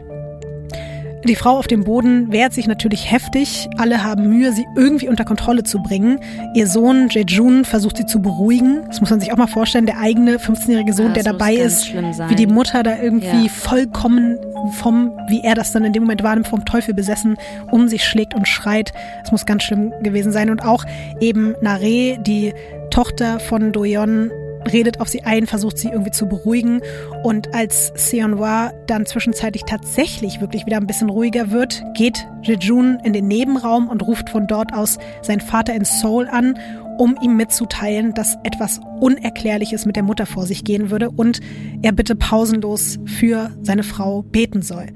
[1.26, 3.68] Die Frau auf dem Boden wehrt sich natürlich heftig.
[3.78, 6.20] Alle haben Mühe, sie irgendwie unter Kontrolle zu bringen.
[6.54, 8.84] Ihr Sohn Jejun versucht sie zu beruhigen.
[8.88, 9.86] Das muss man sich auch mal vorstellen.
[9.86, 13.50] Der eigene 15-jährige Sohn, ja, der dabei ist, wie die Mutter da irgendwie ja.
[13.50, 14.38] vollkommen
[14.78, 17.38] vom, wie er das dann in dem Moment wahrnimmt, vom Teufel besessen,
[17.70, 18.94] um sich schlägt und schreit.
[19.22, 20.50] Das muss ganz schlimm gewesen sein.
[20.50, 20.86] Und auch
[21.20, 22.54] eben Nare, die
[22.92, 24.32] Tochter von Doyon,
[24.72, 26.82] redet auf sie ein, versucht sie irgendwie zu beruhigen.
[27.24, 33.14] Und als Seonwa dann zwischenzeitlich tatsächlich wirklich wieder ein bisschen ruhiger wird, geht Jejun in
[33.14, 36.58] den Nebenraum und ruft von dort aus seinen Vater in Seoul an,
[36.98, 41.40] um ihm mitzuteilen, dass etwas Unerklärliches mit der Mutter vor sich gehen würde und
[41.82, 44.88] er bitte pausenlos für seine Frau beten soll.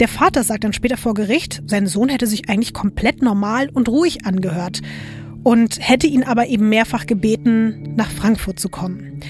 [0.00, 3.88] Der Vater sagt dann später vor Gericht, sein Sohn hätte sich eigentlich komplett normal und
[3.88, 4.80] ruhig angehört
[5.44, 9.20] und hätte ihn aber eben mehrfach gebeten, nach Frankfurt zu kommen.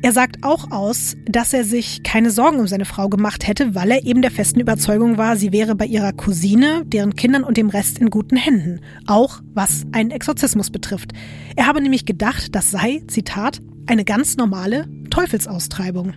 [0.00, 3.90] Er sagt auch aus, dass er sich keine Sorgen um seine Frau gemacht hätte, weil
[3.90, 7.68] er eben der festen Überzeugung war, sie wäre bei ihrer Cousine, deren Kindern und dem
[7.68, 11.12] Rest in guten Händen, auch was einen Exorzismus betrifft.
[11.56, 16.14] Er habe nämlich gedacht, das sei, Zitat, eine ganz normale Teufelsaustreibung.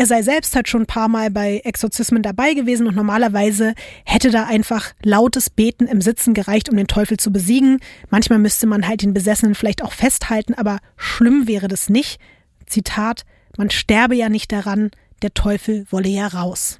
[0.00, 3.74] Er sei selbst halt schon ein paar Mal bei Exorzismen dabei gewesen und normalerweise
[4.06, 7.80] hätte da einfach lautes Beten im Sitzen gereicht, um den Teufel zu besiegen.
[8.08, 12.18] Manchmal müsste man halt den Besessenen vielleicht auch festhalten, aber schlimm wäre das nicht.
[12.64, 13.26] Zitat,
[13.58, 14.90] man sterbe ja nicht daran,
[15.20, 16.78] der Teufel wolle ja raus.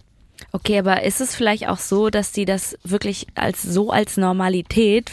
[0.52, 5.10] Okay, aber ist es vielleicht auch so, dass die das wirklich als so als Normalität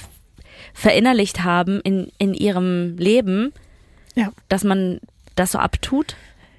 [0.73, 3.51] verinnerlicht haben in, in ihrem Leben,
[4.15, 4.31] ja.
[4.47, 5.01] dass man
[5.35, 6.15] das so abtut?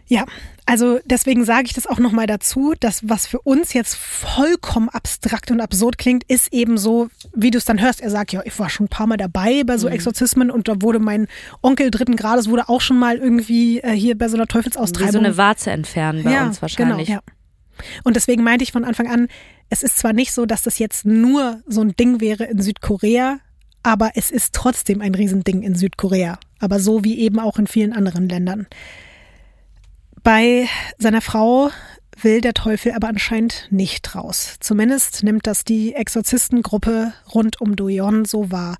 [0.09, 0.27] Ja,
[0.69, 5.51] also deswegen sage ich das auch nochmal dazu, dass was für uns jetzt vollkommen abstrakt
[5.51, 8.03] und absurd klingt, ist eben so, wie du es dann hörst.
[8.03, 9.95] Er sagt, ja, ich war schon ein paar Mal dabei bei so mhm.
[9.95, 11.27] Exorzismen und da wurde mein
[11.63, 15.09] Onkel dritten Grades wurde auch schon mal irgendwie äh, hier bei so einer Teufelsaustreibung.
[15.09, 17.07] Wie so eine Warze entfernen bei ja, uns wahrscheinlich.
[17.07, 17.93] Genau, ja.
[18.05, 19.29] Und deswegen meinte ich von Anfang an,
[19.71, 23.39] es ist zwar nicht so, dass das jetzt nur so ein Ding wäre in Südkorea,
[23.83, 26.39] aber es ist trotzdem ein Riesending in Südkorea.
[26.59, 28.67] Aber so wie eben auch in vielen anderen Ländern.
[30.23, 31.71] Bei seiner Frau
[32.21, 34.57] will der Teufel aber anscheinend nicht raus.
[34.61, 38.77] Zumindest nimmt das die Exorzistengruppe rund um Doyon so wahr.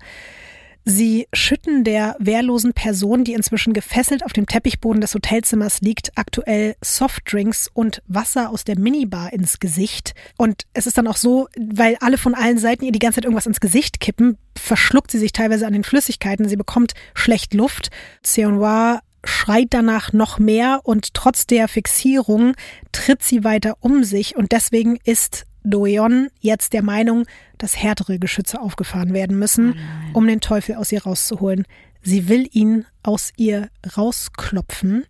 [0.85, 6.75] Sie schütten der wehrlosen Person, die inzwischen gefesselt auf dem Teppichboden des Hotelzimmers liegt, aktuell
[6.81, 10.15] Softdrinks und Wasser aus der Minibar ins Gesicht.
[10.37, 13.25] Und es ist dann auch so, weil alle von allen Seiten ihr die ganze Zeit
[13.25, 16.49] irgendwas ins Gesicht kippen, verschluckt sie sich teilweise an den Flüssigkeiten.
[16.49, 17.91] Sie bekommt schlecht Luft.
[18.23, 22.55] Seonwa schreit danach noch mehr und trotz der Fixierung
[22.91, 27.25] tritt sie weiter um sich und deswegen ist Doyon jetzt der Meinung,
[27.57, 29.75] dass härtere Geschütze aufgefahren werden müssen,
[30.13, 31.65] oh um den Teufel aus ihr rauszuholen.
[32.01, 35.05] Sie will ihn aus ihr rausklopfen.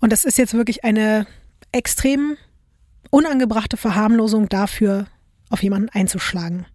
[0.00, 1.26] Und das ist jetzt wirklich eine
[1.70, 2.36] extrem
[3.10, 5.06] unangebrachte Verharmlosung dafür,
[5.48, 6.66] auf jemanden einzuschlagen.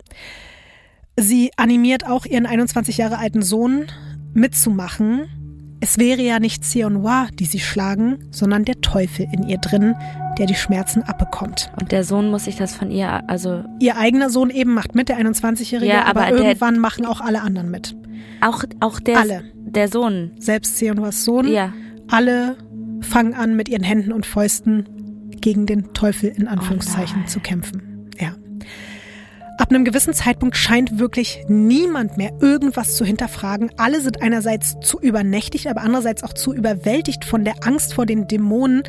[1.18, 3.88] Sie animiert auch ihren 21 Jahre alten Sohn
[4.34, 5.43] mitzumachen
[5.84, 9.96] es wäre ja nicht Sionwa, die sie schlagen, sondern der Teufel in ihr drin,
[10.38, 11.74] der die Schmerzen abbekommt.
[11.78, 13.66] Und der Sohn muss sich das von ihr, also.
[13.82, 17.42] Ihr eigener Sohn eben macht mit, der 21-Jährige, ja, aber, aber irgendwann machen auch alle
[17.42, 17.98] anderen mit.
[18.40, 19.44] Auch, auch der, alle.
[19.56, 20.32] der Sohn.
[20.40, 21.50] Selbst Sionwas Sohn.
[21.50, 21.74] Ja.
[22.08, 22.56] Alle
[23.02, 24.86] fangen an, mit ihren Händen und Fäusten
[25.42, 27.93] gegen den Teufel in Anführungszeichen oh zu kämpfen.
[29.58, 33.70] Ab einem gewissen Zeitpunkt scheint wirklich niemand mehr irgendwas zu hinterfragen.
[33.78, 38.28] Alle sind einerseits zu übernächtigt, aber andererseits auch zu überwältigt von der Angst vor den
[38.28, 38.84] Dämonen.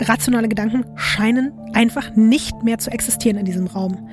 [0.00, 4.08] Rationale Gedanken scheinen einfach nicht mehr zu existieren in diesem Raum.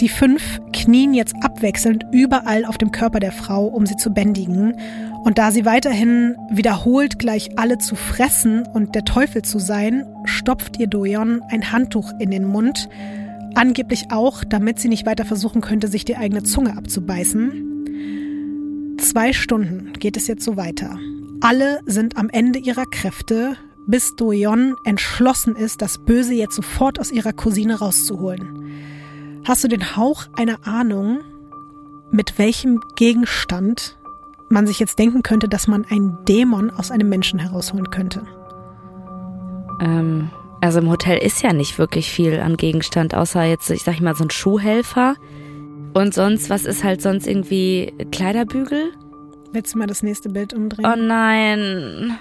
[0.00, 4.78] Die fünf knien jetzt abwechselnd überall auf dem Körper der Frau, um sie zu bändigen.
[5.24, 10.78] Und da sie weiterhin wiederholt gleich alle zu fressen und der Teufel zu sein, stopft
[10.78, 12.90] ihr Doyon ein Handtuch in den Mund
[13.56, 18.98] Angeblich auch, damit sie nicht weiter versuchen könnte, sich die eigene Zunge abzubeißen.
[19.00, 20.98] Zwei Stunden geht es jetzt so weiter.
[21.40, 23.56] Alle sind am Ende ihrer Kräfte,
[23.86, 28.74] bis Doyon entschlossen ist, das Böse jetzt sofort aus ihrer Cousine rauszuholen.
[29.46, 31.20] Hast du den Hauch einer Ahnung,
[32.10, 33.96] mit welchem Gegenstand
[34.50, 38.26] man sich jetzt denken könnte, dass man einen Dämon aus einem Menschen herausholen könnte?
[39.80, 40.30] Ähm,
[40.60, 44.14] also im Hotel ist ja nicht wirklich viel an Gegenstand, außer jetzt, ich sag mal,
[44.14, 45.16] so ein Schuhhelfer.
[45.94, 48.92] Und sonst, was ist halt sonst irgendwie Kleiderbügel?
[49.52, 50.84] Willst du mal das nächste Bild umdrehen?
[50.86, 52.18] Oh nein.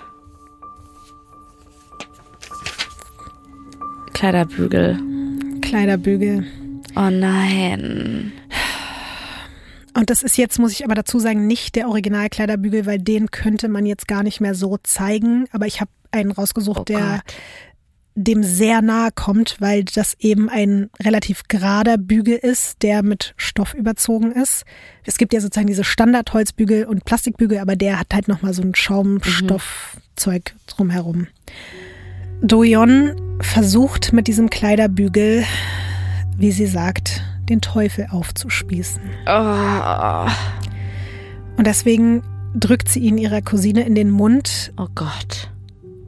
[4.14, 4.99] Kleiderbügel.
[5.62, 6.45] Kleiderbügel.
[6.95, 8.32] Oh nein.
[9.98, 13.68] Und das ist jetzt, muss ich aber dazu sagen, nicht der Originalkleiderbügel, weil den könnte
[13.70, 15.48] man jetzt gar nicht mehr so zeigen.
[15.52, 17.36] Aber ich habe einen rausgesucht, oh der Gott
[18.16, 23.74] dem sehr nahe kommt, weil das eben ein relativ gerader Bügel ist, der mit Stoff
[23.74, 24.64] überzogen ist.
[25.04, 28.74] Es gibt ja sozusagen diese Standardholzbügel und Plastikbügel, aber der hat halt nochmal so ein
[28.74, 30.60] Schaumstoffzeug mhm.
[30.68, 31.28] drumherum.
[32.42, 35.44] Doyon versucht mit diesem Kleiderbügel,
[36.38, 39.02] wie sie sagt, den Teufel aufzuspießen.
[39.28, 40.30] Oh.
[41.58, 42.24] Und deswegen
[42.56, 44.74] drückt sie ihn ihrer Cousine in den Mund.
[44.78, 45.52] Oh Gott.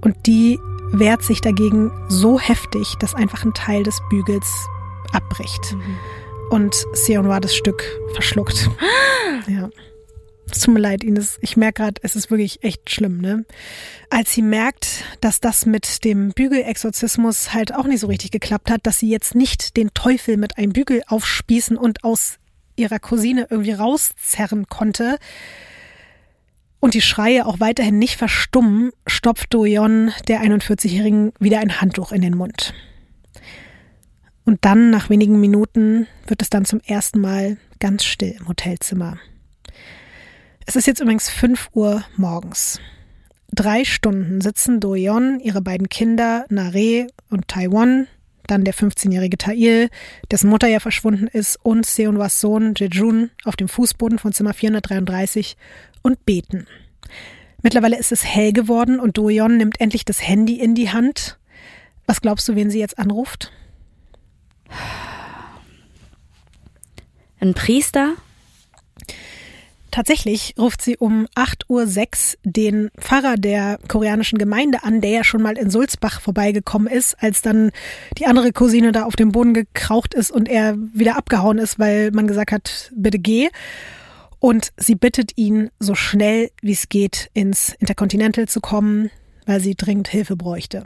[0.02, 0.58] Und die
[0.92, 4.68] wehrt sich dagegen so heftig, dass einfach ein Teil des Bügels
[5.12, 5.74] abbricht.
[5.74, 5.98] Mhm.
[6.50, 7.84] Und Sion war das Stück
[8.14, 8.70] verschluckt.
[9.48, 9.70] ja.
[10.50, 11.38] Es tut mir leid, Ines.
[11.42, 13.46] Ich merke gerade, es ist wirklich echt schlimm, ne?
[14.10, 18.88] Als sie merkt, dass das mit dem Bügelexorzismus halt auch nicht so richtig geklappt hat,
[18.88, 22.38] dass sie jetzt nicht den Teufel mit einem Bügel aufspießen und aus
[22.78, 25.18] ihrer Cousine irgendwie rauszerren konnte,
[26.80, 32.22] und die Schreie auch weiterhin nicht verstummen, stopft Doyon der 41-Jährigen wieder ein Handtuch in
[32.22, 32.74] den Mund.
[34.46, 39.18] Und dann, nach wenigen Minuten, wird es dann zum ersten Mal ganz still im Hotelzimmer.
[40.66, 42.80] Es ist jetzt übrigens 5 Uhr morgens.
[43.52, 48.08] Drei Stunden sitzen Doyon, ihre beiden Kinder, Nare und Taiwan,
[48.48, 49.90] dann der 15-jährige Tail,
[50.32, 55.58] dessen Mutter ja verschwunden ist, und Seonwas Sohn Jejun auf dem Fußboden von Zimmer 433
[56.08, 56.66] und beten.
[57.62, 61.38] Mittlerweile ist es hell geworden und Doyon nimmt endlich das Handy in die Hand.
[62.06, 63.52] Was glaubst du, wen sie jetzt anruft?
[67.40, 68.14] Ein Priester?
[69.92, 75.42] Tatsächlich ruft sie um 8.06 Uhr den Pfarrer der koreanischen Gemeinde an, der ja schon
[75.42, 77.72] mal in Sulzbach vorbeigekommen ist, als dann
[78.18, 82.12] die andere Cousine da auf dem Boden gekraucht ist und er wieder abgehauen ist, weil
[82.12, 83.50] man gesagt hat, bitte geh.
[84.40, 89.10] Und sie bittet ihn, so schnell wie es geht, ins Intercontinental zu kommen,
[89.46, 90.86] weil sie dringend Hilfe bräuchte.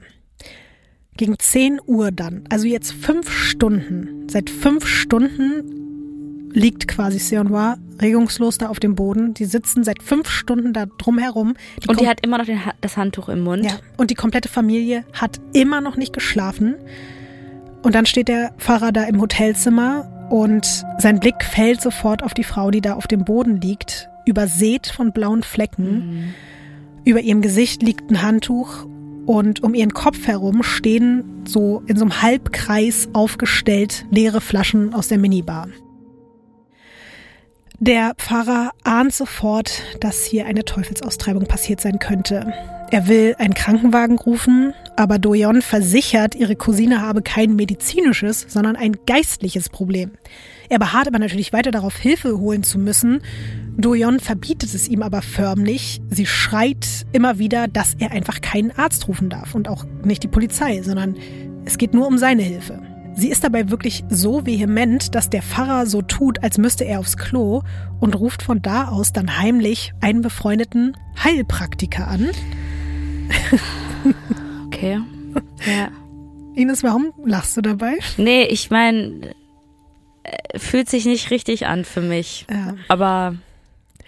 [1.18, 5.82] Gegen 10 Uhr dann, also jetzt fünf Stunden, seit fünf Stunden
[6.54, 9.34] liegt quasi Seonwa regungslos da auf dem Boden.
[9.34, 11.56] Die sitzen seit fünf Stunden da drumherum.
[11.84, 13.66] Die und die hat immer noch den, das Handtuch im Mund.
[13.66, 16.76] Ja, und die komplette Familie hat immer noch nicht geschlafen.
[17.84, 22.46] Und dann steht der Pfarrer da im Hotelzimmer und sein Blick fällt sofort auf die
[22.46, 24.10] Frau, die da auf dem Boden liegt.
[24.26, 26.34] übersät von blauen Flecken.
[27.04, 28.86] Über ihrem Gesicht liegt ein Handtuch
[29.26, 35.08] und um ihren Kopf herum stehen so in so einem Halbkreis aufgestellt leere Flaschen aus
[35.08, 35.68] der Minibar.
[37.80, 42.54] Der Pfarrer ahnt sofort, dass hier eine Teufelsaustreibung passiert sein könnte.
[42.92, 48.98] Er will einen Krankenwagen rufen, aber Doyon versichert, ihre Cousine habe kein medizinisches, sondern ein
[49.06, 50.12] geistliches Problem.
[50.70, 53.22] Er beharrt aber natürlich weiter darauf, Hilfe holen zu müssen.
[53.78, 56.02] Doyon verbietet es ihm aber förmlich.
[56.10, 60.28] Sie schreit immer wieder, dass er einfach keinen Arzt rufen darf und auch nicht die
[60.28, 61.16] Polizei, sondern
[61.66, 62.82] es geht nur um seine Hilfe.
[63.14, 67.18] Sie ist dabei wirklich so vehement, dass der Pfarrer so tut, als müsste er aufs
[67.18, 67.62] Klo
[68.00, 72.30] und ruft von da aus dann heimlich einen befreundeten Heilpraktiker an.
[74.82, 75.00] Okay.
[75.66, 75.90] Ja.
[76.56, 77.94] Ines, warum lachst du dabei?
[78.18, 79.34] Nee, ich meine,
[80.58, 82.46] fühlt sich nicht richtig an für mich.
[82.52, 82.76] Ja.
[82.90, 83.36] Aber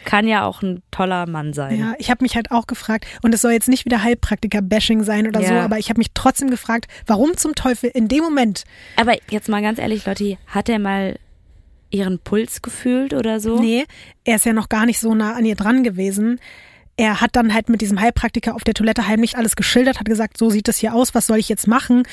[0.04, 1.80] kann ja auch ein toller Mann sein.
[1.80, 5.28] Ja, ich habe mich halt auch gefragt, und es soll jetzt nicht wieder Heilpraktiker-Bashing sein
[5.28, 5.64] oder so, Ja.
[5.64, 8.66] aber ich habe mich trotzdem gefragt, warum zum Teufel in dem Moment,
[8.98, 11.18] Aber jetzt mal ganz ehrlich, Lotti, hat er mal
[11.90, 13.60] ihren Puls gefühlt oder so?
[13.62, 13.86] nee,
[14.26, 16.40] er ist ja noch gar nicht so nah an ihr dran gewesen.
[16.96, 20.38] Er hat dann halt mit diesem Heilpraktiker auf der Toilette heimlich alles geschildert, hat gesagt,
[20.38, 22.04] so sieht es hier aus, was soll ich jetzt machen?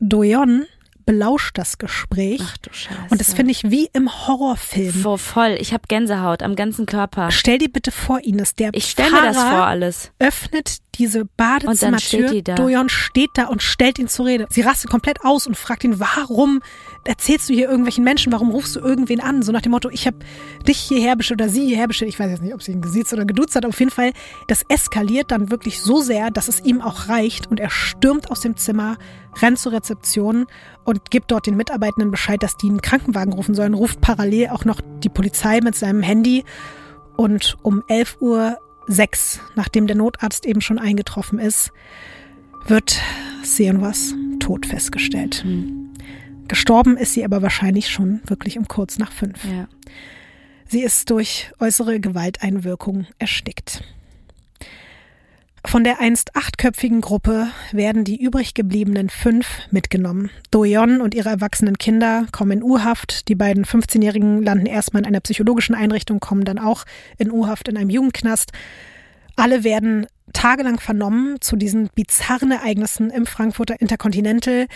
[0.00, 0.66] Doyon
[1.04, 2.40] belauscht das Gespräch.
[2.44, 2.98] Ach du Scheiße.
[3.10, 5.02] Und das finde ich wie im Horrorfilm.
[5.04, 5.56] Vo- voll.
[5.60, 7.30] Ich habe Gänsehaut am ganzen Körper.
[7.30, 10.10] Stell dir bitte vor, Ines, der Ich stelle mir das vor alles.
[10.18, 11.98] öffnet diese Badezimmertür.
[12.28, 12.54] steht die da.
[12.54, 14.46] Doyon steht da und stellt ihn zur Rede.
[14.50, 16.60] Sie rastet komplett aus und fragt ihn, warum
[17.04, 19.42] erzählst du hier irgendwelchen Menschen, warum rufst du irgendwen an?
[19.42, 20.18] So nach dem Motto, ich habe
[20.68, 22.10] dich hierher bestellt oder sie hierher bestellt.
[22.10, 23.66] Ich weiß jetzt nicht, ob sie ihn gesiezt oder geduzt hat.
[23.66, 24.12] Auf jeden Fall,
[24.46, 28.40] das eskaliert dann wirklich so sehr, dass es ihm auch reicht und er stürmt aus
[28.42, 28.96] dem Zimmer,
[29.42, 30.46] rennt zur Rezeption
[30.84, 34.64] und gibt dort den Mitarbeitenden Bescheid, dass die einen Krankenwagen rufen sollen, ruft parallel auch
[34.64, 36.44] noch die Polizei mit seinem Handy
[37.16, 41.72] und um 11 Uhr sechs, nachdem der Notarzt eben schon eingetroffen ist,
[42.66, 43.00] wird
[43.42, 45.42] Seonwas tot festgestellt.
[45.44, 45.92] Hm.
[46.48, 49.44] Gestorben ist sie aber wahrscheinlich schon wirklich um kurz nach fünf.
[49.44, 49.68] Ja.
[50.66, 53.84] Sie ist durch äußere Gewalteinwirkung erstickt.
[55.66, 60.30] Von der einst achtköpfigen Gruppe werden die übrig gebliebenen fünf mitgenommen.
[60.50, 63.28] Doyon und ihre erwachsenen Kinder kommen in U-Haft.
[63.28, 66.84] Die beiden 15-Jährigen landen erstmal in einer psychologischen Einrichtung, kommen dann auch
[67.16, 68.52] in U-Haft in einem Jugendknast.
[69.36, 74.66] Alle werden tagelang vernommen zu diesen bizarren Ereignissen im Frankfurter Intercontinental,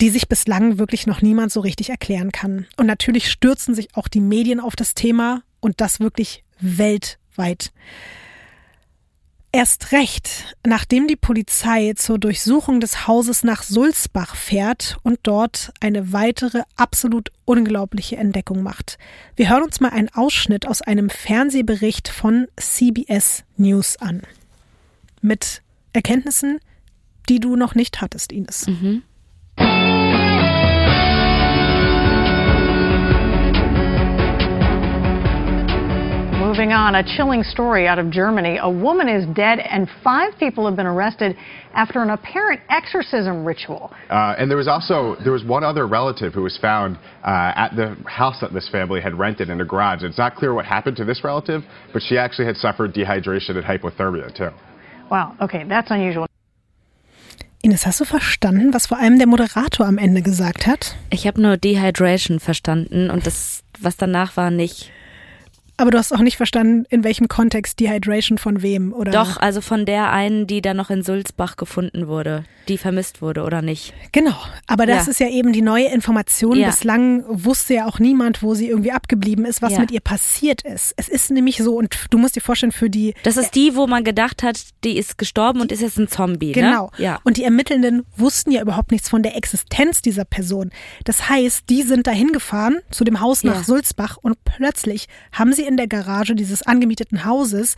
[0.00, 2.66] die sich bislang wirklich noch niemand so richtig erklären kann.
[2.76, 7.72] Und natürlich stürzen sich auch die Medien auf das Thema und das wirklich weltweit.
[9.52, 16.12] Erst recht, nachdem die Polizei zur Durchsuchung des Hauses nach Sulzbach fährt und dort eine
[16.12, 18.96] weitere absolut unglaubliche Entdeckung macht.
[19.34, 24.22] Wir hören uns mal einen Ausschnitt aus einem Fernsehbericht von CBS News an.
[25.20, 25.62] Mit
[25.92, 26.60] Erkenntnissen,
[27.28, 28.66] die du noch nicht hattest, Ines.
[36.50, 38.58] Moving on, a chilling story out of Germany.
[38.60, 41.36] A woman is dead and five people have been arrested
[41.74, 43.92] after an apparent exorcism ritual.
[44.10, 47.76] Uh, and there was also there was one other relative who was found uh, at
[47.76, 50.02] the house that this family had rented in a garage.
[50.02, 51.62] It's not clear what happened to this relative,
[51.92, 54.50] but she actually had suffered dehydration and hypothermia too.
[55.08, 56.26] Wow, okay, that's unusual.
[57.62, 60.96] Ines, hast du verstanden, was vor allem der Moderator am Ende gesagt hat?
[61.10, 64.90] Ich habe nur Dehydration verstanden und das, was danach war, nicht.
[65.80, 69.12] Aber du hast auch nicht verstanden, in welchem Kontext Dehydration von wem, oder?
[69.12, 73.42] Doch, also von der einen, die dann noch in Sulzbach gefunden wurde, die vermisst wurde
[73.44, 73.94] oder nicht.
[74.12, 74.36] Genau,
[74.66, 75.10] aber das Ja.
[75.10, 76.56] ist ja eben die neue Information.
[76.58, 76.66] Ja.
[76.68, 79.80] Bislang wusste ja auch niemand, wo sie irgendwie abgeblieben ist, was Ja.
[79.80, 80.92] mit ihr passiert ist.
[80.98, 83.86] Es ist nämlich so, und du musst dir vorstellen, für die Das ist die, wo
[83.86, 86.90] man gedacht hat, die ist gestorben und ist jetzt ein Zombie, Genau.
[86.98, 87.02] ne?
[87.04, 87.20] Ja.
[87.24, 90.70] Und die Ermittelnden wussten ja überhaupt nichts von der Existenz dieser Person.
[91.04, 93.64] Das heißt, die sind dahin gefahren zu dem Haus nach.
[93.64, 97.76] Sulzbach und plötzlich haben sie in der Garage dieses angemieteten Hauses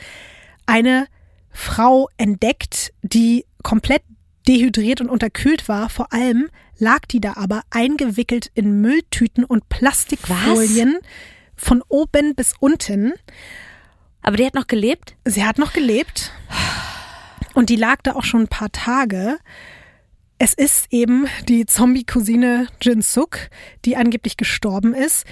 [0.67, 1.07] eine
[1.51, 4.03] Frau entdeckt, die komplett
[4.49, 5.91] dehydriert und unterkühlt war.
[5.91, 6.49] Vor allem
[6.79, 10.99] lag die da aber eingewickelt in Mülltüten und Plastikfolien
[11.55, 13.13] von oben bis unten.
[14.23, 15.15] Aber die hat noch gelebt?
[15.25, 16.33] Sie hat noch gelebt
[17.55, 19.39] und die lag da auch schon ein paar Tage.
[20.39, 23.39] Es ist eben die Zombie-Cousine Jin Suk,
[23.85, 25.27] die angeblich gestorben ist.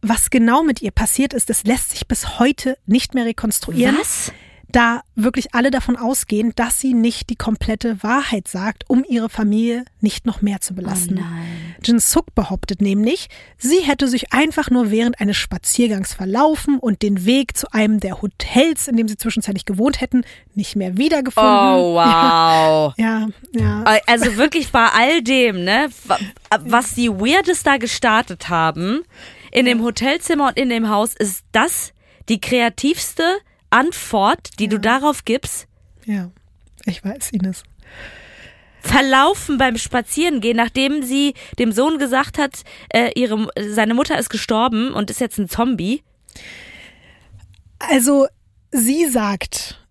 [0.00, 3.96] Was genau mit ihr passiert ist, das lässt sich bis heute nicht mehr rekonstruieren.
[3.98, 4.32] Was?
[4.70, 9.84] da wirklich alle davon ausgehen, dass sie nicht die komplette Wahrheit sagt, um ihre Familie
[10.00, 11.18] nicht noch mehr zu belasten.
[11.18, 11.74] Oh nein.
[11.82, 17.24] Jin Suk behauptet nämlich, sie hätte sich einfach nur während eines Spaziergangs verlaufen und den
[17.24, 21.50] Weg zu einem der Hotels, in dem sie zwischenzeitlich gewohnt hätten, nicht mehr wiedergefunden.
[21.50, 22.94] Oh, wow.
[22.96, 23.28] Ja, ja.
[23.54, 23.84] ja.
[24.06, 25.88] Also wirklich bei all dem, ne,
[26.60, 29.02] was die Weirdes da gestartet haben,
[29.52, 31.92] in dem Hotelzimmer und in dem Haus, ist das
[32.28, 33.38] die kreativste
[33.70, 34.70] Antwort, die ja.
[34.70, 35.66] du darauf gibst?
[36.04, 36.30] Ja,
[36.84, 37.62] ich weiß, Ines.
[38.80, 44.92] Verlaufen beim Spazierengehen, nachdem sie dem Sohn gesagt hat, äh, ihre, seine Mutter ist gestorben
[44.92, 46.02] und ist jetzt ein Zombie.
[47.78, 48.26] Also,
[48.70, 49.87] sie sagt,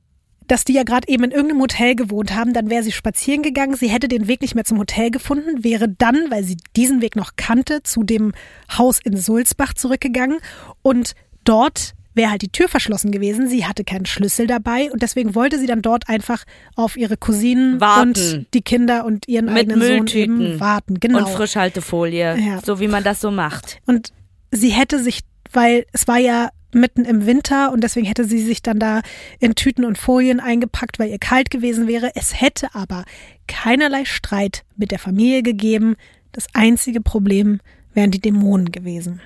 [0.48, 3.76] dass die ja gerade eben in irgendeinem Hotel gewohnt haben, dann wäre sie spazieren gegangen,
[3.76, 7.16] sie hätte den Weg nicht mehr zum Hotel gefunden, wäre dann, weil sie diesen Weg
[7.16, 8.34] noch kannte, zu dem
[8.78, 10.38] Haus in Sulzbach zurückgegangen
[10.82, 11.14] und
[11.44, 13.48] dort wäre halt die Tür verschlossen gewesen.
[13.48, 16.46] Sie hatte keinen Schlüssel dabei und deswegen wollte sie dann dort einfach
[16.76, 18.10] auf ihre Cousinen warten.
[18.10, 21.00] und die Kinder und ihren Mit eigenen Mülltüten Sohn eben warten.
[21.00, 21.20] Genau.
[21.20, 22.60] Und Frischhaltefolie, Ja.
[22.66, 23.78] so wie man das so macht.
[23.86, 24.10] Und
[24.52, 25.20] sie hätte sich,
[25.54, 29.02] weil es war ja mitten im Winter und deswegen hätte sie sich dann da
[29.40, 32.12] in Tüten und Folien eingepackt, weil ihr kalt gewesen wäre.
[32.16, 33.06] Es hätte aber
[33.48, 35.96] keinerlei Streit mit der Familie gegeben.
[36.32, 37.60] Das einzige Problem
[37.94, 39.22] wären die Dämonen gewesen.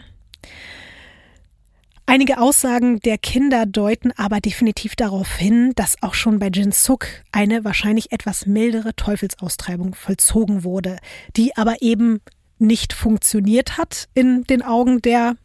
[2.06, 7.08] Einige Aussagen der Kinder deuten aber definitiv darauf hin, dass auch schon bei Jin Suk
[7.32, 10.98] eine wahrscheinlich etwas mildere Teufelsaustreibung vollzogen wurde,
[11.38, 12.20] die aber eben
[12.60, 15.36] nicht funktioniert hat in den Augen der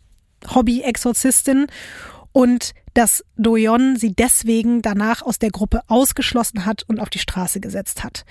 [0.54, 1.66] Hobby-Exorzistin
[2.32, 7.60] und dass Doyon sie deswegen danach aus der Gruppe ausgeschlossen hat und auf die Straße
[7.60, 8.24] gesetzt hat.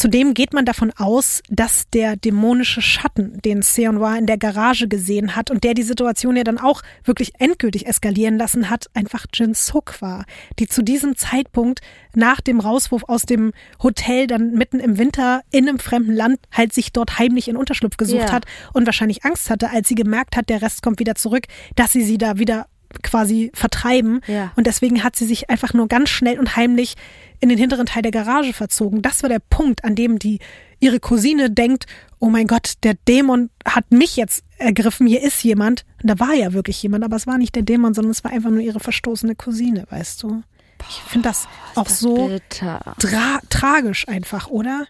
[0.00, 5.36] Zudem geht man davon aus, dass der dämonische Schatten, den Seonwa in der Garage gesehen
[5.36, 9.52] hat und der die Situation ja dann auch wirklich endgültig eskalieren lassen hat, einfach Jin
[9.52, 10.24] Suk war,
[10.58, 11.82] die zu diesem Zeitpunkt
[12.14, 13.52] nach dem Rauswurf aus dem
[13.82, 17.98] Hotel dann mitten im Winter in einem fremden Land halt sich dort heimlich in Unterschlupf
[17.98, 18.32] gesucht Ja.
[18.32, 21.44] hat und wahrscheinlich Angst hatte, als sie gemerkt hat, der Rest kommt wieder zurück,
[21.76, 22.68] dass sie sie da wieder
[23.02, 24.20] quasi vertreiben.
[24.26, 24.52] Ja.
[24.56, 26.94] Und deswegen hat sie sich einfach nur ganz schnell und heimlich
[27.40, 29.02] in den hinteren Teil der Garage verzogen.
[29.02, 30.38] Das war der Punkt, an dem die
[30.80, 31.86] ihre Cousine denkt,
[32.18, 35.84] oh mein Gott, der Dämon hat mich jetzt ergriffen, hier ist jemand.
[36.02, 38.30] Und da war ja wirklich jemand, aber es war nicht der Dämon, sondern es war
[38.30, 40.42] einfach nur ihre verstoßene Cousine, weißt du.
[40.88, 44.86] Ich finde das auch das so tra tragisch einfach, oder?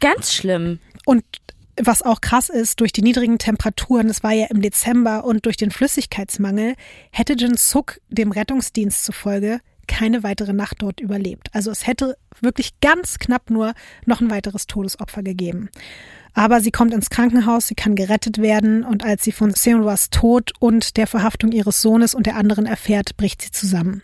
[0.00, 0.80] Ganz schlimm.
[1.06, 1.24] Und
[1.82, 5.56] was auch krass ist, durch die niedrigen Temperaturen, es war ja im Dezember und durch
[5.56, 6.74] den Flüssigkeitsmangel,
[7.10, 11.48] hätte Jin Suk dem Rettungsdienst zufolge keine weitere Nacht dort überlebt.
[11.52, 13.74] Also es hätte wirklich ganz knapp nur
[14.06, 15.68] noch ein weiteres Todesopfer gegeben.
[16.32, 20.52] Aber sie kommt ins Krankenhaus, sie kann gerettet werden und als sie von Seonwas Tod
[20.58, 24.02] und der Verhaftung ihres Sohnes und der anderen erfährt, bricht sie zusammen.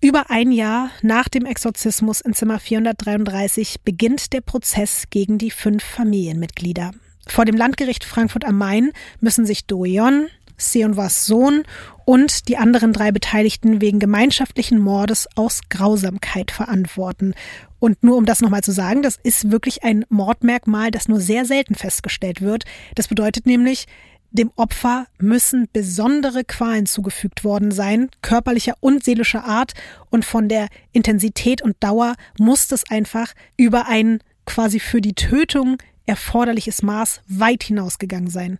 [0.00, 5.82] Über ein Jahr nach dem Exorzismus in Zimmer 433 beginnt der Prozess gegen die fünf
[5.82, 6.92] Familienmitglieder.
[7.26, 11.64] Vor dem Landgericht Frankfurt am Main müssen sich Do Yeon, Seonwas Sohn
[12.04, 17.34] und die anderen drei Beteiligten wegen gemeinschaftlichen Mordes aus Grausamkeit verantworten.
[17.80, 21.44] Und nur um das nochmal zu sagen, das ist wirklich ein Mordmerkmal, das nur sehr
[21.44, 22.64] selten festgestellt wird.
[22.94, 23.86] Das bedeutet nämlich,
[24.30, 29.72] dem Opfer müssen besondere Qualen zugefügt worden sein, körperlicher und seelischer Art,
[30.10, 35.78] und von der Intensität und Dauer muss das einfach über ein quasi für die Tötung
[36.06, 38.58] erforderliches Maß weit hinausgegangen sein.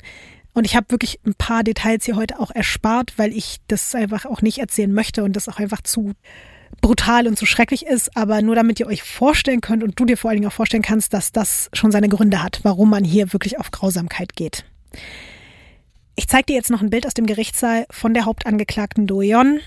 [0.52, 4.24] Und ich habe wirklich ein paar Details hier heute auch erspart, weil ich das einfach
[4.24, 6.14] auch nicht erzählen möchte und das auch einfach zu
[6.80, 10.16] brutal und zu schrecklich ist, aber nur damit ihr euch vorstellen könnt und du dir
[10.16, 13.32] vor allen Dingen auch vorstellen kannst, dass das schon seine Gründe hat, warum man hier
[13.32, 14.64] wirklich auf Grausamkeit geht.
[16.18, 19.60] Ich zeige dir jetzt noch ein Bild aus dem Gerichtssaal von der Hauptangeklagten Doyon.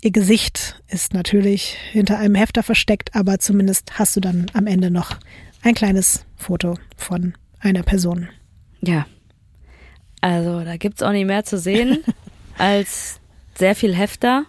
[0.00, 4.90] Ihr Gesicht ist natürlich hinter einem Hefter versteckt, aber zumindest hast du dann am Ende
[4.90, 5.16] noch
[5.62, 8.28] ein kleines Foto von einer Person.
[8.80, 9.06] Ja.
[10.20, 12.02] Also, da gibt's auch nicht mehr zu sehen
[12.58, 13.20] als
[13.54, 14.46] sehr viel Hefter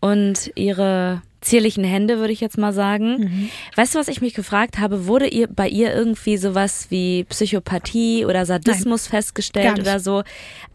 [0.00, 3.50] und ihre zierlichen Hände, würde ich jetzt mal sagen.
[3.76, 5.06] Weißt du, was ich mich gefragt habe?
[5.06, 10.22] Wurde ihr bei ihr irgendwie sowas wie Psychopathie oder Sadismus Gar festgestellt oder so?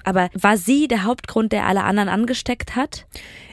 [0.03, 3.07] Aber war sie der Hauptgrund, der alle anderen angesteckt hat?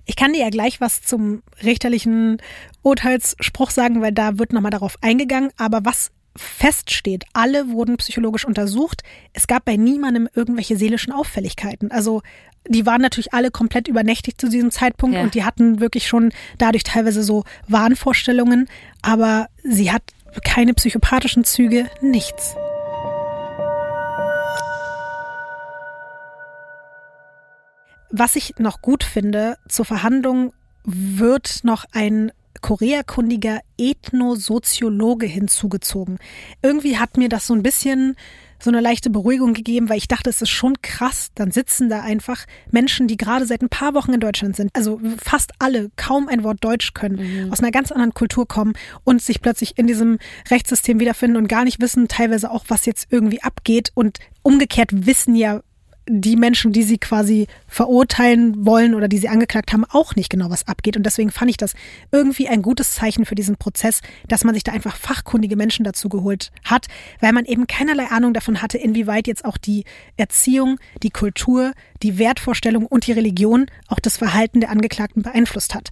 [0.07, 2.39] Ich kann dir ja gleich was zum richterlichen
[2.83, 5.51] Urteilsspruch sagen, weil da wird nochmal darauf eingegangen.
[5.57, 9.03] Aber was feststeht, alle wurden psychologisch untersucht.
[9.33, 11.91] Es gab bei niemandem irgendwelche seelischen Auffälligkeiten.
[11.91, 12.23] Also
[12.69, 15.23] die waren natürlich alle komplett übernächtig zu diesem Zeitpunkt Ja.
[15.23, 18.69] und die hatten wirklich schon dadurch teilweise so Wahnvorstellungen.
[19.03, 20.03] Aber sie hat
[20.45, 22.57] keine psychopathischen Züge, nichts.
[28.11, 30.53] Was ich noch gut finde, zur Verhandlung
[30.85, 32.31] wird noch ein
[32.61, 36.19] koreakundiger Ethnosoziologe hinzugezogen.
[36.63, 38.17] Irgendwie hat mir das so ein bisschen
[38.65, 41.31] so eine leichte Beruhigung gegeben, weil ich dachte, es ist schon krass.
[41.35, 45.01] Dann sitzen da einfach Menschen, die gerade seit ein paar Wochen in Deutschland sind, also
[45.23, 47.53] fast alle kaum ein Wort Deutsch können, mhm.
[47.53, 48.75] aus einer ganz anderen Kultur kommen
[49.05, 50.19] und sich plötzlich in diesem
[50.51, 53.93] Rechtssystem wiederfinden und gar nicht wissen, teilweise auch, was jetzt irgendwie abgeht.
[53.95, 55.63] Und umgekehrt wissen ja
[56.07, 60.51] die Menschen, die sie quasi verurteilen wollen oder die sie angeklagt haben, auch nicht genau,
[60.51, 60.97] was abgeht.
[60.97, 61.75] Und deswegen fand ich das
[62.13, 66.09] irgendwie ein gutes Zeichen für diesen Prozess, dass man sich da einfach fachkundige Menschen dazu
[66.09, 66.89] geholt hat,
[67.21, 69.85] weil man eben keinerlei Ahnung davon hatte, inwieweit jetzt auch die
[70.17, 71.73] Erziehung, die Kultur,
[72.03, 75.91] die Wertvorstellung und die Religion auch das Verhalten der Angeklagten beeinflusst hat.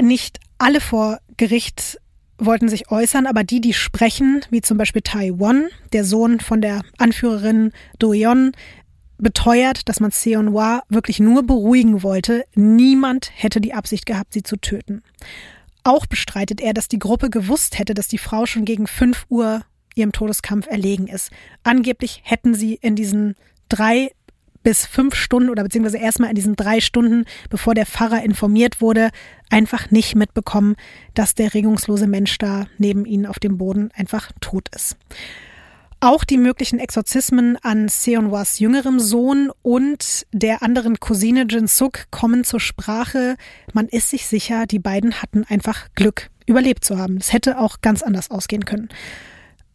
[0.00, 1.98] Nicht alle vor Gericht
[2.40, 6.82] wollten sich äußern, aber die, die sprechen, wie zum Beispiel Taiwan, der Sohn von der
[6.98, 8.52] Anführerin Do Yeon,
[9.20, 12.44] beteuert, dass man Seonwa wirklich nur beruhigen wollte.
[12.54, 15.02] Niemand hätte die Absicht gehabt, sie zu töten.
[15.84, 19.62] Auch bestreitet er, dass die Gruppe gewusst hätte, dass die Frau schon gegen 5 Uhr
[19.94, 21.30] ihrem Todeskampf erlegen ist.
[21.62, 23.34] Angeblich hätten sie in diesen
[23.68, 24.10] drei
[24.62, 29.10] bis fünf Stunden oder beziehungsweise erstmal in diesen drei Stunden, bevor der Pfarrer informiert wurde,
[29.48, 30.76] einfach nicht mitbekommen,
[31.14, 34.96] dass der regungslose Mensch da neben ihnen auf dem Boden einfach tot ist.
[36.02, 42.42] Auch die möglichen Exorzismen an Seonwas jüngerem Sohn und der anderen Cousine Jin Suk kommen
[42.42, 43.36] zur Sprache.
[43.74, 47.18] Man ist sich sicher, die beiden hatten einfach Glück, überlebt zu haben.
[47.18, 48.88] Es hätte auch ganz anders ausgehen können.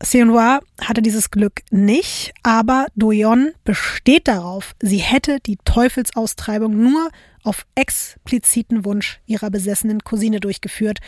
[0.01, 7.09] Seonwa hatte dieses Glück nicht, aber Doyon besteht darauf, sie hätte die Teufelsaustreibung nur
[7.43, 11.01] auf expliziten Wunsch ihrer besessenen Cousine durchgeführt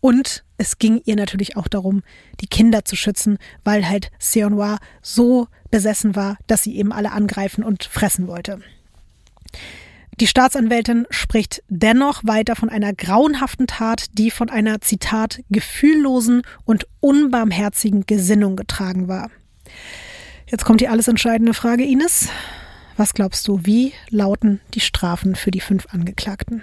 [0.00, 2.02] und es ging ihr natürlich auch darum,
[2.40, 7.64] die Kinder zu schützen, weil halt Seonwa so besessen war, dass sie eben alle angreifen
[7.64, 8.60] und fressen wollte.
[10.20, 16.86] Die Staatsanwältin spricht dennoch weiter von einer grauenhaften Tat, die von einer, Zitat, gefühllosen und
[17.00, 19.30] unbarmherzigen Gesinnung getragen war.
[20.46, 22.28] Jetzt kommt die alles entscheidende Frage, Ines.
[22.98, 26.62] Was glaubst du, wie lauten die Strafen für die fünf Angeklagten?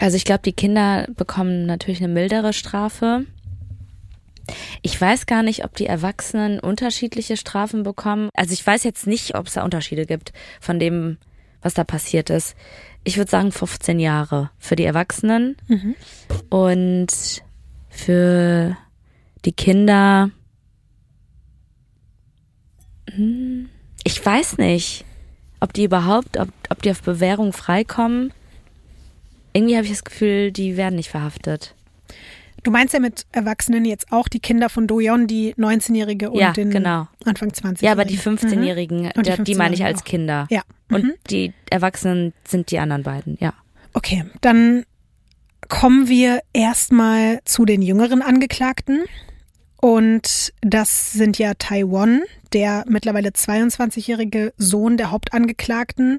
[0.00, 3.26] Also ich glaube, die Kinder bekommen natürlich eine mildere Strafe.
[4.80, 8.30] Ich weiß gar nicht, ob die Erwachsenen unterschiedliche Strafen bekommen.
[8.34, 11.18] Also ich weiß jetzt nicht, ob es da Unterschiede gibt von dem,
[11.60, 12.56] was da passiert ist.
[13.04, 15.94] Ich würde sagen 15 Jahre für die Erwachsenen mhm.
[16.48, 17.42] und
[17.90, 18.76] für
[19.44, 20.30] die Kinder.
[23.10, 23.68] Hm,
[24.04, 25.04] ich weiß nicht,
[25.60, 28.32] ob die überhaupt, ob, ob die auf Bewährung freikommen
[29.52, 31.74] irgendwie habe ich das Gefühl, die werden nicht verhaftet.
[32.62, 36.52] Du meinst ja mit Erwachsenen jetzt auch die Kinder von Doyon, die 19-Jährige und ja,
[36.52, 37.08] den genau.
[37.24, 39.22] Anfang 20 Ja, aber die 15-Jährigen, mhm.
[39.22, 40.46] die, die meine ich als Kinder.
[40.50, 40.62] Ja.
[40.90, 41.12] Und mhm.
[41.30, 43.54] die Erwachsenen sind die anderen beiden, ja.
[43.94, 44.84] Okay, dann
[45.68, 49.04] kommen wir erstmal zu den jüngeren Angeklagten.
[49.80, 52.22] Und das sind ja Taiwan,
[52.52, 56.18] der mittlerweile 22-jährige Sohn der Hauptangeklagten.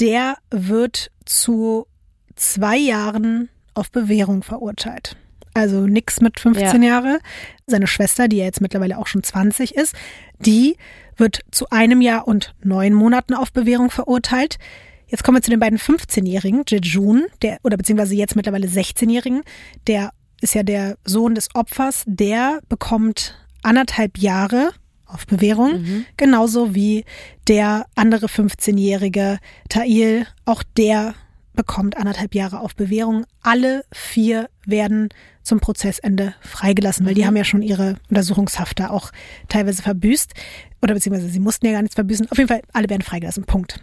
[0.00, 1.86] Der wird zu
[2.36, 5.16] zwei Jahren auf Bewährung verurteilt.
[5.54, 6.88] Also nix mit 15 ja.
[6.88, 7.20] Jahre.
[7.66, 9.94] Seine Schwester, die ja jetzt mittlerweile auch schon 20 ist,
[10.40, 10.76] die
[11.16, 14.58] wird zu einem Jahr und neun Monaten auf Bewährung verurteilt.
[15.06, 19.42] Jetzt kommen wir zu den beiden 15-Jährigen, Jejun, der, oder beziehungsweise jetzt mittlerweile 16-Jährigen,
[19.86, 24.72] der ist ja der Sohn des Opfers, der bekommt anderthalb Jahre
[25.06, 26.06] auf Bewährung, mhm.
[26.16, 27.04] genauso wie
[27.46, 29.38] der andere 15-jährige
[29.68, 31.14] Tail, auch der
[31.54, 33.24] bekommt anderthalb Jahre auf Bewährung.
[33.42, 35.08] Alle vier werden
[35.42, 37.26] zum Prozessende freigelassen, weil die mhm.
[37.26, 39.10] haben ja schon ihre Untersuchungshaft da auch
[39.48, 40.34] teilweise verbüßt.
[40.82, 42.30] Oder beziehungsweise sie mussten ja gar nichts verbüßen.
[42.30, 43.44] Auf jeden Fall, alle werden freigelassen.
[43.44, 43.80] Punkt.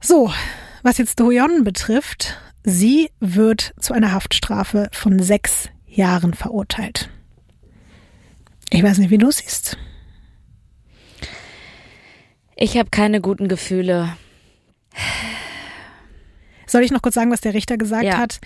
[0.00, 0.32] So,
[0.82, 7.10] was jetzt Doyon betrifft, sie wird zu einer Haftstrafe von sechs Jahren verurteilt.
[8.70, 9.78] Ich weiß nicht, wie du siehst.
[12.54, 14.16] Ich habe keine guten Gefühle.
[16.68, 18.18] Soll ich noch kurz sagen, was der Richter gesagt ja.
[18.18, 18.40] hat?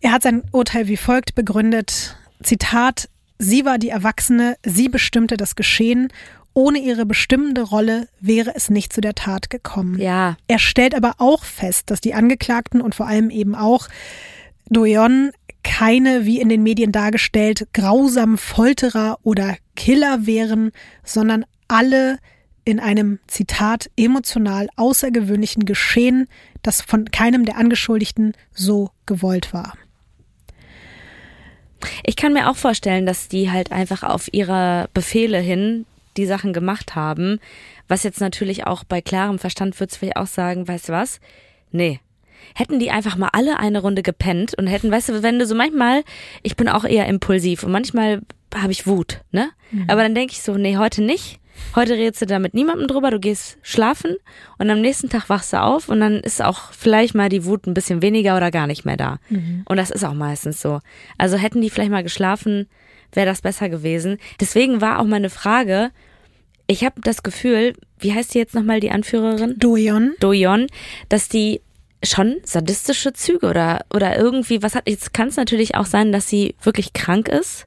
[0.00, 2.16] Er hat sein Urteil wie folgt begründet.
[2.42, 6.08] Zitat, sie war die Erwachsene, sie bestimmte das Geschehen.
[6.54, 10.00] Ohne ihre bestimmende Rolle wäre es nicht zu der Tat gekommen.
[10.00, 10.36] Ja.
[10.48, 13.88] Er stellt aber auch fest, dass die Angeklagten und vor allem eben auch
[14.70, 15.32] Doyon
[15.62, 20.70] keine, wie in den Medien dargestellt, grausamen Folterer oder Killer wären,
[21.04, 22.18] sondern alle
[22.66, 26.28] in einem Zitat emotional außergewöhnlichen Geschehen,
[26.62, 29.74] das von keinem der Angeschuldigten so gewollt war.
[32.04, 35.86] Ich kann mir auch vorstellen, dass die halt einfach auf ihre Befehle hin
[36.16, 37.38] die Sachen gemacht haben.
[37.86, 41.20] Was jetzt natürlich auch bei klarem Verstand würde vielleicht auch sagen, weißt du was?
[41.70, 42.00] Nee.
[42.54, 45.54] hätten die einfach mal alle eine Runde gepennt und hätten, weißt du, wenn du so
[45.54, 46.04] manchmal,
[46.42, 48.22] ich bin auch eher impulsiv und manchmal
[48.54, 49.50] habe ich Wut, ne?
[49.70, 49.84] Mhm.
[49.88, 51.40] Aber dann denke ich so, nee, heute nicht.
[51.74, 54.16] Heute redest du da mit niemandem drüber, du gehst schlafen
[54.58, 57.66] und am nächsten Tag wachst du auf und dann ist auch vielleicht mal die Wut
[57.66, 59.18] ein bisschen weniger oder gar nicht mehr da.
[59.28, 59.62] Mhm.
[59.66, 60.80] Und das ist auch meistens so.
[61.18, 62.68] Also hätten die vielleicht mal geschlafen,
[63.12, 64.18] wäre das besser gewesen.
[64.40, 65.90] Deswegen war auch meine Frage,
[66.66, 69.58] ich habe das Gefühl, wie heißt die jetzt nochmal, die Anführerin?
[69.58, 70.14] Doyon.
[70.20, 70.66] Doyon,
[71.08, 71.60] dass die
[72.02, 74.88] schon sadistische Züge oder, oder irgendwie was hat.
[74.88, 77.66] Jetzt kann es natürlich auch sein, dass sie wirklich krank ist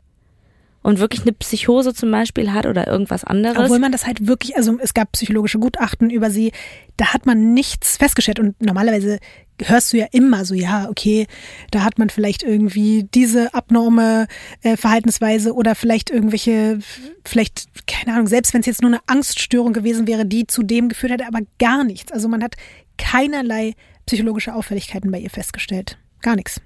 [0.90, 3.58] und wirklich eine Psychose zum Beispiel hat oder irgendwas anderes.
[3.58, 6.52] Obwohl man das halt wirklich, also es gab psychologische Gutachten über sie,
[6.98, 9.20] da hat man nichts festgestellt und normalerweise
[9.62, 11.28] hörst du ja immer so, ja, okay,
[11.72, 14.28] da hat man vielleicht irgendwie diese abnorme
[14.64, 16.80] äh, Verhaltensweise oder vielleicht irgendwelche,
[17.26, 20.90] vielleicht, keine Ahnung, selbst wenn es jetzt nur eine Angststörung gewesen wäre, die zu dem
[20.90, 22.12] geführt hätte, aber gar nichts.
[22.12, 22.56] Also man hat
[22.98, 23.74] keinerlei
[24.06, 25.98] psychologische Auffälligkeiten bei ihr festgestellt.
[26.22, 26.62] Gar nichts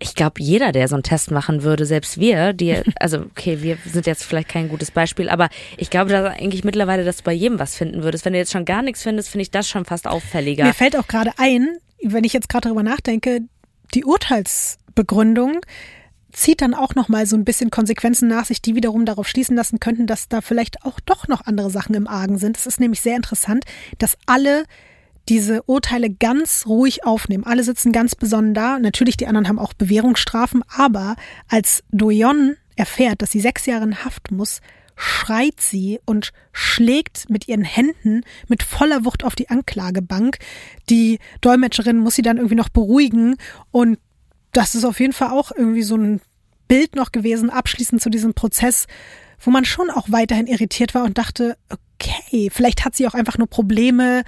[0.00, 3.78] ich glaube, jeder, der so einen Test machen würde, selbst wir, die, also okay, wir
[3.84, 7.32] sind jetzt vielleicht kein gutes Beispiel, aber ich glaube, dass eigentlich mittlerweile, dass du bei
[7.32, 8.24] jedem was finden würdest.
[8.24, 10.64] Wenn du jetzt schon gar nichts findest, finde ich das schon fast auffälliger.
[10.64, 11.68] Mir fällt auch gerade ein,
[12.02, 13.42] wenn ich jetzt gerade darüber nachdenke,
[13.94, 15.60] die Urteilsbegründung
[16.32, 19.56] zieht dann auch noch mal so ein bisschen Konsequenzen nach sich, die wiederum darauf schließen
[19.56, 22.56] lassen könnten, dass da vielleicht auch doch noch andere Sachen im Argen sind.
[22.56, 23.64] Es ist nämlich sehr interessant,
[23.98, 24.64] dass alle
[25.30, 27.44] diese Urteile ganz ruhig aufnehmen.
[27.44, 28.80] Alle sitzen ganz besonnen da.
[28.80, 31.14] Natürlich, die anderen haben auch Bewährungsstrafen, aber
[31.48, 34.60] als Doyon erfährt, dass sie sechs Jahre in Haft muss,
[34.96, 40.38] schreit sie und schlägt mit ihren Händen mit voller Wucht auf die Anklagebank.
[40.90, 43.36] Die Dolmetscherin muss sie dann irgendwie noch beruhigen
[43.70, 43.98] und
[44.52, 46.20] das ist auf jeden Fall auch irgendwie so ein
[46.66, 48.86] Bild noch gewesen, abschließend zu diesem Prozess,
[49.38, 53.38] wo man schon auch weiterhin irritiert war und dachte, okay, vielleicht hat sie auch einfach
[53.38, 54.24] nur Probleme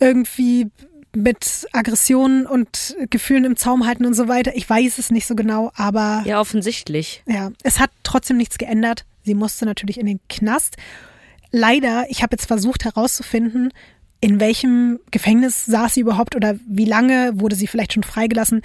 [0.00, 0.70] irgendwie
[1.16, 4.52] mit Aggressionen und Gefühlen im Zaum halten und so weiter.
[4.56, 6.22] Ich weiß es nicht so genau, aber.
[6.26, 7.22] Ja, offensichtlich.
[7.26, 9.04] Ja, es hat trotzdem nichts geändert.
[9.22, 10.76] Sie musste natürlich in den Knast.
[11.50, 13.70] Leider, ich habe jetzt versucht herauszufinden,
[14.20, 18.62] in welchem Gefängnis saß sie überhaupt oder wie lange wurde sie vielleicht schon freigelassen.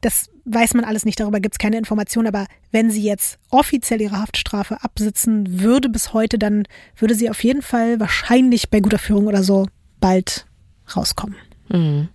[0.00, 4.00] Das weiß man alles nicht, darüber gibt es keine Informationen, aber wenn sie jetzt offiziell
[4.00, 6.64] ihre Haftstrafe absitzen würde bis heute, dann
[6.96, 9.66] würde sie auf jeden Fall wahrscheinlich bei guter Führung oder so
[10.00, 10.46] bald
[10.96, 11.36] rauskommen.
[11.68, 12.08] Mhm.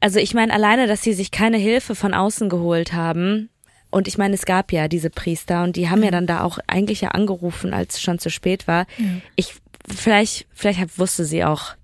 [0.00, 3.48] Also ich meine alleine, dass sie sich keine Hilfe von außen geholt haben.
[3.90, 6.58] Und ich meine, es gab ja diese Priester und die haben ja dann da auch
[6.66, 8.86] eigentlich ja angerufen, als es schon zu spät war.
[8.98, 9.06] Ja.
[9.36, 9.54] Ich
[9.88, 11.76] vielleicht vielleicht wusste sie auch,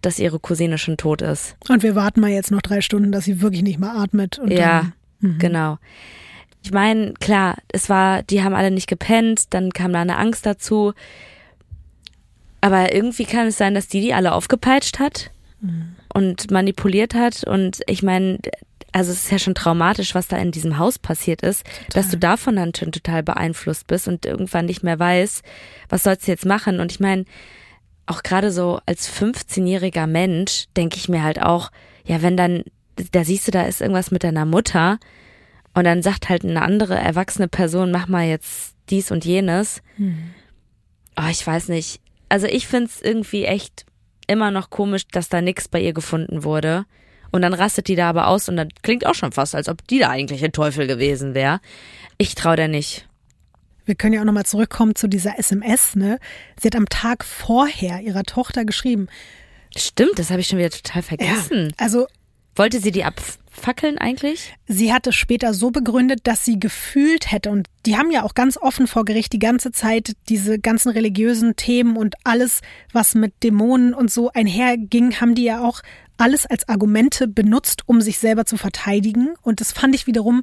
[0.00, 1.56] dass ihre Cousine schon tot ist.
[1.68, 4.40] Und wir warten mal jetzt noch drei Stunden, dass sie wirklich nicht mehr atmet.
[4.46, 5.38] ja, dann, mhm.
[5.38, 5.78] genau.
[6.62, 10.46] Ich meine, klar, es war, die haben alle nicht gepennt, dann kam da eine Angst
[10.46, 10.94] dazu.
[12.64, 15.30] Aber irgendwie kann es sein, dass die die alle aufgepeitscht hat
[15.60, 15.96] mhm.
[16.14, 17.44] und manipuliert hat.
[17.44, 18.38] Und ich meine,
[18.90, 21.84] also es ist ja schon traumatisch, was da in diesem Haus passiert ist, total.
[21.92, 25.44] dass du davon dann schon total beeinflusst bist und irgendwann nicht mehr weißt,
[25.90, 26.80] was sollst du jetzt machen.
[26.80, 27.26] Und ich meine,
[28.06, 31.70] auch gerade so als 15-jähriger Mensch denke ich mir halt auch,
[32.06, 32.64] ja, wenn dann,
[33.12, 34.98] da siehst du, da ist irgendwas mit deiner Mutter
[35.74, 39.82] und dann sagt halt eine andere erwachsene Person, mach mal jetzt dies und jenes.
[39.96, 40.30] Hm.
[41.18, 42.00] Oh, ich weiß nicht
[42.34, 43.86] also ich find's irgendwie echt
[44.26, 46.84] immer noch komisch, dass da nichts bei ihr gefunden wurde.
[47.30, 49.86] Und dann rastet die da aber aus und dann klingt auch schon fast, als ob
[49.86, 51.60] die da eigentlich ein Teufel gewesen wäre.
[52.18, 53.08] Ich trau der nicht.
[53.84, 56.18] Wir können ja auch nochmal zurückkommen zu dieser SMS, ne?
[56.60, 59.06] Sie hat am Tag vorher ihrer Tochter geschrieben.
[59.76, 61.66] Stimmt, das habe ich schon wieder total vergessen.
[61.66, 62.08] Ja, also
[62.56, 63.04] wollte sie die
[63.54, 64.54] abfackeln eigentlich?
[64.66, 68.34] Sie hat es später so begründet, dass sie gefühlt hätte, und die haben ja auch
[68.34, 72.60] ganz offen vor Gericht die ganze Zeit diese ganzen religiösen Themen und alles,
[72.92, 75.80] was mit Dämonen und so einherging, haben die ja auch
[76.16, 79.34] alles als Argumente benutzt, um sich selber zu verteidigen.
[79.42, 80.42] Und das fand ich wiederum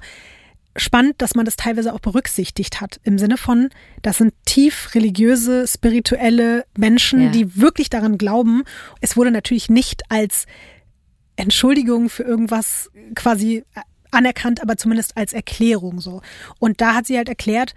[0.75, 2.99] spannend, dass man das teilweise auch berücksichtigt hat.
[3.03, 3.69] Im Sinne von,
[4.01, 7.29] das sind tief religiöse, spirituelle Menschen, ja.
[7.29, 8.63] die wirklich daran glauben.
[9.01, 10.45] Es wurde natürlich nicht als
[11.41, 13.63] Entschuldigung für irgendwas quasi
[14.11, 16.21] anerkannt, aber zumindest als Erklärung so.
[16.59, 17.73] Und da hat sie halt erklärt,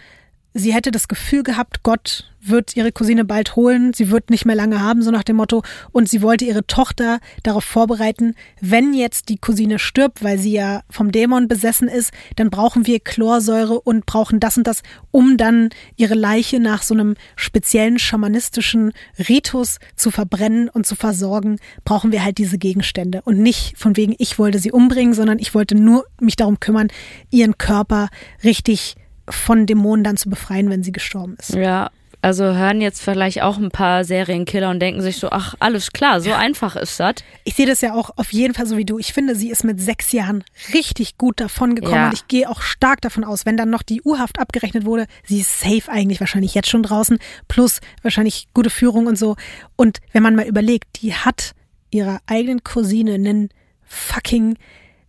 [0.55, 4.55] sie hätte das Gefühl gehabt, Gott wird ihre Cousine bald holen, sie wird nicht mehr
[4.55, 5.63] lange haben, so nach dem Motto.
[5.93, 10.83] Und sie wollte ihre Tochter darauf vorbereiten, wenn jetzt die Cousine stirbt, weil sie ja
[10.91, 15.71] vom Dämon besessen ist, dann brauchen wir Chlorsäure und brauchen das und das, um dann
[15.97, 18.93] ihre Leiche nach so einem speziellen schamanistischen
[19.29, 23.23] Ritus zu verbrennen und zu versorgen, brauchen wir halt diese Gegenstände.
[23.25, 26.89] Und nicht von wegen, ich wollte sie umbringen, sondern ich wollte nur mich darum kümmern,
[27.31, 28.11] ihren Körper
[28.45, 28.97] richtig
[29.29, 31.55] von Dämonen dann zu befreien, wenn sie gestorben ist.
[31.55, 31.91] Ja,
[32.23, 36.21] Also hören jetzt vielleicht auch ein paar Serienkiller und denken sich so, ach, alles klar,
[36.23, 37.17] so einfach ist das.
[37.45, 38.99] Ich sehe das ja auch auf jeden Fall so wie du.
[38.99, 40.43] Ich finde, sie ist mit sechs Jahren
[40.73, 42.07] richtig gut davon gekommen Ja.
[42.07, 45.41] und ich gehe auch stark davon aus, wenn dann noch die U-Haft abgerechnet wurde, sie
[45.41, 47.19] ist safe eigentlich wahrscheinlich jetzt schon draußen,
[47.49, 49.37] plus wahrscheinlich gute Führung und so.
[49.77, 51.53] Und wenn man mal überlegt, die hat
[51.91, 53.51] ihrer eigenen Cousine einen
[53.85, 54.57] fucking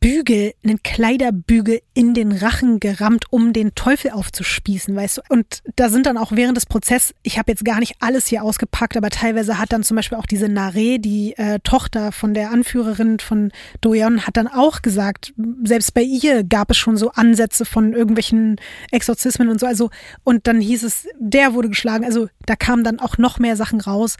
[0.05, 5.21] Bügel, einen Kleiderbügel in den Rachen gerammt, um den Teufel aufzuspießen, weißt du?
[5.29, 8.43] Und da sind dann auch während des Prozesses, ich habe jetzt gar nicht alles hier
[8.43, 12.51] ausgepackt, aber teilweise hat dann zum Beispiel auch diese Nare, die äh, Tochter von der
[12.51, 13.51] Anführerin von
[13.81, 15.33] Doyon, hat dann auch gesagt,
[15.63, 18.57] selbst bei ihr gab es schon so Ansätze von irgendwelchen
[18.91, 19.65] Exorzismen und so.
[19.65, 19.89] Also,
[20.23, 22.05] und dann hieß es, der wurde geschlagen.
[22.05, 24.17] Also da kamen dann auch noch mehr Sachen raus.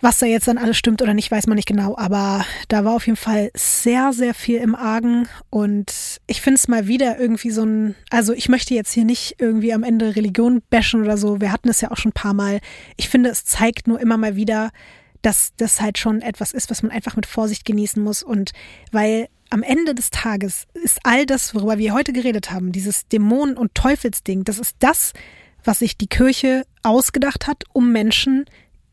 [0.00, 1.96] Was da jetzt dann alles stimmt oder nicht, weiß man nicht genau.
[1.96, 5.28] Aber da war auf jeden Fall sehr, sehr viel im Argen.
[5.50, 9.36] Und ich finde es mal wieder irgendwie so ein, also ich möchte jetzt hier nicht
[9.38, 11.40] irgendwie am Ende Religion bashen oder so.
[11.40, 12.60] Wir hatten es ja auch schon ein paar Mal.
[12.96, 14.70] Ich finde, es zeigt nur immer mal wieder,
[15.22, 18.22] dass das halt schon etwas ist, was man einfach mit Vorsicht genießen muss.
[18.22, 18.52] Und
[18.92, 23.56] weil am Ende des Tages ist all das, worüber wir heute geredet haben, dieses Dämonen-
[23.56, 25.12] und Teufelsding, das ist das,
[25.62, 28.44] was sich die Kirche ausgedacht hat, um Menschen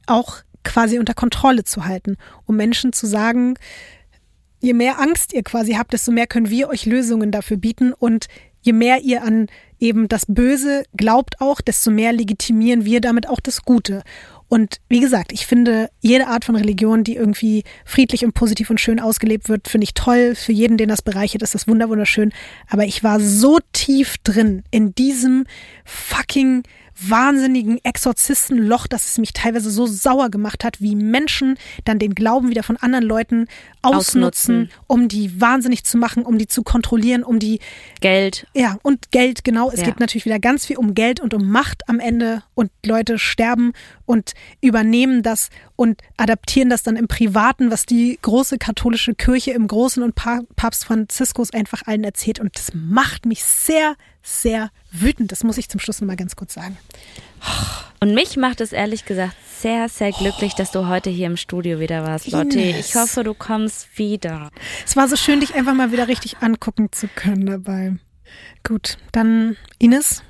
[0.08, 3.56] auch quasi unter Kontrolle zu halten, um Menschen zu sagen,
[4.60, 8.28] je mehr Angst ihr quasi habt, desto mehr können wir euch Lösungen dafür bieten und
[8.62, 9.48] je mehr ihr an
[9.80, 14.04] eben das Böse glaubt auch, desto mehr legitimieren wir damit auch das Gute.
[14.48, 18.82] Und wie gesagt, ich finde jede Art von Religion, die irgendwie friedlich und positiv und
[18.82, 20.36] schön ausgelebt wird, finde ich toll.
[20.36, 22.34] Für jeden, den das bereichert, ist das wunder wunderschön.
[22.70, 25.46] Aber ich war so tief drin in diesem
[25.86, 26.64] fucking
[27.10, 32.50] wahnsinnigen Exorzistenloch, dass es mich teilweise so sauer gemacht hat, wie Menschen dann den Glauben
[32.50, 33.48] wieder von anderen Leuten
[33.82, 34.22] ausnutzen,
[34.64, 34.70] Ausnutzen.
[34.88, 37.60] um die wahnsinnig zu machen, um die zu kontrollieren, um die
[38.00, 38.46] Geld.
[38.54, 39.70] ja, und Geld, genau.
[39.72, 39.86] Es Ja.
[39.86, 43.74] geht natürlich wieder ganz viel um Geld und um Macht am Ende und Leute sterben
[44.06, 45.50] und übernehmen das
[45.82, 50.42] und adaptieren das dann im Privaten, was die große katholische Kirche im Großen und Pa-
[50.56, 52.40] Papst Franziskus einfach allen erzählt.
[52.40, 55.32] Und das macht mich sehr, sehr wütend.
[55.32, 56.78] Das muss ich zum Schluss nochmal ganz kurz sagen.
[58.00, 61.80] Und mich macht es ehrlich gesagt sehr, sehr glücklich, dass du heute hier im Studio
[61.80, 62.60] wieder warst, Lotte.
[62.60, 62.90] Ines.
[62.90, 64.52] Ich hoffe, du kommst wieder.
[64.86, 67.96] Es war so schön, dich einfach mal wieder richtig angucken zu können dabei.
[68.64, 70.22] Gut, dann Ines,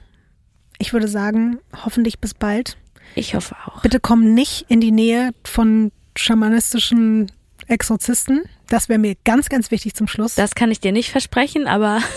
[0.77, 2.77] ich würde sagen, hoffentlich bis bald.
[3.15, 3.81] Ich hoffe auch.
[3.81, 7.31] Bitte komm nicht in die Nähe von schamanistischen
[7.67, 8.43] Exorzisten.
[8.67, 10.35] Das wäre mir ganz, ganz wichtig zum Schluss.
[10.35, 11.99] Das kann ich dir nicht versprechen, aber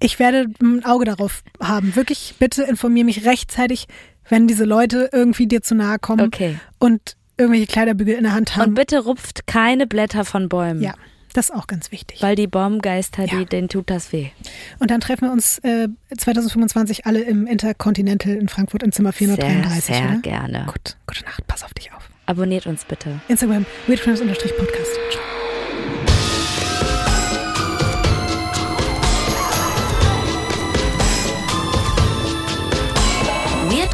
[0.00, 1.96] Ich werde ein Auge darauf haben.
[1.96, 3.86] Wirklich, bitte informier mich rechtzeitig,
[4.28, 6.58] wenn diese Leute irgendwie dir zu nahe kommen Okay.
[6.78, 8.74] und irgendwelche Kleiderbügel in der Hand und haben.
[8.74, 10.82] bitte rupft keine Blätter von Bäumen.
[10.82, 10.94] Ja,
[11.34, 12.22] das ist auch ganz wichtig.
[12.22, 13.38] Weil die Baumgeister, Ja.
[13.38, 14.28] die, denen tut das weh.
[14.78, 19.84] Und dann treffen wir uns äh, 2025 alle im Intercontinental in Frankfurt im Zimmer 433.
[19.96, 20.16] sehr oder?
[20.20, 20.64] gerne.
[20.66, 22.08] Gut, gute Nacht, pass auf dich auf.
[22.26, 23.20] Abonniert uns bitte.
[23.28, 24.92] Instagram, weirdcrimes-podcast.
[25.10, 25.33] Ciao.